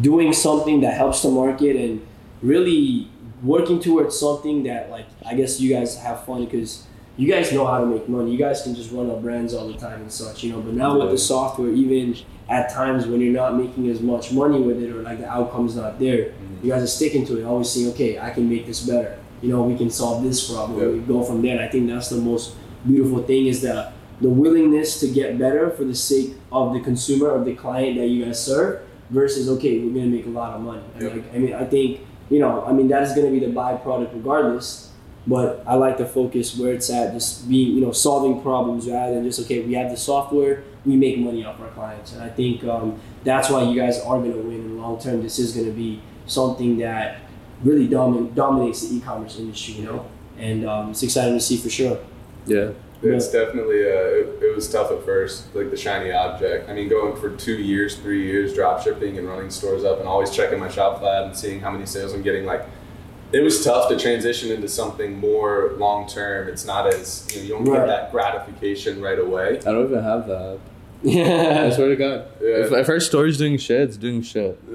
doing 0.00 0.32
something 0.32 0.80
that 0.80 0.94
helps 0.96 1.22
the 1.22 1.30
market 1.30 1.76
and 1.76 2.00
really 2.40 3.06
working 3.42 3.78
towards 3.80 4.18
something 4.18 4.62
that 4.62 4.88
like 4.90 5.06
I 5.26 5.34
guess 5.34 5.60
you 5.60 5.68
guys 5.74 5.98
have 5.98 6.24
fun 6.24 6.44
because 6.46 6.86
you 7.18 7.30
guys 7.30 7.52
know 7.52 7.66
how 7.66 7.80
to 7.80 7.86
make 7.86 8.08
money 8.08 8.32
you 8.32 8.38
guys 8.38 8.62
can 8.62 8.74
just 8.74 8.90
run 8.92 9.10
up 9.10 9.20
brands 9.20 9.52
all 9.52 9.66
the 9.68 9.76
time 9.78 10.00
and 10.00 10.10
such 10.12 10.42
you 10.42 10.52
know 10.52 10.60
but 10.60 10.72
now 10.74 10.98
with 10.98 11.10
the 11.10 11.18
software 11.18 11.68
even 11.70 12.16
at 12.50 12.68
times 12.68 13.06
when 13.06 13.20
you're 13.20 13.32
not 13.32 13.56
making 13.56 13.88
as 13.88 14.00
much 14.00 14.32
money 14.32 14.60
with 14.60 14.82
it 14.82 14.90
or 14.90 15.02
like 15.02 15.18
the 15.18 15.28
outcome's 15.28 15.76
not 15.76 15.98
there 16.00 16.24
mm-hmm. 16.24 16.66
you 16.66 16.72
guys 16.72 16.82
are 16.82 16.86
sticking 16.88 17.24
to 17.24 17.40
it 17.40 17.44
always 17.44 17.70
saying 17.70 17.88
okay 17.88 18.18
I 18.18 18.30
can 18.30 18.48
make 18.48 18.66
this 18.66 18.80
better. 18.86 19.18
You 19.40 19.48
know 19.50 19.62
we 19.62 19.76
can 19.76 19.88
solve 19.88 20.22
this 20.22 20.50
problem. 20.52 20.78
Yeah. 20.78 20.88
we 20.88 20.98
go 20.98 21.22
from 21.22 21.40
there. 21.40 21.52
And 21.52 21.60
I 21.64 21.68
think 21.68 21.88
that's 21.88 22.10
the 22.10 22.16
most 22.16 22.56
beautiful 22.86 23.22
thing 23.22 23.46
is 23.46 23.62
that 23.62 23.92
the 24.20 24.28
willingness 24.28 25.00
to 25.00 25.08
get 25.08 25.38
better 25.38 25.70
for 25.70 25.84
the 25.84 25.94
sake 25.94 26.34
of 26.52 26.74
the 26.74 26.80
consumer 26.80 27.30
of 27.30 27.44
the 27.46 27.54
client 27.54 27.96
that 27.96 28.08
you 28.08 28.24
guys 28.24 28.44
serve 28.44 28.82
versus 29.08 29.48
okay 29.48 29.78
we're 29.78 29.94
gonna 29.94 30.06
make 30.06 30.26
a 30.26 30.30
lot 30.30 30.54
of 30.54 30.60
money. 30.60 30.82
And 30.94 31.02
Yep. 31.02 31.12
like, 31.14 31.34
I 31.34 31.38
mean 31.38 31.54
I 31.54 31.64
think 31.64 32.00
you 32.28 32.40
know 32.40 32.64
I 32.64 32.72
mean 32.72 32.88
that 32.88 33.02
is 33.04 33.12
gonna 33.12 33.30
be 33.30 33.38
the 33.40 33.46
byproduct 33.46 34.12
regardless 34.12 34.89
but 35.30 35.62
I 35.66 35.74
like 35.76 35.96
to 35.98 36.06
focus 36.06 36.56
where 36.58 36.72
it's 36.72 36.90
at 36.90 37.12
just 37.14 37.48
being 37.48 37.68
you 37.76 37.82
know 37.84 37.92
solving 37.92 38.42
problems 38.42 38.88
rather 38.88 39.14
than 39.14 39.24
just 39.24 39.40
okay 39.42 39.60
we 39.68 39.74
have 39.74 39.90
the 39.90 39.96
software 39.96 40.54
we 40.84 40.96
make 40.96 41.18
money 41.18 41.44
off 41.44 41.60
our 41.60 41.68
clients 41.78 42.12
and 42.12 42.22
I 42.22 42.30
think 42.40 42.64
um, 42.64 43.00
that's 43.24 43.48
why 43.50 43.62
you 43.62 43.80
guys 43.80 44.00
are 44.00 44.18
gonna 44.18 44.36
win 44.36 44.60
in 44.66 44.76
the 44.76 44.82
long 44.82 45.00
term 45.00 45.22
this 45.22 45.38
is 45.38 45.56
gonna 45.56 45.76
be 45.86 46.02
something 46.26 46.78
that 46.78 47.20
really 47.62 47.86
domin- 47.88 48.34
dominates 48.34 48.80
the 48.88 48.96
e-commerce 48.96 49.38
industry 49.38 49.74
you 49.74 49.84
know 49.84 50.06
and 50.38 50.66
um, 50.66 50.90
it's 50.90 51.02
exciting 51.02 51.34
to 51.34 51.40
see 51.48 51.56
for 51.56 51.70
sure 51.70 51.98
Yeah. 53.02 53.14
It's 53.16 53.30
definitely 53.32 53.80
uh, 53.86 54.20
it, 54.20 54.26
it 54.42 54.54
was 54.54 54.70
tough 54.70 54.90
at 54.90 55.02
first, 55.06 55.54
like 55.54 55.70
the 55.70 55.76
shiny 55.76 56.10
object. 56.12 56.68
I 56.68 56.74
mean, 56.74 56.88
going 56.90 57.14
for 57.18 57.30
two 57.34 57.56
years, 57.56 57.96
three 57.96 58.26
years, 58.26 58.52
drop 58.52 58.82
shipping 58.82 59.16
and 59.16 59.26
running 59.26 59.48
stores 59.48 59.84
up, 59.84 60.00
and 60.00 60.06
always 60.06 60.30
checking 60.30 60.58
my 60.58 60.68
shop 60.68 61.00
lab 61.00 61.24
and 61.28 61.34
seeing 61.36 61.60
how 61.60 61.70
many 61.70 61.86
sales 61.86 62.12
I'm 62.12 62.20
getting. 62.20 62.44
Like, 62.44 62.62
it 63.32 63.40
was 63.42 63.64
tough 63.64 63.88
to 63.90 63.98
transition 63.98 64.50
into 64.50 64.68
something 64.68 65.18
more 65.18 65.72
long 65.78 66.08
term. 66.08 66.48
It's 66.48 66.64
not 66.64 66.86
as 66.86 67.26
you 67.32 67.36
know, 67.38 67.42
you 67.42 67.48
don't 67.54 67.64
Right. 67.68 67.78
get 67.80 67.86
that 67.86 68.12
gratification 68.12 69.00
right 69.00 69.18
away. 69.18 69.58
I 69.58 69.72
don't 69.72 69.84
even 69.90 70.02
have 70.02 70.26
that. 70.28 70.58
Yeah, 71.02 71.64
I 71.66 71.70
swear 71.74 71.88
to 71.88 71.96
God. 71.96 72.26
Yeah. 72.42 72.48
If, 72.66 72.72
if 72.72 72.88
our 72.90 73.00
store's 73.00 73.38
doing 73.38 73.56
shit, 73.56 73.80
it's 73.80 73.96
doing 73.96 74.20
shit. 74.20 74.60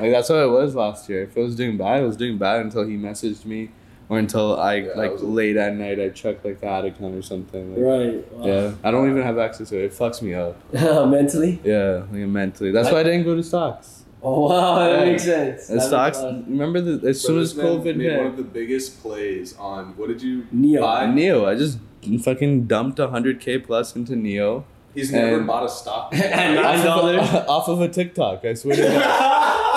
Like 0.00 0.10
that's 0.10 0.26
how 0.28 0.42
it 0.42 0.50
was 0.50 0.74
last 0.74 1.08
year. 1.08 1.22
If 1.22 1.36
it 1.36 1.40
was 1.40 1.54
doing 1.54 1.76
bad, 1.76 2.02
it 2.02 2.06
was 2.06 2.16
doing 2.16 2.36
bad 2.36 2.62
until 2.62 2.84
he 2.84 2.96
messaged 2.96 3.44
me, 3.44 3.70
or 4.08 4.18
until 4.18 4.58
I 4.58 4.74
Yeah, 4.76 4.92
like 4.96 5.12
was- 5.12 5.22
late 5.22 5.56
at 5.56 5.74
night 5.76 6.00
I 6.00 6.08
checked 6.08 6.44
like 6.44 6.60
the 6.60 6.66
ad 6.66 6.84
account 6.86 7.14
or 7.14 7.22
something. 7.22 7.76
Like, 7.76 7.84
right 7.84 8.32
wow. 8.32 8.46
Yeah, 8.46 8.72
I 8.82 8.90
don't 8.90 9.08
even 9.08 9.22
have 9.22 9.38
access 9.38 9.68
to 9.68 9.78
it. 9.78 9.84
It 9.84 9.92
fucks 9.92 10.20
me 10.20 10.34
up. 10.34 10.56
mentally 10.72 11.60
Yeah, 11.62 12.02
like 12.10 12.26
mentally. 12.26 12.72
That's 12.72 12.90
why 12.90 12.98
I 12.98 13.02
didn't 13.04 13.22
go 13.24 13.36
to 13.36 13.42
stocks. 13.44 13.97
Oh 14.22 14.48
wow 14.48 14.78
that 14.80 14.98
Yeah. 15.04 15.04
makes 15.12 15.24
sense 15.24 15.68
And 15.70 15.78
That 15.80 15.84
stocks. 15.86 16.18
makes 16.18 16.22
a 16.24 16.26
lot 16.26 16.34
of- 16.40 16.48
Remember 16.48 16.80
the 16.80 17.08
as 17.08 17.20
So 17.20 17.28
soon 17.28 17.38
as 17.40 17.54
COVID 17.54 17.96
made 17.96 18.16
one 18.16 18.26
of 18.26 18.36
the 18.36 18.42
biggest 18.42 19.00
plays 19.02 19.54
on 19.58 19.94
what 19.96 20.08
did 20.08 20.22
you 20.22 20.46
NIO. 20.54 20.80
buy? 20.80 21.06
NIO. 21.06 21.46
I 21.46 21.54
just 21.54 21.78
fucking 22.24 22.64
dumped 22.66 22.98
hundred 22.98 23.40
k 23.40 23.58
plus 23.58 23.94
into 23.94 24.12
NIO. 24.14 24.64
He's 24.94 25.12
never 25.12 25.40
bought 25.42 25.64
a 25.64 25.68
stock. 25.68 26.12
And 26.14 26.56
before. 26.56 26.62
Nine 26.64 26.78
off, 26.78 26.84
dollars? 26.84 27.20
of, 27.20 27.48
off 27.56 27.68
of 27.68 27.80
a 27.80 27.88
TikTok. 27.88 28.44
I 28.44 28.54
swear 28.54 28.76
to 28.76 28.82
God. 28.98 29.02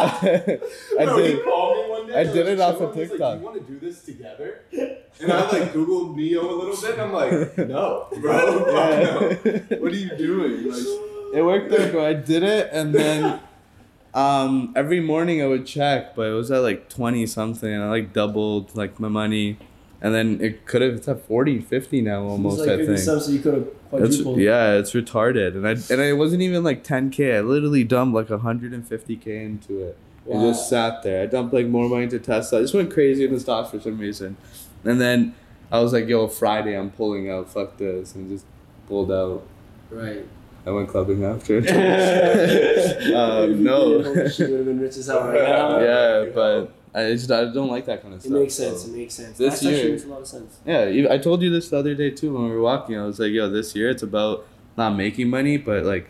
I 0.02 1.06
no, 1.06 1.18
he 1.18 1.28
did. 1.34 1.44
called 1.44 1.78
me 1.78 1.90
one 1.92 2.08
day. 2.08 2.16
I 2.20 2.24
did 2.24 2.48
it 2.48 2.60
off 2.60 2.82
of 2.82 2.94
TikTok. 2.96 3.20
Like, 3.20 3.40
you 3.40 3.46
want 3.46 3.68
to 3.68 3.74
do 3.74 3.80
this 3.80 4.04
together? 4.04 4.62
And 4.72 5.32
I 5.32 5.42
like 5.52 5.74
Googled 5.74 6.16
NIO 6.16 6.42
a 6.42 6.54
little 6.54 6.76
bit. 6.82 6.94
and 6.94 7.02
I'm 7.02 7.14
like, 7.14 7.58
no, 7.68 8.08
bro. 8.20 8.64
fuck 8.66 9.46
no. 9.46 9.78
What 9.78 9.92
are 9.92 9.96
you 9.96 10.16
doing? 10.18 10.72
Like, 10.72 10.82
It 11.36 11.44
worked 11.44 11.72
out, 11.74 11.92
bro. 11.92 12.06
I 12.08 12.14
did 12.14 12.42
it, 12.44 12.70
and 12.72 12.94
then 12.96 13.40
um, 14.14 14.74
every 14.76 15.00
morning 15.00 15.42
I 15.42 15.48
would 15.48 15.66
check, 15.66 16.16
but 16.16 16.24
it 16.28 16.34
was 16.34 16.52
at 16.52 16.60
like 16.60 16.90
twenty 16.90 17.26
something, 17.26 17.72
and 17.72 17.84
I 17.84 17.90
like 17.90 18.14
doubled 18.14 18.76
like 18.76 19.00
my 19.00 19.08
money, 19.08 19.58
and 20.02 20.14
then 20.14 20.40
it 20.42 20.66
could 20.66 20.82
have 20.82 20.96
it's 20.96 21.08
at 21.08 21.26
40, 21.26 21.62
50 21.62 22.02
now 22.02 22.24
almost. 22.24 22.60
Like 22.60 22.70
I 22.70 22.78
50 22.78 22.86
think. 22.88 23.00
subs, 23.00 23.26
so 23.26 23.32
you 23.32 23.40
could 23.40 23.54
have 23.54 23.64
It's, 23.94 24.18
quadrupled. 24.18 24.40
yeah, 24.40 24.74
it's 24.74 24.92
retarded, 24.94 25.56
and 25.56 25.66
I 25.68 25.72
and 25.72 26.02
it 26.02 26.18
wasn't 26.18 26.42
even 26.42 26.64
like 26.64 26.84
ten 26.84 27.10
k. 27.10 27.38
I 27.38 27.42
literally 27.42 27.84
dumped 27.84 28.14
like 28.16 28.30
hundred 28.42 28.74
and 28.74 28.86
fifty 28.88 29.16
k 29.16 29.44
into 29.46 29.80
it. 29.80 29.98
It 30.28 30.34
Wow. 30.36 30.50
just 30.50 30.70
sat 30.70 31.02
there. 31.04 31.24
I 31.24 31.26
dumped 31.26 31.54
like 31.54 31.66
more 31.68 31.90
money 31.90 32.04
into 32.04 32.20
Tesla. 32.20 32.60
I 32.60 32.62
just 32.62 32.74
went 32.76 32.92
crazy 32.94 33.26
in 33.26 33.34
the 33.34 33.40
stocks 33.40 33.72
for 33.72 33.80
some 33.80 33.98
reason, 33.98 34.38
and 34.84 35.00
then 35.02 35.34
I 35.72 35.80
was 35.80 35.94
like, 35.94 36.08
"Yo, 36.08 36.28
Friday, 36.28 36.78
I'm 36.78 36.92
pulling 36.92 37.30
out. 37.30 37.50
Fuck 37.50 37.78
this," 37.78 38.14
and 38.14 38.30
just 38.30 38.46
pulled 38.88 39.12
out. 39.12 39.44
Right. 39.90 40.26
I 40.66 40.72
went 40.72 40.90
clubbing 40.90 41.24
after. 41.24 41.58
um, 43.16 43.64
no. 43.64 44.28
she 44.30 44.44
would 44.44 44.52
have 44.58 44.66
been 44.66 44.80
rich 44.80 44.98
as 44.98 45.08
hell 45.08 45.28
right 45.28 45.42
now. 45.42 45.80
yeah, 45.80 46.26
but 46.34 46.74
I 46.94 47.12
just 47.14 47.32
I 47.32 47.46
don't 47.46 47.70
like 47.70 47.86
that 47.86 48.02
kind 48.02 48.14
of 48.14 48.22
stuff. 48.22 48.32
It 48.32 48.40
makes 48.40 48.54
sense. 48.56 48.82
so- 48.84 48.90
It 48.90 48.96
makes 48.96 49.14
sense. 49.14 49.38
This 49.38 49.60
That 49.62 49.72
year- 49.72 49.90
makes 49.92 50.04
a 50.04 50.08
lot 50.08 50.22
of 50.22 50.28
sense. 50.28 50.60
Yeah, 50.66 51.08
I 51.10 51.18
told 51.18 51.42
you 51.42 51.50
this 51.50 51.70
the 51.70 51.78
other 51.78 51.96
day 51.96 52.12
too 52.12 52.34
when 52.34 52.46
we 52.46 52.52
were 52.52 52.62
walking. 52.62 52.98
I 52.98 53.06
was 53.06 53.20
like, 53.20 53.32
"Yo, 53.32 53.50
this 53.50 53.76
year 53.76 53.90
it's 53.90 54.04
about 54.04 54.46
not 54.78 54.96
making 54.96 55.30
money, 55.30 55.58
but 55.58 55.84
like 55.84 56.10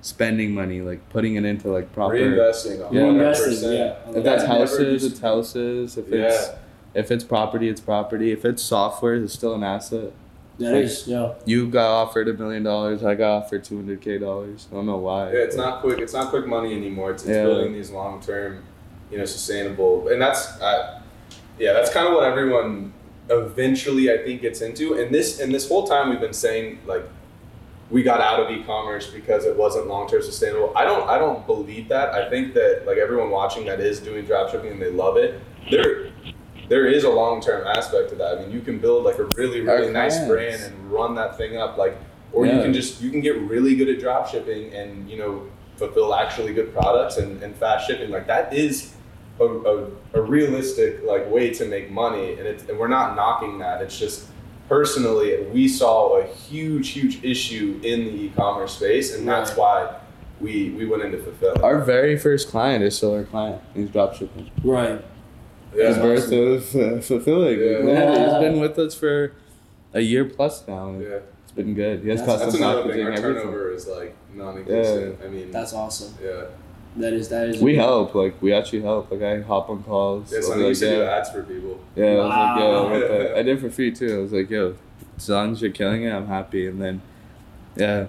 spending 0.00 0.54
money, 0.54 0.80
like 0.80 1.08
putting 1.10 1.34
it 1.36 1.44
into 1.44 1.68
like 1.68 1.92
proper." 1.92 2.14
reinvesting. 2.14 2.78
Yeah. 2.92 3.00
100%. 3.00 3.16
Reinvesting, 3.18 3.78
yeah. 3.78 4.16
If 4.18 4.22
that's 4.24 4.44
houses, 4.44 5.04
it's 5.04 5.18
houses. 5.20 5.96
If 5.98 6.12
it's 6.12 6.50
if 6.94 7.10
it's 7.10 7.24
property, 7.24 7.68
it's 7.68 7.80
property. 7.80 8.30
If 8.32 8.44
it's 8.44 8.62
software, 8.62 9.14
it's 9.16 9.34
still 9.34 9.54
an 9.54 9.64
asset. 9.64 10.12
That 10.58 10.72
Like- 10.74 10.84
is, 10.84 11.06
yeah. 11.06 11.34
You 11.44 11.68
got 11.68 11.88
offered 11.88 12.28
a 12.28 12.34
million 12.34 12.62
dollars. 12.64 13.04
I 13.04 13.14
got 13.14 13.44
offered 13.44 13.62
two 13.64 13.76
hundred 13.76 14.00
k 14.00 14.18
dollars. 14.18 14.66
I 14.72 14.74
don't 14.74 14.86
know 14.86 14.96
why. 14.98 15.32
Yeah, 15.32 15.38
it's 15.40 15.56
not 15.56 15.80
quick. 15.80 15.98
It's 16.00 16.12
not 16.12 16.30
quick 16.30 16.46
money 16.46 16.74
anymore. 16.74 17.12
It's, 17.12 17.22
it's 17.22 17.30
Yeah. 17.30 17.44
building 17.44 17.72
these 17.72 17.90
long 17.90 18.20
term 18.20 18.64
you 19.10 19.16
know, 19.16 19.24
sustainable. 19.24 20.08
And 20.08 20.20
that's, 20.20 20.60
uh, 20.60 21.00
yeah, 21.58 21.72
that's 21.72 21.90
kind 21.90 22.06
of 22.06 22.12
what 22.14 22.24
everyone 22.24 22.92
eventually 23.30 24.12
I 24.12 24.18
think 24.18 24.42
gets 24.42 24.60
into. 24.60 24.94
And 24.94 25.14
this 25.14 25.40
and 25.40 25.54
this 25.54 25.68
whole 25.68 25.86
time 25.86 26.10
we've 26.10 26.20
been 26.20 26.32
saying 26.32 26.80
like 26.86 27.04
we 27.90 28.02
got 28.02 28.20
out 28.20 28.40
of 28.40 28.50
e-commerce 28.50 29.06
because 29.06 29.46
it 29.46 29.56
wasn't 29.56 29.86
long-term 29.86 30.22
sustainable. 30.22 30.72
I 30.76 30.84
don't 30.84 31.08
I 31.08 31.18
don't 31.18 31.46
believe 31.46 31.88
that. 31.88 32.12
I 32.14 32.28
think 32.28 32.52
that 32.54 32.82
like 32.86 32.98
everyone 32.98 33.30
watching 33.30 33.64
that 33.66 33.80
is 33.80 34.00
doing 34.00 34.26
dropshipping 34.26 34.72
and 34.72 34.80
they 34.82 34.90
love 34.90 35.16
it. 35.16 35.40
There 35.70 36.08
there 36.68 36.86
is 36.86 37.04
a 37.04 37.10
long-term 37.10 37.66
aspect 37.66 38.10
to 38.10 38.14
that. 38.16 38.38
I 38.38 38.42
mean, 38.42 38.50
you 38.50 38.60
can 38.60 38.78
build 38.78 39.04
like 39.04 39.18
a 39.18 39.24
really 39.36 39.60
really 39.60 39.86
Our 39.86 39.90
nice 39.92 40.16
clients. 40.16 40.28
brand 40.28 40.62
and 40.62 40.92
run 40.92 41.14
that 41.16 41.36
thing 41.36 41.56
up 41.56 41.76
like 41.78 41.96
or 42.32 42.44
you 42.46 42.52
can 42.62 42.72
just 42.74 43.00
you 43.00 43.10
can 43.10 43.20
get 43.20 43.36
really 43.42 43.74
good 43.74 43.88
at 43.88 44.00
drop 44.00 44.28
shipping 44.28 44.72
and 44.74 45.08
you 45.10 45.16
know 45.16 45.46
fulfill 45.76 46.14
actually 46.14 46.52
good 46.52 46.72
products 46.74 47.16
and, 47.16 47.42
and 47.42 47.54
fast 47.56 47.86
shipping 47.86 48.10
like 48.10 48.26
that 48.26 48.52
is 48.52 48.94
a, 49.40 49.44
a, 49.44 49.86
a 50.14 50.20
realistic 50.20 51.02
like 51.04 51.30
way 51.30 51.48
to 51.54 51.64
make 51.64 51.90
money 51.90 52.32
and, 52.32 52.46
it's, 52.46 52.64
and 52.68 52.78
we're 52.78 52.88
not 52.88 53.14
knocking 53.16 53.58
that 53.58 53.80
it's 53.80 53.98
just 53.98 54.26
personally 54.68 55.42
we 55.52 55.66
saw 55.68 56.18
a 56.18 56.26
huge 56.26 56.90
huge 56.90 57.24
issue 57.24 57.80
in 57.82 58.04
the 58.04 58.10
e-commerce 58.24 58.74
space 58.76 59.14
and 59.14 59.26
that's 59.26 59.56
why 59.56 59.96
we 60.40 60.70
we 60.70 60.84
went 60.84 61.02
into 61.02 61.18
fulfill 61.18 61.64
Our 61.64 61.80
very 61.80 62.18
first 62.18 62.48
client 62.50 62.84
is 62.84 62.96
still 62.96 63.14
our 63.14 63.24
client. 63.24 63.62
He's 63.74 63.88
dropshipping. 63.88 64.50
Right. 64.62 65.02
His 65.72 65.96
yeah. 65.96 66.02
birth 66.02 66.32
of 66.32 66.76
uh, 66.76 67.00
fulfilling. 67.00 67.58
Yeah. 67.60 67.78
Yeah. 67.92 68.24
He's 68.40 68.48
been 68.48 68.60
with 68.60 68.78
us 68.78 68.94
for 68.94 69.32
a 69.94 70.00
year 70.00 70.24
plus 70.24 70.66
now. 70.66 70.92
yeah 70.98 71.18
It's 71.44 71.52
been 71.52 71.74
good. 71.74 72.02
He 72.02 72.08
has 72.10 72.20
That's- 72.20 72.40
custom 72.42 72.60
that's 72.60 72.62
another 72.62 72.82
thing 72.92 73.04
packaging, 73.06 73.06
our 73.06 73.12
everything. 73.30 73.42
turnover 73.50 73.72
is 73.72 73.86
like 73.86 74.14
non-existent 74.34 75.18
i 75.24 75.28
mean 75.28 75.50
That's 75.50 75.72
awesome. 75.72 76.14
yeah 76.22 76.44
That 76.96 77.12
is 77.12 77.28
that 77.30 77.48
is. 77.48 77.62
We 77.62 77.76
help, 77.76 78.14
like 78.14 78.40
we 78.42 78.52
actually 78.52 78.82
help. 78.82 79.10
Like 79.10 79.22
I 79.22 79.40
hop 79.42 79.68
on 79.70 79.82
calls. 79.82 80.32
yeah 80.32 80.40
so 80.40 80.48
be 80.48 80.52
i 80.54 80.56
like, 80.56 80.68
used 80.68 80.82
to 80.82 80.90
do 80.96 81.02
ads 81.02 81.30
for 81.30 81.42
people 81.42 81.80
Yeah, 81.96 82.04
I 82.06 82.14
was 82.16 82.28
like, 82.28 82.58
yo, 82.60 83.28
Wow. 83.32 83.36
I 83.38 83.42
did 83.42 83.60
for 83.60 83.70
free 83.70 83.92
too. 83.92 84.12
I 84.18 84.22
was 84.22 84.32
like, 84.32 84.50
yo, 84.50 84.76
as 85.16 85.28
long 85.28 85.52
as 85.52 85.60
you're 85.62 85.70
killing 85.72 86.02
it, 86.04 86.12
I'm 86.12 86.26
happy. 86.26 86.66
And 86.66 86.80
then, 86.80 87.00
yeah, 87.76 88.06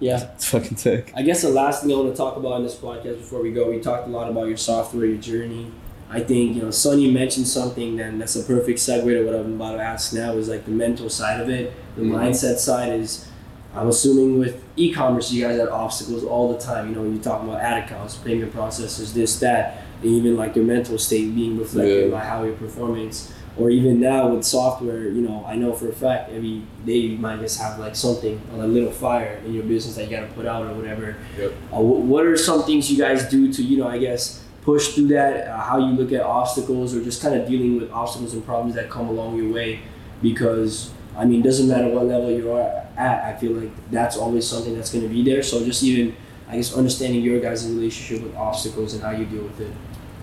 Yeah. 0.00 0.30
it's 0.34 0.48
fucking 0.50 0.76
sick. 0.76 1.12
I 1.16 1.22
guess 1.22 1.42
the 1.42 1.48
last 1.50 1.82
thing 1.82 1.92
I 1.92 1.96
want 1.96 2.10
to 2.10 2.16
talk 2.16 2.36
about 2.36 2.56
in 2.58 2.62
this 2.64 2.76
podcast 2.76 3.18
before 3.18 3.42
we 3.42 3.50
go, 3.52 3.70
we 3.70 3.80
talked 3.80 4.06
a 4.06 4.10
lot 4.10 4.30
about 4.30 4.46
your 4.48 4.56
software, 4.56 5.04
your 5.06 5.18
journey. 5.18 5.70
I 6.10 6.20
think, 6.20 6.56
you 6.56 6.62
know, 6.62 6.70
Sonny 6.70 7.10
mentioned 7.10 7.48
something, 7.48 7.96
then 7.96 8.18
that's 8.18 8.36
a 8.36 8.42
perfect 8.44 8.78
segue 8.78 9.04
to 9.04 9.24
what 9.24 9.34
I'm 9.34 9.54
about 9.54 9.76
to 9.76 9.82
ask 9.82 10.12
now 10.14 10.32
is 10.34 10.48
like 10.48 10.64
the 10.64 10.70
mental 10.70 11.10
side 11.10 11.40
of 11.40 11.48
it. 11.50 11.72
The 11.96 12.02
Mhm. 12.02 12.12
mindset 12.12 12.58
side 12.58 13.00
is, 13.00 13.26
I'm 13.74 13.88
assuming 13.88 14.38
with 14.38 14.62
e 14.76 14.92
commerce, 14.92 15.32
you 15.32 15.42
guys 15.42 15.58
had 15.58 15.68
obstacles 15.68 16.22
all 16.24 16.52
the 16.52 16.58
time. 16.58 16.90
You 16.90 16.94
know, 16.94 17.04
you 17.04 17.18
talk 17.18 17.42
about 17.42 17.60
ad 17.60 17.84
accounts, 17.84 18.14
payment 18.16 18.54
processors, 18.54 19.12
this, 19.14 19.38
that, 19.40 19.82
and 20.02 20.10
even 20.12 20.36
like 20.36 20.54
your 20.54 20.64
mental 20.64 20.96
state 20.98 21.34
being 21.34 21.58
reflected 21.58 22.04
Yeah. 22.10 22.16
by 22.18 22.24
how 22.24 22.44
your 22.44 22.54
performance. 22.54 23.32
Or 23.58 23.70
even 23.70 24.00
now 24.00 24.28
with 24.34 24.44
software, 24.44 25.08
you 25.08 25.22
know, 25.22 25.42
I 25.48 25.56
know 25.56 25.72
for 25.72 25.88
a 25.88 25.92
fact 25.92 26.30
every 26.30 26.60
day 26.84 26.98
you 26.98 27.18
might 27.18 27.40
just 27.40 27.58
have 27.58 27.78
like 27.80 27.96
something, 27.96 28.38
on 28.54 28.60
a 28.60 28.66
little 28.66 28.90
fire 28.92 29.40
in 29.46 29.54
your 29.54 29.62
business 29.64 29.96
that 29.96 30.04
you 30.04 30.10
got 30.16 30.20
to 30.28 30.32
put 30.34 30.44
out 30.46 30.66
or 30.66 30.74
whatever. 30.74 31.16
Yep. 31.40 31.52
Uh, 31.74 31.80
what 31.80 32.26
are 32.26 32.36
some 32.36 32.62
things 32.64 32.90
you 32.92 32.98
guys 32.98 33.24
do 33.30 33.50
to, 33.52 33.62
you 33.62 33.78
know, 33.78 33.88
I 33.88 33.96
guess 33.98 34.40
push 34.66 34.94
through 34.94 35.06
that? 35.08 35.46
Uh, 35.46 35.56
how 35.58 35.78
you 35.78 35.92
look 35.92 36.12
at 36.12 36.20
obstacles 36.20 36.94
or 36.94 37.02
just 37.02 37.22
kind 37.22 37.34
of 37.40 37.48
dealing 37.48 37.80
with 37.80 37.90
obstacles 37.90 38.34
and 38.34 38.44
problems 38.44 38.74
that 38.74 38.90
come 38.90 39.08
along 39.08 39.36
your 39.36 39.50
way? 39.50 39.80
Because 40.20 40.90
I 41.16 41.24
mean, 41.24 41.40
doesn't 41.40 41.68
matter 41.68 41.88
what 41.88 42.04
level 42.04 42.30
you 42.30 42.52
are 42.52 42.60
at. 42.96 43.24
I 43.24 43.38
feel 43.38 43.52
like 43.52 43.70
that's 43.90 44.16
always 44.16 44.46
something 44.46 44.74
that's 44.74 44.92
going 44.92 45.02
to 45.02 45.08
be 45.08 45.24
there. 45.24 45.42
So 45.42 45.64
just 45.64 45.82
even, 45.82 46.14
I 46.48 46.56
guess, 46.56 46.74
understanding 46.74 47.22
your 47.22 47.40
guys' 47.40 47.66
relationship 47.66 48.22
with 48.22 48.36
obstacles 48.36 48.92
and 48.92 49.02
how 49.02 49.12
you 49.12 49.24
deal 49.24 49.44
with 49.44 49.60
it. 49.60 49.72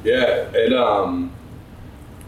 Yeah, 0.04 0.52
and 0.54 0.74
um, 0.74 1.32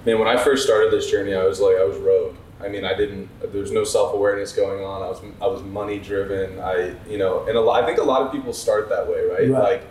man, 0.05 0.18
when 0.18 0.28
I 0.28 0.38
first 0.38 0.63
started 0.63 0.91
this 0.91 1.11
journey, 1.11 1.36
I 1.36 1.43
was 1.43 1.59
like, 1.59 1.78
I 1.78 1.84
was 1.84 1.97
rogue. 1.97 2.36
I 2.61 2.70
mean, 2.70 2.86
I 2.86 2.95
didn't. 2.95 3.30
There 3.51 3.61
was 3.61 3.72
no 3.72 3.84
self 3.84 4.13
awareness 4.13 4.53
going 4.53 4.84
on. 4.84 5.03
I 5.03 5.07
was 5.07 5.22
I 5.41 5.47
was 5.47 5.61
money 5.61 5.99
driven. 5.99 6.59
I 6.59 6.95
you 7.07 7.18
know, 7.18 7.45
and 7.45 7.57
a 7.57 7.61
lot, 7.61 7.84
I 7.84 7.86
think 7.86 7.99
a 7.99 8.03
lot 8.03 8.22
of 8.22 8.32
people 8.32 8.53
start 8.53 8.89
that 8.89 9.07
way, 9.07 9.26
right? 9.26 9.49
Right. 9.49 9.82
Like 9.82 9.88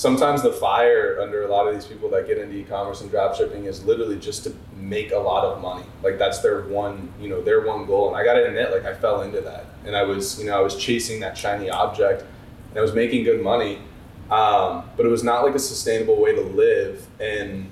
sometimes 0.00 0.40
the 0.40 0.50
fire 0.50 1.20
under 1.20 1.44
a 1.44 1.50
lot 1.50 1.68
of 1.68 1.74
these 1.74 1.84
people 1.84 2.08
that 2.08 2.26
get 2.26 2.38
into 2.38 2.56
e-commerce 2.56 3.02
and 3.02 3.10
drop 3.10 3.34
shipping 3.36 3.66
is 3.66 3.84
literally 3.84 4.18
just 4.18 4.42
to 4.44 4.56
make 4.74 5.12
a 5.12 5.18
lot 5.18 5.44
of 5.44 5.60
money. 5.60 5.84
Like 6.02 6.18
that's 6.18 6.38
their 6.38 6.62
one 6.62 7.12
you 7.20 7.28
know 7.28 7.42
their 7.42 7.66
one 7.66 7.84
goal. 7.84 8.08
And 8.08 8.16
i 8.16 8.24
gotta 8.24 8.46
admit 8.46 8.70
like 8.70 8.86
i 8.86 8.94
fell 8.94 9.20
into 9.20 9.42
that. 9.42 9.66
And 9.84 9.94
i 9.94 10.02
was 10.02 10.40
you 10.40 10.46
know 10.46 10.58
i 10.58 10.62
was 10.62 10.74
chasing 10.74 11.20
that 11.20 11.36
shiny 11.36 11.68
object 11.68 12.24
and 12.70 12.78
i 12.78 12.80
was 12.80 12.94
making 12.94 13.24
good 13.24 13.42
money. 13.42 13.82
Um, 14.30 14.88
but 14.96 15.04
it 15.04 15.10
was 15.10 15.22
not 15.22 15.44
like 15.44 15.54
a 15.54 15.58
sustainable 15.58 16.18
way 16.18 16.34
to 16.34 16.40
live. 16.40 17.06
And 17.20 17.70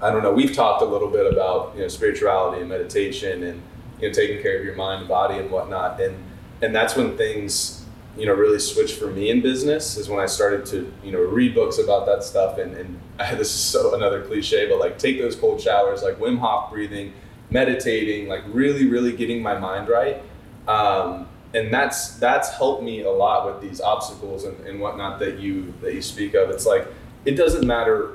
i 0.00 0.10
don't 0.10 0.22
know 0.22 0.32
we've 0.32 0.54
talked 0.54 0.80
a 0.80 0.86
little 0.86 1.10
bit 1.10 1.30
about 1.30 1.74
you 1.74 1.82
know 1.82 1.88
spirituality 1.88 2.62
and 2.62 2.70
meditation 2.70 3.42
and 3.42 3.60
you 4.00 4.08
know 4.08 4.14
taking 4.14 4.40
care 4.40 4.58
of 4.58 4.64
your 4.64 4.76
mind 4.76 5.00
and 5.00 5.08
body 5.08 5.36
and 5.36 5.50
whatnot. 5.50 6.00
And 6.00 6.16
and 6.62 6.74
that's 6.74 6.96
when 6.96 7.18
things 7.18 7.83
you 8.16 8.26
know 8.26 8.32
really 8.32 8.58
switched 8.58 8.98
for 8.98 9.08
me 9.08 9.30
in 9.30 9.40
business 9.40 9.96
is 9.96 10.08
when 10.08 10.20
I 10.20 10.26
started 10.26 10.64
to 10.66 10.92
you 11.02 11.12
know 11.12 11.20
read 11.20 11.54
books 11.54 11.78
about 11.78 12.06
that 12.06 12.22
stuff 12.22 12.58
and 12.58 12.74
and 12.74 13.00
this 13.38 13.48
is 13.48 13.60
so 13.60 13.94
another 13.94 14.22
cliche 14.22 14.68
but 14.68 14.78
like 14.78 14.98
take 14.98 15.18
those 15.18 15.36
cold 15.36 15.60
showers 15.60 16.02
like 16.02 16.18
Wim 16.18 16.38
Hof 16.38 16.70
breathing 16.70 17.12
meditating 17.50 18.28
like 18.28 18.42
really 18.48 18.88
really 18.88 19.14
getting 19.16 19.42
my 19.42 19.58
mind 19.58 19.88
right 19.88 20.22
um, 20.68 21.28
and 21.52 21.72
that's 21.72 22.16
that's 22.16 22.50
helped 22.50 22.82
me 22.82 23.02
a 23.02 23.10
lot 23.10 23.46
with 23.46 23.60
these 23.60 23.80
obstacles 23.80 24.44
and, 24.44 24.58
and 24.66 24.80
whatnot 24.80 25.18
that 25.18 25.38
you 25.38 25.74
that 25.80 25.94
you 25.94 26.02
speak 26.02 26.34
of 26.34 26.50
it's 26.50 26.66
like 26.66 26.86
it 27.24 27.32
doesn't 27.32 27.66
matter 27.66 28.12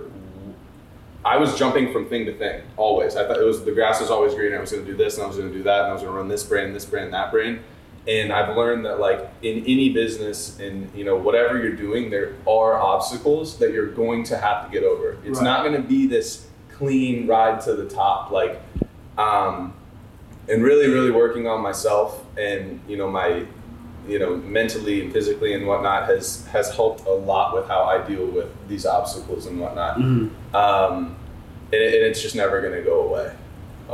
I 1.24 1.38
was 1.38 1.58
jumping 1.58 1.92
from 1.92 2.08
thing 2.08 2.26
to 2.28 2.34
thing 2.34 2.64
always. 2.78 3.18
I 3.18 3.28
thought 3.28 3.38
it 3.38 3.44
was 3.44 3.66
the 3.66 3.74
grass 3.74 4.00
was 4.00 4.10
always 4.10 4.34
green. 4.34 4.54
I 4.54 4.60
was 4.60 4.72
going 4.72 4.86
to 4.86 4.92
do 4.92 4.98
this 4.98 5.16
and 5.16 5.26
I 5.26 5.28
was 5.28 5.36
going 5.36 5.50
to 5.52 5.58
do 5.58 5.64
that 5.64 5.82
and 5.82 5.90
I 5.90 5.94
was 5.94 6.02
going 6.02 6.14
to 6.14 6.18
run 6.18 6.30
this 6.30 6.44
brand, 6.44 6.74
this 6.74 6.86
brand, 6.86 7.14
that 7.14 7.32
brand. 7.32 7.60
And 8.10 8.34
I've 8.34 8.58
learned 8.58 8.86
that 8.86 9.00
like 9.00 9.20
in 9.44 9.60
any 9.68 9.90
business 9.94 10.60
and 10.60 10.90
you 10.96 11.06
know 11.06 11.16
whatever 11.16 11.60
you're 11.62 11.76
doing, 11.76 12.10
there 12.10 12.34
are 12.48 12.74
obstacles 12.94 13.58
that 13.60 13.72
you're 13.72 13.92
going 14.04 14.24
to 14.26 14.38
have 14.38 14.66
to 14.66 14.72
get 14.72 14.84
over. 14.84 15.18
It's 15.24 15.38
Right. 15.38 15.44
not 15.44 15.64
going 15.64 15.80
to 15.82 15.88
be 15.88 16.08
this 16.08 16.48
clean 16.78 17.28
ride 17.28 17.62
to 17.62 17.76
the 17.76 17.88
top. 17.88 18.32
Like, 18.32 18.60
um, 19.18 19.74
and 20.48 20.64
really, 20.64 20.88
really 20.88 21.12
working 21.12 21.46
on 21.48 21.62
myself 21.62 22.26
and 22.38 22.80
you 22.88 22.98
know 22.98 23.08
my 23.12 23.46
you 24.08 24.18
know 24.18 24.38
mentally 24.38 25.02
and 25.04 25.14
physically 25.14 25.54
and 25.54 25.68
whatnot 25.68 26.08
has 26.10 26.48
has 26.48 26.74
helped 26.74 27.06
a 27.06 27.12
lot 27.12 27.54
with 27.54 27.68
how 27.68 27.84
I 27.84 28.02
deal 28.08 28.26
with 28.26 28.48
these 28.68 28.86
obstacles 28.88 29.46
and 29.46 29.60
whatnot 29.60 29.98
Mm-hmm. 29.98 30.56
um, 30.56 31.16
and, 31.72 31.80
it, 31.80 31.94
and 31.94 32.04
it's 32.06 32.22
just 32.22 32.36
never 32.36 32.60
going 32.62 32.74
to 32.74 32.82
go 32.82 33.02
away. 33.02 33.32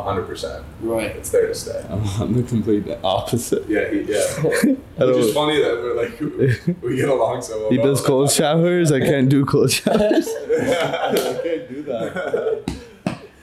Hundred 0.04 0.28
percent. 0.28 0.64
Right. 0.82 1.16
It's 1.16 1.30
there 1.30 1.48
to 1.48 1.56
stay. 1.56 1.86
I'm, 1.90 2.04
I'm 2.22 2.34
the 2.34 2.44
complete 2.44 2.86
opposite. 3.04 3.68
Yeah, 3.68 3.90
he, 3.90 4.02
yeah. 4.02 4.76
I 5.00 5.06
Which 5.06 5.18
is 5.18 5.34
funny 5.34 5.62
that 5.62 5.80
we're 5.82 5.96
like 5.96 6.82
we 6.82 6.98
get 6.98 7.10
along 7.10 7.42
so 7.42 7.60
well. 7.62 7.70
he 7.72 7.78
does 7.78 8.02
cold 8.06 8.32
showers. 8.32 8.92
I 8.92 9.00
can't 9.00 9.30
do 9.30 9.46
cold 9.46 9.72
showers. 9.72 10.28
I 10.28 11.40
can't 11.44 11.70
do 11.70 11.84
that. 11.84 12.64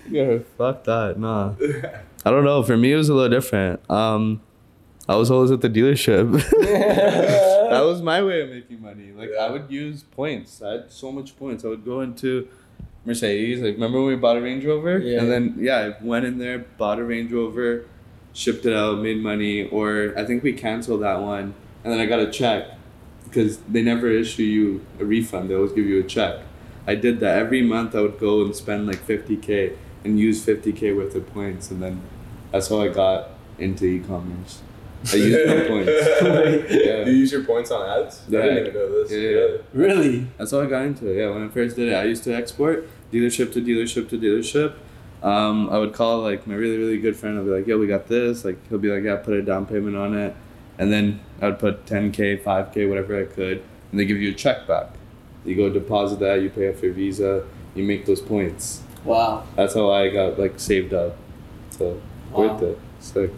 Yeah, 0.08 0.38
fuck 0.58 0.84
that. 0.84 1.18
Nah. 1.18 1.54
I 2.24 2.30
don't 2.30 2.44
know. 2.44 2.62
For 2.62 2.76
me, 2.76 2.92
it 2.92 2.96
was 2.96 3.08
a 3.08 3.14
little 3.14 3.30
different. 3.30 3.80
Um, 3.90 4.42
I 5.08 5.16
was 5.16 5.30
always 5.30 5.50
at 5.50 5.60
the 5.62 5.68
dealership. 5.70 6.32
that 7.70 7.80
was 7.82 8.02
my 8.02 8.22
way 8.22 8.42
of 8.42 8.50
making 8.50 8.80
money. 8.80 9.10
Like 9.12 9.30
I 9.40 9.50
would 9.50 9.70
use 9.70 10.02
points. 10.02 10.62
I 10.62 10.72
had 10.72 10.92
so 10.92 11.10
much 11.10 11.36
points. 11.36 11.64
I 11.64 11.68
would 11.68 11.84
go 11.84 12.00
into 12.02 12.48
Mercedes. 13.04 13.60
Like 13.60 13.74
remember 13.74 13.98
when 13.98 14.08
we 14.08 14.16
bought 14.16 14.36
a 14.36 14.40
Range 14.40 14.64
Rover? 14.64 14.98
Yeah. 14.98 15.20
And 15.20 15.30
then 15.30 15.56
yeah, 15.58 15.94
I 16.00 16.04
went 16.04 16.24
in 16.24 16.38
there, 16.38 16.58
bought 16.58 16.98
a 16.98 17.04
Range 17.04 17.30
Rover, 17.32 17.84
shipped 18.32 18.64
it 18.66 18.74
out, 18.74 18.98
made 18.98 19.22
money. 19.22 19.68
Or 19.68 20.14
I 20.16 20.24
think 20.24 20.42
we 20.42 20.52
canceled 20.52 21.02
that 21.02 21.20
one, 21.20 21.54
and 21.84 21.92
then 21.92 22.00
I 22.00 22.06
got 22.06 22.20
a 22.20 22.30
check 22.30 22.68
because 23.24 23.58
they 23.58 23.82
never 23.82 24.08
issue 24.08 24.42
you 24.42 24.86
a 25.00 25.04
refund. 25.04 25.50
They 25.50 25.54
always 25.54 25.72
give 25.72 25.86
you 25.86 26.00
a 26.00 26.04
check. 26.04 26.40
I 26.86 26.94
did 26.94 27.20
that 27.20 27.38
every 27.38 27.62
month. 27.62 27.94
I 27.94 28.00
would 28.00 28.18
go 28.18 28.42
and 28.42 28.54
spend 28.54 28.86
like 28.86 28.98
fifty 28.98 29.36
k 29.36 29.76
and 30.04 30.18
use 30.18 30.44
fifty 30.44 30.72
k 30.72 30.92
worth 30.92 31.14
of 31.14 31.32
points, 31.32 31.70
and 31.70 31.82
then 31.82 32.02
that's 32.50 32.68
how 32.68 32.82
I 32.82 32.88
got 32.88 33.30
into 33.58 33.84
e-commerce. 33.84 34.62
I 35.12 35.16
used 35.16 35.46
my 35.48 35.60
points. 35.68 35.90
Yeah. 36.70 37.04
You 37.06 37.12
use 37.12 37.32
your 37.32 37.44
points 37.44 37.70
on 37.70 37.88
ads? 38.04 38.22
I 38.28 38.32
Yeah. 38.32 38.42
didn't 38.42 38.58
even 38.58 38.74
know 38.74 39.02
this. 39.04 39.10
Yeah, 39.12 39.18
yeah. 39.30 39.56
Really? 39.72 40.26
That's 40.38 40.50
how 40.52 40.60
I 40.60 40.66
got 40.66 40.82
into 40.84 41.06
it. 41.08 41.16
Yeah, 41.18 41.30
when 41.30 41.44
I 41.44 41.48
first 41.48 41.76
did 41.76 41.88
it, 41.88 41.94
I 41.94 42.04
used 42.04 42.24
to 42.24 42.34
export 42.34 42.88
dealership 43.12 43.52
to 43.54 43.60
dealership 43.60 44.08
to 44.10 44.18
dealership. 44.18 44.74
Um, 45.22 45.68
I 45.70 45.78
would 45.78 45.92
call 45.92 46.20
like 46.20 46.46
my 46.46 46.54
really 46.54 46.76
really 46.78 46.98
good 46.98 47.16
friend. 47.16 47.38
I'd 47.38 47.44
be 47.44 47.50
like, 47.50 47.66
"Yo, 47.66 47.78
we 47.78 47.86
got 47.86 48.08
this." 48.08 48.44
Like 48.44 48.58
he'll 48.68 48.78
be 48.78 48.90
like, 48.90 49.04
"Yeah, 49.04 49.16
put 49.16 49.34
a 49.34 49.42
down 49.42 49.66
payment 49.66 49.94
on 49.96 50.14
it," 50.16 50.34
and 50.78 50.92
then 50.92 51.20
I 51.40 51.46
would 51.46 51.60
put 51.60 51.86
ten 51.86 52.10
k, 52.10 52.36
five 52.36 52.72
k, 52.74 52.86
whatever 52.86 53.20
I 53.20 53.24
could, 53.26 53.62
and 53.92 54.00
they 54.00 54.04
give 54.04 54.16
you 54.18 54.30
a 54.30 54.34
check 54.34 54.66
back. 54.66 54.88
You 55.44 55.54
go 55.54 55.68
deposit 55.70 56.18
that, 56.20 56.42
you 56.42 56.50
pay 56.50 56.68
off 56.72 56.82
your 56.82 56.92
visa, 56.92 57.44
you 57.76 57.84
make 57.84 58.04
those 58.06 58.20
points. 58.20 58.82
Wow. 59.04 59.44
That's 59.56 59.74
how 59.74 59.90
I 59.90 60.08
got 60.08 60.38
like 60.40 60.58
saved 60.58 60.92
up. 60.92 61.16
So 61.70 62.00
Wow. 62.32 62.38
worth 62.54 62.62
it. 62.62 62.78
Sick. 63.00 63.30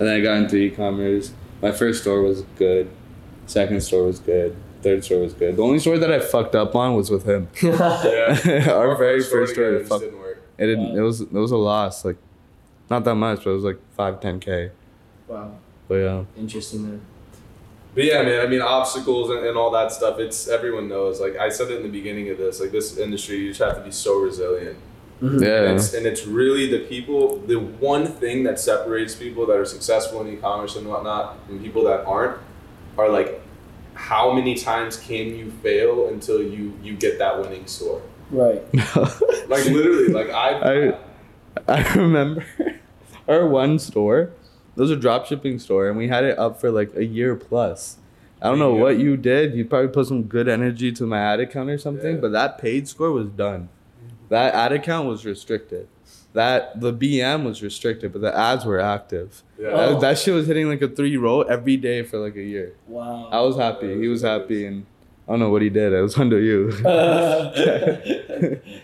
And 0.00 0.08
then 0.08 0.16
I 0.16 0.20
got 0.22 0.38
into 0.38 0.56
e-commerce. 0.56 1.32
My 1.62 1.70
first 1.72 2.02
store 2.02 2.22
was 2.22 2.42
good. 2.56 2.90
Second 3.46 3.82
store 3.82 4.04
was 4.04 4.18
good. 4.18 4.56
third 4.82 5.04
store 5.04 5.20
was 5.20 5.34
good. 5.34 5.56
The 5.56 5.62
only 5.62 5.78
store 5.78 5.98
that 5.98 6.10
I 6.10 6.20
fucked 6.20 6.54
up 6.54 6.74
on 6.74 6.94
was 6.94 7.10
with 7.10 7.24
him. 7.28 7.48
Yeah. 7.62 8.64
Our 8.72 8.96
very 8.96 9.20
store 9.22 9.40
first 9.40 9.52
store, 9.52 9.64
together 9.72 9.84
it, 9.84 9.88
fucked, 9.88 10.00
didn't 10.02 10.18
work. 10.18 10.42
it 10.56 10.66
didn't. 10.66 10.96
It 10.96 11.00
was 11.02 11.20
it 11.20 11.32
was 11.32 11.50
a 11.52 11.56
loss. 11.58 12.04
Like, 12.04 12.16
not 12.88 13.04
that 13.04 13.14
much, 13.16 13.44
but 13.44 13.50
it 13.50 13.54
was 13.54 13.64
like 13.64 13.78
five 13.94 14.20
ten 14.20 14.40
k. 14.40 14.70
wow, 15.28 15.52
But 15.86 15.94
yeah, 15.96 16.24
interesting 16.38 16.82
man. 16.82 17.00
But 17.94 18.04
yeah, 18.04 18.22
man, 18.22 18.40
I 18.40 18.46
mean, 18.48 18.62
obstacles 18.62 19.30
and, 19.30 19.44
and 19.44 19.56
all 19.58 19.70
that 19.72 19.90
stuff, 19.92 20.18
it's 20.20 20.48
everyone 20.48 20.88
knows. 20.88 21.20
Like 21.20 21.36
I 21.36 21.48
said 21.50 21.70
it 21.70 21.76
in 21.78 21.82
the 21.82 21.88
beginning 21.88 22.30
of 22.30 22.38
this, 22.38 22.60
like 22.60 22.70
this 22.70 22.96
industry, 22.96 23.36
you 23.38 23.48
just 23.48 23.60
have 23.60 23.76
to 23.76 23.82
be 23.82 23.90
so 23.90 24.18
resilient. 24.20 24.78
Mm-hmm. 25.20 25.42
yeah. 25.42 25.62
And 25.64 25.76
it's, 25.78 25.92
and 25.94 26.06
it's 26.06 26.26
really 26.26 26.66
the 26.70 26.80
people, 26.86 27.38
the 27.46 27.56
one 27.58 28.06
thing 28.06 28.42
that 28.44 28.58
separates 28.58 29.14
people 29.14 29.46
that 29.46 29.56
are 29.56 29.64
successful 29.66 30.20
in 30.22 30.32
e 30.32 30.36
commerce 30.36 30.76
and 30.76 30.86
whatnot 30.88 31.38
and 31.48 31.62
people 31.62 31.84
that 31.84 32.04
aren't 32.06 32.38
are 32.96 33.08
like, 33.10 33.40
how 33.94 34.32
many 34.32 34.54
times 34.54 34.96
can 34.96 35.36
you 35.36 35.50
fail 35.62 36.08
until 36.08 36.42
you, 36.42 36.72
you 36.82 36.94
get 36.96 37.18
that 37.18 37.38
winning 37.40 37.66
store? 37.66 38.00
Right. 38.30 38.62
Like 39.50 39.64
literally, 39.66 40.08
like 40.08 40.30
I, 40.30 40.90
I- 40.90 40.98
I 41.68 41.92
remember 41.94 42.44
our 43.28 43.46
one 43.48 43.78
store. 43.80 44.20
It 44.76 44.80
was 44.80 44.90
a 44.92 44.96
drop 44.96 45.26
shipping 45.26 45.58
store, 45.58 45.88
and 45.88 45.98
we 45.98 46.06
had 46.06 46.22
it 46.24 46.38
up 46.38 46.60
for 46.60 46.70
like 46.70 46.94
a 46.94 47.04
year 47.04 47.34
plus. 47.34 47.96
I 48.40 48.46
don't 48.48 48.60
know 48.60 48.76
Yeah. 48.76 48.82
what 48.82 48.98
you 48.98 49.16
did. 49.16 49.54
You 49.54 49.64
probably 49.64 49.88
put 49.88 50.06
some 50.06 50.22
good 50.22 50.48
energy 50.48 50.92
to 50.92 51.04
my 51.06 51.18
ad 51.18 51.40
account 51.40 51.68
or 51.68 51.76
something, 51.78 52.14
Yeah. 52.14 52.20
but 52.20 52.30
that 52.32 52.58
paid 52.58 52.86
score 52.88 53.10
was 53.10 53.28
done. 53.28 53.68
That 54.30 54.54
ad 54.54 54.72
account 54.72 55.08
was 55.08 55.26
restricted. 55.26 55.88
That 56.32 56.80
the 56.80 56.92
BM 56.92 57.44
was 57.44 57.62
restricted, 57.62 58.12
but 58.12 58.22
the 58.22 58.34
ads 58.36 58.64
were 58.64 58.78
active. 58.80 59.42
yeah. 59.58 59.68
Oh. 59.72 59.92
That, 59.94 60.00
that 60.00 60.18
shit 60.18 60.32
was 60.32 60.46
hitting 60.46 60.68
like 60.68 60.80
a 60.80 60.88
three 60.88 61.16
row 61.16 61.42
every 61.42 61.76
day 61.76 62.02
for 62.04 62.18
like 62.18 62.36
a 62.36 62.42
year. 62.42 62.74
Wow. 62.86 63.28
I 63.32 63.40
was 63.40 63.56
happy. 63.56 64.00
He 64.00 64.06
was 64.08 64.22
happy, 64.22 64.64
and 64.64 64.86
I 65.28 65.32
don't 65.32 65.40
know 65.40 65.50
what 65.50 65.60
he 65.62 65.68
did. 65.70 65.92
It 65.92 66.00
was 66.00 66.16
under 66.24 66.40
you. 66.40 66.70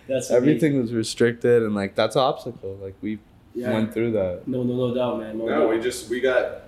That's 0.08 0.30
Everything 0.30 0.80
was 0.80 0.92
restricted, 0.92 1.62
and 1.62 1.74
like 1.74 1.94
that's 1.94 2.16
an 2.16 2.22
obstacle. 2.22 2.76
Like 2.82 2.94
we 3.00 3.18
Yeah. 3.54 3.72
went 3.72 3.94
through 3.94 4.12
that. 4.12 4.42
No, 4.46 4.62
no, 4.62 4.74
no 4.88 4.94
doubt, 4.94 5.18
man. 5.20 5.38
No, 5.38 5.46
No, 5.46 5.60
doubt. 5.60 5.70
we 5.70 5.80
just 5.80 6.10
we 6.10 6.20
got 6.20 6.42
it- 6.42 6.62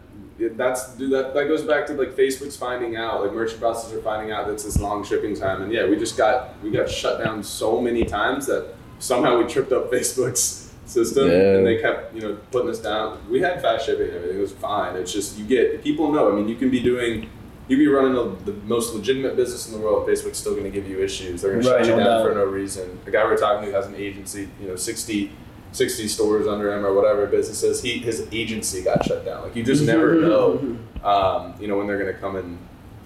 that's 0.57 0.95
dude 0.95 1.11
that 1.13 1.35
that 1.35 1.49
goes 1.49 1.63
back 1.63 1.87
to 1.87 1.95
like 1.95 2.11
Facebook's 2.11 2.57
finding 2.57 2.97
out 2.97 3.23
like 3.23 3.33
merchant 3.33 3.61
processors 3.61 3.93
are 3.99 4.03
finding 4.03 4.31
out 4.33 4.47
that's 4.47 4.65
this 4.65 4.79
long 4.79 5.05
shipping 5.05 5.35
time 5.35 5.63
and 5.63 5.73
yeah 5.73 5.85
we 5.87 5.97
just 5.97 6.17
got 6.17 6.55
we 6.63 6.71
got 6.71 6.89
shut 6.89 7.23
down 7.23 7.43
so 7.43 7.81
many 7.81 8.05
times 8.05 8.47
that 8.47 8.75
somehow 9.01 9.37
we 9.39 9.45
tripped 9.47 9.73
up 9.73 9.91
Facebook's 9.93 10.73
system 10.87 11.29
Yeah. 11.29 11.57
and 11.57 11.67
they 11.67 11.79
kept 11.81 12.15
you 12.15 12.21
know 12.23 12.39
putting 12.51 12.71
us 12.71 12.79
down. 12.79 13.19
We 13.29 13.41
had 13.41 13.61
fast 13.61 13.85
shipping 13.87 14.07
and 14.09 14.17
everything 14.17 14.41
was 14.41 14.53
fine. 14.53 14.97
It's 14.97 15.13
just 15.13 15.37
you 15.39 15.45
get 15.45 15.83
people 15.83 16.11
know. 16.13 16.33
I 16.33 16.35
mean 16.37 16.49
you 16.49 16.57
can 16.57 16.71
be 16.71 16.81
doing. 16.81 17.29
You 17.69 17.77
can 17.77 17.85
be 17.85 17.89
running 17.89 18.15
the, 18.15 18.53
the 18.53 18.59
most 18.67 18.95
legitimate 18.95 19.37
business 19.37 19.67
in 19.67 19.73
the 19.75 19.79
world. 19.79 20.09
Facebook's 20.09 20.39
still 20.39 20.53
going 20.53 20.65
to 20.65 20.71
give 20.71 20.89
you 20.89 21.01
issues. 21.03 21.43
They're 21.43 21.51
going 21.53 21.63
to 21.63 21.71
Right, 21.71 21.85
shut 21.85 21.89
you 21.99 22.03
down 22.03 22.23
doubt. 22.23 22.27
for 22.27 22.35
no 22.35 22.47
reason. 22.47 22.99
The 23.05 23.11
guy 23.11 23.23
we're 23.25 23.37
talking 23.37 23.69
to 23.69 23.75
has 23.77 23.87
an 23.87 23.95
agency, 23.95 24.49
you 24.59 24.69
know, 24.69 24.75
60, 24.77 25.31
60 25.73 26.09
stores 26.09 26.47
under 26.47 26.73
him 26.73 26.85
or 26.85 26.95
whatever 26.95 27.27
businesses. 27.27 27.83
He 27.83 27.99
his 27.99 28.27
agency 28.33 28.83
got 28.83 29.05
shut 29.05 29.25
down. 29.25 29.43
Like 29.43 29.57
you 29.57 29.63
just 29.63 29.85
never 29.85 30.15
know, 30.15 30.77
um, 31.05 31.55
you 31.61 31.69
know, 31.69 31.77
when 31.79 31.87
they're 31.87 31.99
gonna 31.99 32.15
come 32.19 32.37
and 32.37 32.59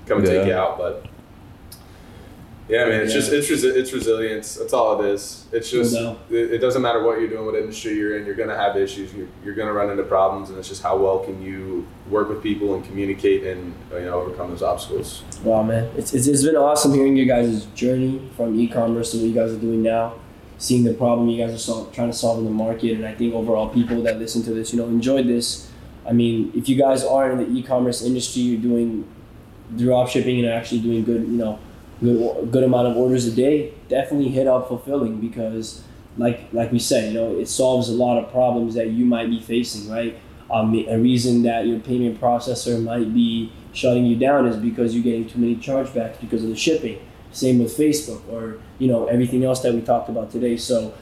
come 0.06 0.18
and 0.18 0.26
take 0.26 0.46
you 0.46 0.54
out. 0.54 0.78
But 0.78 1.06
yeah, 2.68 2.84
man, 2.86 3.00
it's 3.02 3.12
Yeah. 3.12 3.20
just 3.20 3.32
it's 3.32 3.50
resi- 3.50 3.74
it's 3.76 3.92
resilience. 3.92 4.54
That's 4.54 4.72
all 4.72 5.02
it 5.02 5.06
is. 5.10 5.46
It's 5.52 5.68
just 5.70 5.94
doubt. 5.94 6.20
it, 6.30 6.52
it 6.52 6.58
doesn't 6.58 6.80
matter 6.80 7.02
what 7.02 7.18
you're 7.18 7.28
doing, 7.28 7.44
what 7.44 7.56
industry 7.56 7.94
you're 7.94 8.16
in. 8.16 8.24
You're 8.24 8.36
gonna 8.36 8.56
have 8.56 8.76
issues. 8.76 9.12
You're, 9.12 9.26
you're 9.44 9.54
gonna 9.56 9.72
run 9.72 9.90
into 9.90 10.04
problems, 10.04 10.48
and 10.48 10.58
it's 10.58 10.68
just 10.68 10.82
how 10.82 10.96
well 10.96 11.18
can 11.18 11.42
you 11.42 11.86
work 12.08 12.28
with 12.28 12.42
people 12.42 12.74
and 12.74 12.84
communicate 12.84 13.42
and 13.44 13.74
you 13.92 14.00
know 14.02 14.14
overcome 14.20 14.50
those 14.50 14.62
obstacles. 14.62 15.24
Wow, 15.42 15.64
man, 15.64 15.90
it's, 15.96 16.14
it's, 16.14 16.28
it's 16.28 16.44
been 16.44 16.56
awesome 16.56 16.94
hearing 16.94 17.16
your 17.16 17.26
guys' 17.26 17.64
journey 17.74 18.30
from 18.36 18.58
e-commerce 18.58 19.10
to 19.10 19.16
what 19.18 19.26
you 19.26 19.34
guys 19.34 19.52
are 19.52 19.58
doing 19.58 19.82
now, 19.82 20.14
seeing 20.62 20.84
the 20.84 20.94
problem 20.94 21.28
you 21.28 21.44
guys 21.44 21.68
are 21.68 21.86
trying 21.86 22.08
to 22.08 22.16
solve 22.16 22.38
in 22.38 22.44
the 22.44 22.50
market, 22.50 22.92
and 22.92 23.04
I 23.04 23.14
think 23.14 23.34
overall 23.34 23.68
people 23.68 24.00
that 24.04 24.20
listen 24.20 24.44
to 24.44 24.54
this, 24.54 24.72
you 24.72 24.78
know, 24.78 24.86
enjoyed 24.86 25.26
this. 25.26 25.68
I 26.08 26.12
mean, 26.12 26.52
if 26.54 26.68
you 26.68 26.76
guys 26.76 27.02
are 27.02 27.32
in 27.32 27.38
the 27.38 27.50
e-commerce 27.58 28.00
industry, 28.00 28.42
you're 28.42 28.60
doing 28.60 29.04
drop 29.76 30.08
shipping 30.08 30.38
and 30.38 30.48
actually 30.48 30.80
doing 30.80 31.02
good, 31.02 31.22
you 31.22 31.36
know, 31.36 31.58
good 32.00 32.52
good 32.52 32.62
amount 32.62 32.86
of 32.86 32.96
orders 32.96 33.26
a 33.26 33.32
day, 33.32 33.74
definitely 33.88 34.28
hit 34.28 34.46
up 34.46 34.68
fulfilling 34.68 35.18
because, 35.18 35.82
like 36.16 36.46
like 36.52 36.70
we 36.70 36.78
said, 36.78 37.12
you 37.12 37.18
know, 37.18 37.36
it 37.36 37.48
solves 37.48 37.88
a 37.88 37.92
lot 37.92 38.22
of 38.22 38.30
problems 38.30 38.74
that 38.76 38.90
you 38.90 39.04
might 39.04 39.28
be 39.30 39.40
facing, 39.40 39.90
right? 39.90 40.16
Um, 40.48 40.72
a 40.74 40.96
reason 40.96 41.42
that 41.42 41.66
your 41.66 41.80
payment 41.80 42.20
processor 42.20 42.80
might 42.80 43.12
be 43.12 43.50
shutting 43.72 44.06
you 44.06 44.14
down 44.14 44.46
is 44.46 44.56
because 44.56 44.94
you're 44.94 45.02
getting 45.02 45.28
too 45.28 45.40
many 45.40 45.56
chargebacks 45.56 46.20
because 46.20 46.44
of 46.44 46.50
the 46.50 46.56
shipping. 46.56 47.00
Same 47.32 47.58
with 47.58 47.76
Facebook 47.76 48.22
or 48.30 48.58
you 48.78 48.88
know 48.88 49.06
everything 49.06 49.44
else 49.44 49.60
that 49.60 49.74
we 49.74 49.80
talked 49.80 50.08
about 50.08 50.30
today. 50.30 50.56
So, 50.56 50.94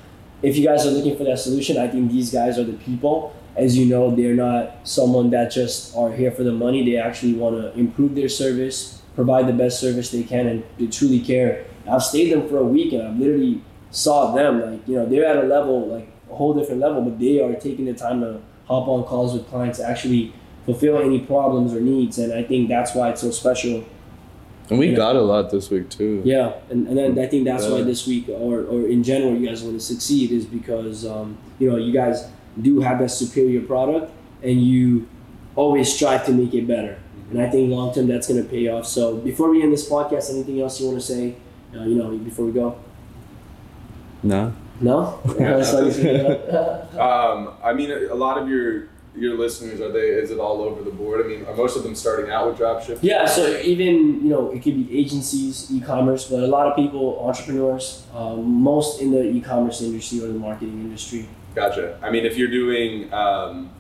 if 0.43 0.57
you 0.57 0.65
guys 0.65 0.87
are 0.87 0.91
looking 0.91 1.17
for 1.17 1.25
that 1.25 1.39
solution, 1.39 1.77
I 1.77 1.89
think 1.89 2.11
these 2.11 2.33
guys 2.33 2.59
are 2.59 2.65
the 2.65 2.79
people. 2.79 3.35
As 3.57 3.77
you 3.77 3.87
know, 3.87 4.15
they're 4.15 4.35
not 4.35 4.87
someone 4.89 5.31
that 5.31 5.51
just 5.51 5.95
are 5.97 6.13
here 6.13 6.31
for 6.31 6.45
the 6.45 6.53
money. 6.53 6.85
They 6.89 6.97
actually 6.97 7.35
want 7.35 7.57
to 7.57 7.79
improve 7.79 8.15
their 8.15 8.29
service, 8.29 9.03
provide 9.17 9.49
the 9.49 9.53
best 9.53 9.81
service 9.81 10.11
they 10.11 10.23
can, 10.23 10.47
and 10.47 10.65
they 10.79 10.87
truly 10.87 11.21
care. 11.21 11.67
I've 11.91 12.03
stayed 12.03 12.33
them 12.33 12.49
for 12.49 12.59
a 12.59 12.65
week, 12.65 12.93
and 12.93 13.03
I've 13.03 13.19
literally 13.19 13.63
saw 13.91 14.33
them 14.33 14.61
like 14.61 14.87
you 14.87 14.95
know 14.95 15.07
they're 15.07 15.27
at 15.27 15.37
a 15.37 15.47
level 15.47 15.89
like 15.89 16.09
a 16.31 16.35
whole 16.35 16.55
different 16.55 16.81
level, 16.81 17.03
but 17.03 17.19
they 17.19 17.41
are 17.41 17.55
taking 17.55 17.87
the 17.87 17.95
time 17.95 18.21
to 18.21 18.41
hop 18.67 18.87
on 18.87 19.05
calls 19.05 19.35
with 19.35 19.49
clients 19.49 19.79
to 19.79 19.89
actually 19.89 20.33
fulfill 20.65 20.99
any 20.99 21.21
problems 21.21 21.75
or 21.75 21.81
needs, 21.81 22.19
and 22.19 22.33
I 22.33 22.43
think 22.45 22.69
that's 22.69 22.95
why 22.95 23.11
it's 23.11 23.21
so 23.21 23.31
special. 23.31 23.85
And 24.71 24.79
we 24.79 24.91
Yeah. 24.91 24.97
got 24.97 25.17
a 25.17 25.21
lot 25.21 25.51
this 25.51 25.69
week 25.71 25.89
too. 25.91 26.23
Yeah, 26.25 26.53
and, 26.71 26.87
and 26.89 26.97
then 26.97 27.19
I 27.19 27.27
think 27.27 27.45
that's 27.45 27.67
why 27.67 27.83
this 27.83 28.07
week 28.07 28.29
or, 28.29 28.61
or 28.65 28.87
in 28.87 29.03
general 29.03 29.35
you 29.35 29.47
guys 29.47 29.63
want 29.63 29.75
to 29.79 29.85
succeed 29.85 30.31
is 30.31 30.45
because 30.47 31.05
um, 31.05 31.37
you 31.59 31.69
know 31.71 31.77
you 31.77 31.93
guys 31.93 32.27
do 32.61 32.81
have 32.81 32.99
that 33.01 33.11
superior 33.11 33.61
product 33.63 34.13
and 34.43 34.63
you 34.65 35.09
always 35.57 35.93
strive 35.93 36.25
to 36.27 36.33
make 36.33 36.55
it 36.55 36.67
better. 36.67 36.99
And 37.31 37.41
I 37.43 37.49
think 37.51 37.71
long 37.71 37.93
term 37.95 38.07
that's 38.09 38.27
going 38.29 38.43
to 38.43 38.49
pay 38.49 38.69
off. 38.69 38.87
So 38.87 39.17
before 39.17 39.51
we 39.51 39.63
end 39.63 39.73
this 39.73 39.89
podcast, 39.89 40.31
anything 40.31 40.61
else 40.61 40.81
you 40.81 40.87
want 40.89 41.01
to 41.01 41.07
say? 41.07 41.37
Uh, 41.75 41.85
you 41.85 41.95
know, 41.97 42.17
before 42.19 42.45
we 42.47 42.53
go. 42.53 42.77
No. 44.23 44.53
No. 44.81 45.21
That's 45.39 45.73
all 45.75 45.85
you 45.85 45.93
say? 45.93 46.87
Um, 46.99 47.55
I 47.63 47.73
mean, 47.73 47.91
a 47.91 48.15
lot 48.15 48.37
of 48.39 48.49
your 48.49 48.89
your 49.17 49.37
listeners 49.37 49.81
are 49.81 49.91
they? 49.91 50.09
Is 50.09 50.31
it 50.31 50.39
all 50.39 50.63
over 50.63 50.83
the 50.83 50.91
board? 50.91 51.25
I 51.25 51.29
mean, 51.29 51.45
are 51.45 51.55
most 51.55 51.77
of 51.77 51.83
them 51.83 51.95
starting 51.95 52.31
out 52.31 52.47
with 52.49 52.59
dropshipping? 52.59 53.01
Yeah, 53.03 53.27
so 53.27 53.59
even 53.61 54.23
you 54.23 54.29
know 54.31 54.51
it 54.51 54.63
could 54.63 54.77
be 54.77 54.99
agencies, 54.99 55.71
e-commerce, 55.71 56.29
but 56.29 56.43
a 56.43 56.47
lot 56.47 56.67
of 56.67 56.77
people, 56.77 57.21
entrepreneurs, 57.27 58.07
um, 58.15 58.63
most 58.63 59.01
in 59.01 59.11
the 59.11 59.23
e-commerce 59.23 59.83
industry 59.83 60.21
or 60.21 60.29
the 60.29 60.39
marketing 60.39 60.81
industry. 60.81 61.29
Gotcha. 61.55 61.99
I 62.03 62.11
mean, 62.11 62.25
if 62.25 62.37
you're 62.37 62.51
doing, 62.51 63.13
um, 63.13 63.71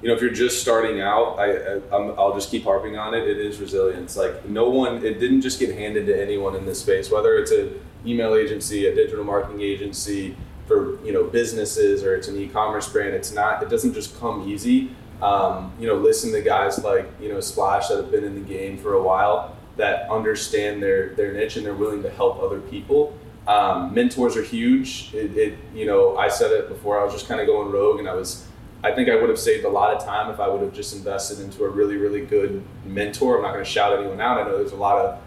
you 0.00 0.08
know, 0.08 0.14
if 0.14 0.20
you're 0.20 0.30
just 0.30 0.62
starting 0.62 1.00
out, 1.00 1.38
I, 1.38 1.50
I 1.50 1.74
I'm, 1.92 2.18
I'll 2.18 2.34
just 2.34 2.50
keep 2.50 2.64
harping 2.64 2.96
on 2.96 3.14
it. 3.14 3.26
It 3.26 3.38
is 3.38 3.58
resilience. 3.58 4.16
Like 4.16 4.48
no 4.48 4.68
one, 4.70 5.04
it 5.04 5.18
didn't 5.18 5.40
just 5.40 5.58
get 5.58 5.74
handed 5.76 6.06
to 6.06 6.20
anyone 6.20 6.54
in 6.54 6.64
this 6.64 6.80
space. 6.80 7.10
Whether 7.10 7.36
it's 7.36 7.50
an 7.50 7.80
email 8.06 8.36
agency, 8.36 8.86
a 8.86 8.94
digital 8.94 9.24
marketing 9.24 9.62
agency, 9.62 10.36
you 11.06 11.12
know 11.12 11.24
businesses, 11.24 12.02
or 12.02 12.16
it's 12.16 12.28
an 12.28 12.36
e-commerce 12.36 12.88
brand. 12.88 13.14
It's 13.14 13.32
not. 13.32 13.62
It 13.62 13.68
doesn't 13.68 13.94
just 13.94 14.18
come 14.18 14.48
easy. 14.48 14.90
Um, 15.22 15.72
you 15.78 15.86
know, 15.86 15.94
listen 15.94 16.32
to 16.32 16.42
guys 16.42 16.82
like 16.82 17.08
you 17.20 17.28
know 17.28 17.40
Splash 17.40 17.88
that 17.88 17.96
have 17.96 18.10
been 18.10 18.24
in 18.24 18.34
the 18.34 18.40
game 18.40 18.76
for 18.76 18.94
a 18.94 19.02
while 19.02 19.56
that 19.76 20.10
understand 20.10 20.82
their 20.82 21.10
their 21.10 21.32
niche 21.32 21.56
and 21.56 21.64
they're 21.64 21.74
willing 21.74 22.02
to 22.02 22.10
help 22.10 22.42
other 22.42 22.60
people. 22.60 23.16
Um, 23.46 23.94
mentors 23.94 24.36
are 24.36 24.42
huge. 24.42 25.14
It, 25.14 25.36
it, 25.36 25.58
you 25.72 25.86
know, 25.86 26.16
I 26.16 26.28
said 26.28 26.50
it 26.50 26.68
before. 26.68 27.00
I 27.00 27.04
was 27.04 27.12
just 27.12 27.28
kind 27.28 27.40
of 27.40 27.46
going 27.46 27.70
rogue, 27.70 28.00
and 28.00 28.08
I 28.08 28.14
was. 28.14 28.46
I 28.82 28.92
think 28.92 29.08
I 29.08 29.16
would 29.16 29.30
have 29.30 29.38
saved 29.38 29.64
a 29.64 29.68
lot 29.68 29.96
of 29.96 30.04
time 30.04 30.30
if 30.30 30.38
I 30.38 30.48
would 30.48 30.60
have 30.60 30.72
just 30.72 30.94
invested 30.94 31.40
into 31.40 31.64
a 31.64 31.68
really, 31.68 31.96
really 31.96 32.24
good 32.24 32.62
mentor. 32.84 33.36
I'm 33.36 33.42
not 33.42 33.52
going 33.52 33.64
to 33.64 33.70
shout 33.70 33.98
anyone 33.98 34.20
out. 34.20 34.38
I 34.38 34.44
know 34.44 34.58
there's 34.58 34.72
a 34.72 34.76
lot 34.76 34.98
of, 34.98 35.18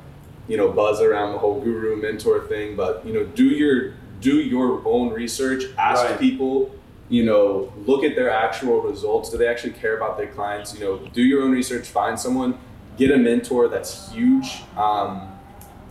you 0.47 0.55
know, 0.55 0.71
buzz 0.71 1.01
around 1.01 1.33
the 1.33 1.39
whole 1.39 1.59
guru 1.59 1.97
mentor 1.97 2.47
thing, 2.47 2.75
but 2.77 3.05
you 3.05 3.11
know, 3.11 3.25
do 3.25 3.45
your 3.45 3.95
do 4.21 4.39
your 4.41 4.81
own 4.85 5.11
research. 5.13 5.63
Ask 5.77 6.03
Right. 6.05 6.19
people. 6.19 6.71
You 7.09 7.25
know, 7.25 7.73
look 7.87 8.03
at 8.03 8.15
their 8.15 8.29
actual 8.29 8.81
results. 8.81 9.31
Do 9.31 9.37
they 9.37 9.47
actually 9.47 9.73
care 9.73 9.97
about 9.97 10.17
their 10.17 10.27
clients? 10.27 10.77
You 10.77 10.85
know, 10.85 10.99
do 11.11 11.23
your 11.23 11.41
own 11.41 11.51
research. 11.51 11.87
Find 11.87 12.19
someone. 12.19 12.59
Get 12.97 13.09
a 13.11 13.17
mentor 13.17 13.67
that's 13.67 14.11
huge. 14.11 14.61
Um, 14.77 15.21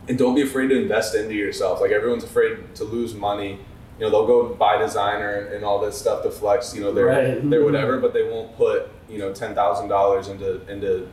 and 0.09 0.17
don't 0.17 0.35
be 0.37 0.43
afraid 0.43 0.69
to 0.69 0.81
invest 0.81 1.15
into 1.15 1.35
yourself. 1.35 1.81
Like 1.81 1.91
everyone's 1.91 2.23
afraid 2.25 2.75
to 2.77 2.85
lose 2.85 3.15
money. 3.15 3.59
You 3.99 4.05
know, 4.05 4.11
they'll 4.11 4.27
go 4.29 4.55
buy 4.55 4.79
designer 4.79 5.31
and, 5.31 5.55
and 5.55 5.65
all 5.65 5.81
this 5.81 5.99
stuff 5.99 6.23
to 6.23 6.31
flex, 6.31 6.73
you 6.75 6.83
know, 6.83 6.93
their 6.93 7.07
Right. 7.07 7.51
their 7.51 7.65
whatever, 7.65 7.99
but 7.99 8.13
they 8.15 8.23
won't 8.23 8.57
put, 8.57 8.89
you 9.09 9.19
know, 9.19 9.33
ten 9.33 9.55
thousand 9.57 9.89
dollars 9.89 10.29
into 10.29 10.61
into 10.71 11.09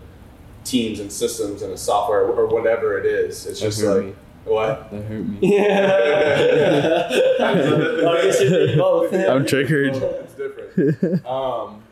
teams 0.64 1.00
and 1.00 1.12
systems 1.12 1.62
and 1.64 1.74
a 1.74 1.78
software 1.78 2.22
or 2.26 2.46
whatever 2.46 2.98
it 3.00 3.06
is. 3.08 3.46
It's 3.48 3.60
just 3.60 3.82
That 3.82 3.88
hurt 3.88 3.96
like 3.98 4.06
me. 4.08 4.14
What? 4.46 4.92
That 4.92 5.04
hurt 5.04 5.26
me. 5.26 5.38
Yeah. 5.42 7.08
I 7.42 8.22
guess 8.24 8.42
you 8.42 8.50
did 8.50 8.78
both. 8.78 9.14
I'm 9.14 9.46
triggered. 9.46 9.96
it's 9.96 10.34
different. 10.36 11.26
Um, 11.26 11.84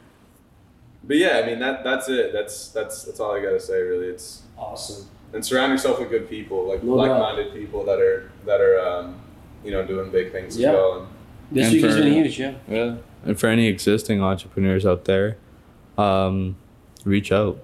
but 1.04 1.18
yeah, 1.18 1.42
I 1.44 1.46
mean 1.46 1.60
that 1.60 1.84
that's 1.84 2.08
it. 2.10 2.32
That's 2.34 2.70
that's 2.70 3.04
that's 3.04 3.20
all 3.20 3.32
I 3.36 3.42
gotta 3.42 3.60
say. 3.60 3.82
Really, 3.82 4.08
it's 4.08 4.44
Awesome. 4.58 5.08
and 5.34 5.46
surround 5.46 5.72
yourself 5.72 6.00
with 6.00 6.10
good 6.10 6.30
people, 6.30 6.68
like 6.68 6.84
no 6.84 6.94
like-minded 6.94 7.54
people 7.54 7.84
that 7.86 8.00
are 8.00 8.32
that 8.46 8.62
are 8.62 8.80
um, 8.80 9.20
you 9.64 9.72
know 9.72 9.86
doing 9.86 10.12
big 10.12 10.32
things 10.32 10.58
Yeah. 10.58 10.70
as 10.70 10.74
well. 10.76 10.94
And 11.00 11.08
This 11.52 11.66
And 11.66 11.74
week 11.74 11.84
has 11.84 11.96
for- 11.96 12.02
been 12.04 12.14
huge, 12.14 12.40
yeah. 12.40 12.54
Yeah. 12.70 12.96
And 13.26 13.40
for 13.40 13.48
any 13.48 13.68
existing 13.68 14.22
entrepreneurs 14.22 14.86
out 14.86 15.06
there, 15.06 15.38
um, 15.98 16.56
reach 17.06 17.32
out, 17.32 17.58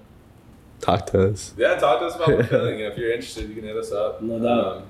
talk 0.80 1.06
to 1.06 1.28
us. 1.30 1.52
yeah, 1.56 1.74
talk 1.76 2.00
to 2.00 2.06
us 2.06 2.16
about 2.16 2.36
the 2.38 2.44
feeling. 2.48 2.80
If 2.80 2.96
you're 2.98 3.12
interested, 3.12 3.48
you 3.48 3.54
can 3.54 3.64
hit 3.64 3.76
us 3.76 3.92
up. 3.92 4.22
No 4.22 4.38
doubt. 4.38 4.76
Um, 4.78 4.82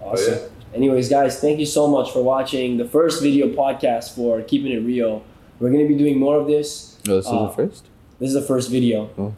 Awesome. 0.00 0.34
yeah. 0.34 0.40
Anyways, 0.74 1.08
guys, 1.08 1.40
thank 1.40 1.58
you 1.58 1.66
so 1.66 1.88
much 1.88 2.12
for 2.12 2.22
watching 2.22 2.76
the 2.76 2.84
first 2.84 3.22
video 3.22 3.48
podcast 3.48 4.14
for 4.14 4.40
Keeping 4.42 4.72
It 4.72 4.78
Real. 4.84 5.22
We're 5.58 5.70
gonna 5.70 5.88
be 5.88 5.96
doing 5.96 6.18
more 6.18 6.36
of 6.36 6.46
this. 6.46 6.98
Oh, 7.08 7.16
this 7.16 7.26
Uh, 7.26 7.30
is 7.30 7.40
the 7.40 7.48
first. 7.56 7.84
This 8.20 8.28
is 8.28 8.34
the 8.34 8.42
first 8.42 8.70
video. 8.70 9.10
Oh. 9.18 9.34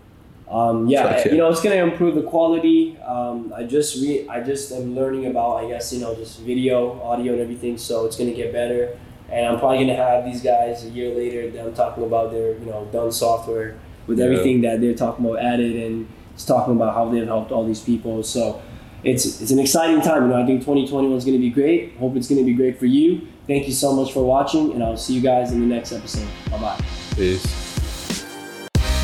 Um, 0.55 0.89
yeah, 0.89 1.17
Okay. 1.21 1.31
you 1.31 1.39
know, 1.39 1.49
it's 1.49 1.63
gonna 1.63 1.77
improve 1.77 2.15
the 2.17 2.23
quality. 2.23 2.99
Um, 3.07 3.53
I 3.57 3.63
just 3.63 4.03
re- 4.03 4.27
I 4.29 4.41
just 4.41 4.73
am 4.73 4.95
learning 4.97 5.27
about, 5.27 5.65
I 5.65 5.69
guess, 5.69 5.93
you 5.93 6.01
know, 6.01 6.15
just 6.15 6.41
video, 6.41 7.01
audio, 7.03 7.33
and 7.35 7.41
everything. 7.41 7.79
So 7.79 8.05
it's 8.05 8.17
gonna 8.17 8.33
get 8.33 8.53
better. 8.53 8.99
And 9.31 9.47
I'm 9.47 9.59
probably 9.61 9.79
gonna 9.79 9.95
have 9.97 10.25
these 10.25 10.43
guys 10.43 10.85
a 10.85 10.89
year 10.91 11.15
later. 11.15 11.49
Them 11.51 11.73
talking 11.73 12.03
about 12.03 12.33
their, 12.33 12.59
you 12.59 12.67
know, 12.67 12.87
done 12.93 13.13
software 13.13 13.77
with 14.07 14.19
Yeah. 14.19 14.25
everything 14.27 14.61
that 14.63 14.81
they're 14.81 14.95
talking 14.95 15.25
about 15.25 15.39
added, 15.39 15.77
and 15.77 16.07
just 16.35 16.49
talking 16.49 16.75
about 16.75 16.95
how 16.95 17.09
they've 17.11 17.27
helped 17.27 17.53
all 17.53 17.65
these 17.67 17.81
people. 17.81 18.23
So 18.23 18.61
it's 19.05 19.41
it's 19.41 19.51
an 19.51 19.59
exciting 19.59 20.01
time. 20.03 20.23
You 20.25 20.29
know, 20.29 20.43
I 20.43 20.47
think 20.47 20.61
2021 20.61 21.17
is 21.17 21.25
gonna 21.25 21.39
be 21.39 21.51
great. 21.51 21.95
Hope 21.99 22.17
it's 22.17 22.29
gonna 22.29 22.45
be 22.45 22.55
great 22.55 22.79
for 22.79 22.87
you. 22.87 23.23
Thank 23.47 23.67
you 23.67 23.73
so 23.75 23.93
much 23.95 24.13
for 24.13 24.23
watching, 24.25 24.73
and 24.73 24.83
I'll 24.83 24.97
see 24.97 25.15
you 25.15 25.21
guys 25.21 25.51
in 25.53 25.61
the 25.61 25.67
next 25.67 25.93
episode. 25.93 26.27
Bye 26.51 26.59
bye. 26.59 26.81
Peace. 27.17 27.47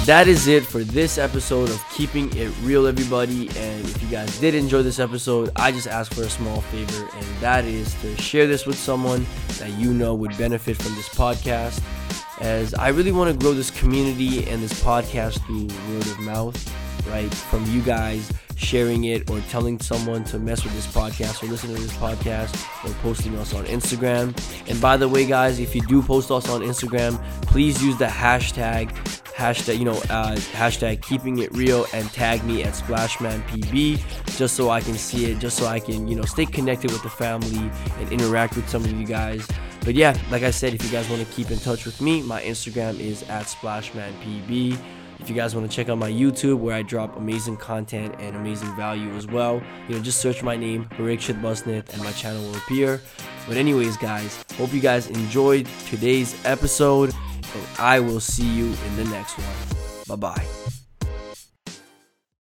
that 0.07 0.29
is 0.29 0.47
it 0.47 0.63
for 0.65 0.85
this 0.85 1.19
episode 1.19 1.69
of 1.69 1.83
Keeping 1.93 2.33
It 2.37 2.53
Real, 2.63 2.87
everybody. 2.87 3.49
And 3.59 3.85
if 3.85 4.01
you 4.01 4.09
guys 4.09 4.39
did 4.39 4.55
enjoy 4.55 4.83
this 4.83 5.01
episode, 5.01 5.51
I 5.57 5.73
just 5.73 5.89
ask 5.89 6.15
for 6.15 6.23
a 6.23 6.31
small 6.31 6.61
favor, 6.61 7.09
and 7.13 7.27
that 7.41 7.65
is 7.65 7.93
to 8.03 8.17
share 8.23 8.47
this 8.47 8.67
with 8.67 8.79
someone 8.79 9.27
that 9.59 9.71
you 9.81 9.93
know 9.93 10.15
would 10.15 10.37
benefit 10.39 10.77
from 10.81 10.95
this 10.95 11.09
podcast. 11.09 11.81
As 12.41 12.75
I 12.75 12.89
really 12.89 13.13
want 13.13 13.33
to 13.33 13.39
grow 13.39 13.55
this 13.55 13.71
community 13.71 14.47
and 14.49 14.63
this 14.63 14.83
podcast 14.83 15.45
through 15.47 15.67
word 15.95 16.07
of 16.07 16.21
mouth, 16.21 17.09
right? 17.09 17.33
From 17.33 17.65
you 17.67 17.81
guys 17.81 18.31
sharing 18.57 19.05
it 19.05 19.31
or 19.31 19.41
telling 19.49 19.79
someone 19.79 20.25
to 20.25 20.39
mess 20.39 20.65
with 20.65 20.75
this 20.75 20.87
podcast 20.87 21.43
or 21.43 21.47
listen 21.47 21.75
to 21.75 21.81
this 21.81 21.93
podcast 21.95 22.55
or 22.85 22.93
posting 23.03 23.37
us 23.37 23.55
on 23.55 23.65
Instagram. 23.67 24.35
And 24.69 24.81
by 24.81 24.97
the 24.97 25.09
way, 25.09 25.27
guys, 25.27 25.61
if 25.61 25.75
you 25.75 25.83
do 25.83 26.03
post 26.03 26.31
us 26.31 26.49
on 26.49 26.63
Instagram, 26.63 27.23
please 27.43 27.83
use 27.83 27.97
the 27.99 28.07
hashtag 28.07 28.91
hashtag 29.37 29.79
you 29.79 29.85
know 29.85 29.99
uh, 30.09 30.35
hashtag 30.53 31.03
keeping 31.03 31.41
it 31.41 31.53
real 31.55 31.85
and 31.93 32.11
tag 32.13 32.43
me 32.45 32.63
at 32.63 32.73
splashmanpb 32.73 34.01
just 34.39 34.57
so 34.57 34.71
i 34.71 34.81
can 34.81 34.95
see 34.95 35.27
it 35.31 35.39
just 35.39 35.59
so 35.59 35.67
i 35.67 35.79
can 35.79 36.09
you 36.09 36.17
know 36.17 36.25
stay 36.25 36.47
connected 36.47 36.91
with 36.91 37.03
the 37.03 37.11
family 37.11 37.71
and 37.99 38.11
interact 38.11 38.57
with 38.57 38.67
some 38.69 38.83
of 38.83 38.91
you 38.93 39.07
guys. 39.07 39.47
But 39.85 39.95
yeah 39.95 40.19
like 40.31 40.43
i 40.43 40.51
said 40.51 40.73
if 40.73 40.83
you 40.83 40.91
guys 40.91 41.09
want 41.11 41.25
to 41.25 41.33
keep 41.33 41.51
in 41.51 41.59
touch 41.59 41.85
with 41.85 42.01
me 42.01 42.23
my 42.23 42.41
instagram 42.43 42.99
is 42.99 43.23
at 43.25 43.45
splashmanpb. 43.47 44.79
If 45.19 45.31
you 45.31 45.35
guys 45.35 45.55
want 45.55 45.69
to 45.69 45.75
check 45.75 45.89
out 45.89 45.97
my 45.97 46.11
YouTube 46.11 46.59
where 46.59 46.75
I 46.75 46.83
drop 46.83 47.17
amazing 47.17 47.57
content 47.57 48.15
and 48.19 48.37
amazing 48.37 48.75
value 48.77 49.11
as 49.17 49.27
well, 49.27 49.63
you 49.89 49.95
know, 49.95 50.03
just 50.03 50.21
search 50.21 50.43
my 50.43 50.57
name, 50.57 50.85
Parikshit 50.91 51.41
Busnit, 51.41 51.91
and 51.95 52.03
my 52.05 52.13
channel 52.13 52.43
will 52.43 52.57
appear. 52.57 53.01
But 53.49 53.57
anyways, 53.57 53.97
guys, 53.97 54.45
hope 54.59 54.75
you 54.75 54.81
guys 54.81 55.09
enjoyed 55.09 55.67
today's 55.89 56.37
episode, 56.45 57.15
I 57.79 58.01
will 58.01 58.21
see 58.21 58.47
you 58.47 58.67
in 58.67 58.97
the 58.97 59.05
next 59.05 59.39
one. 59.39 59.57
Bye 60.09 60.17
bye. 60.17 60.76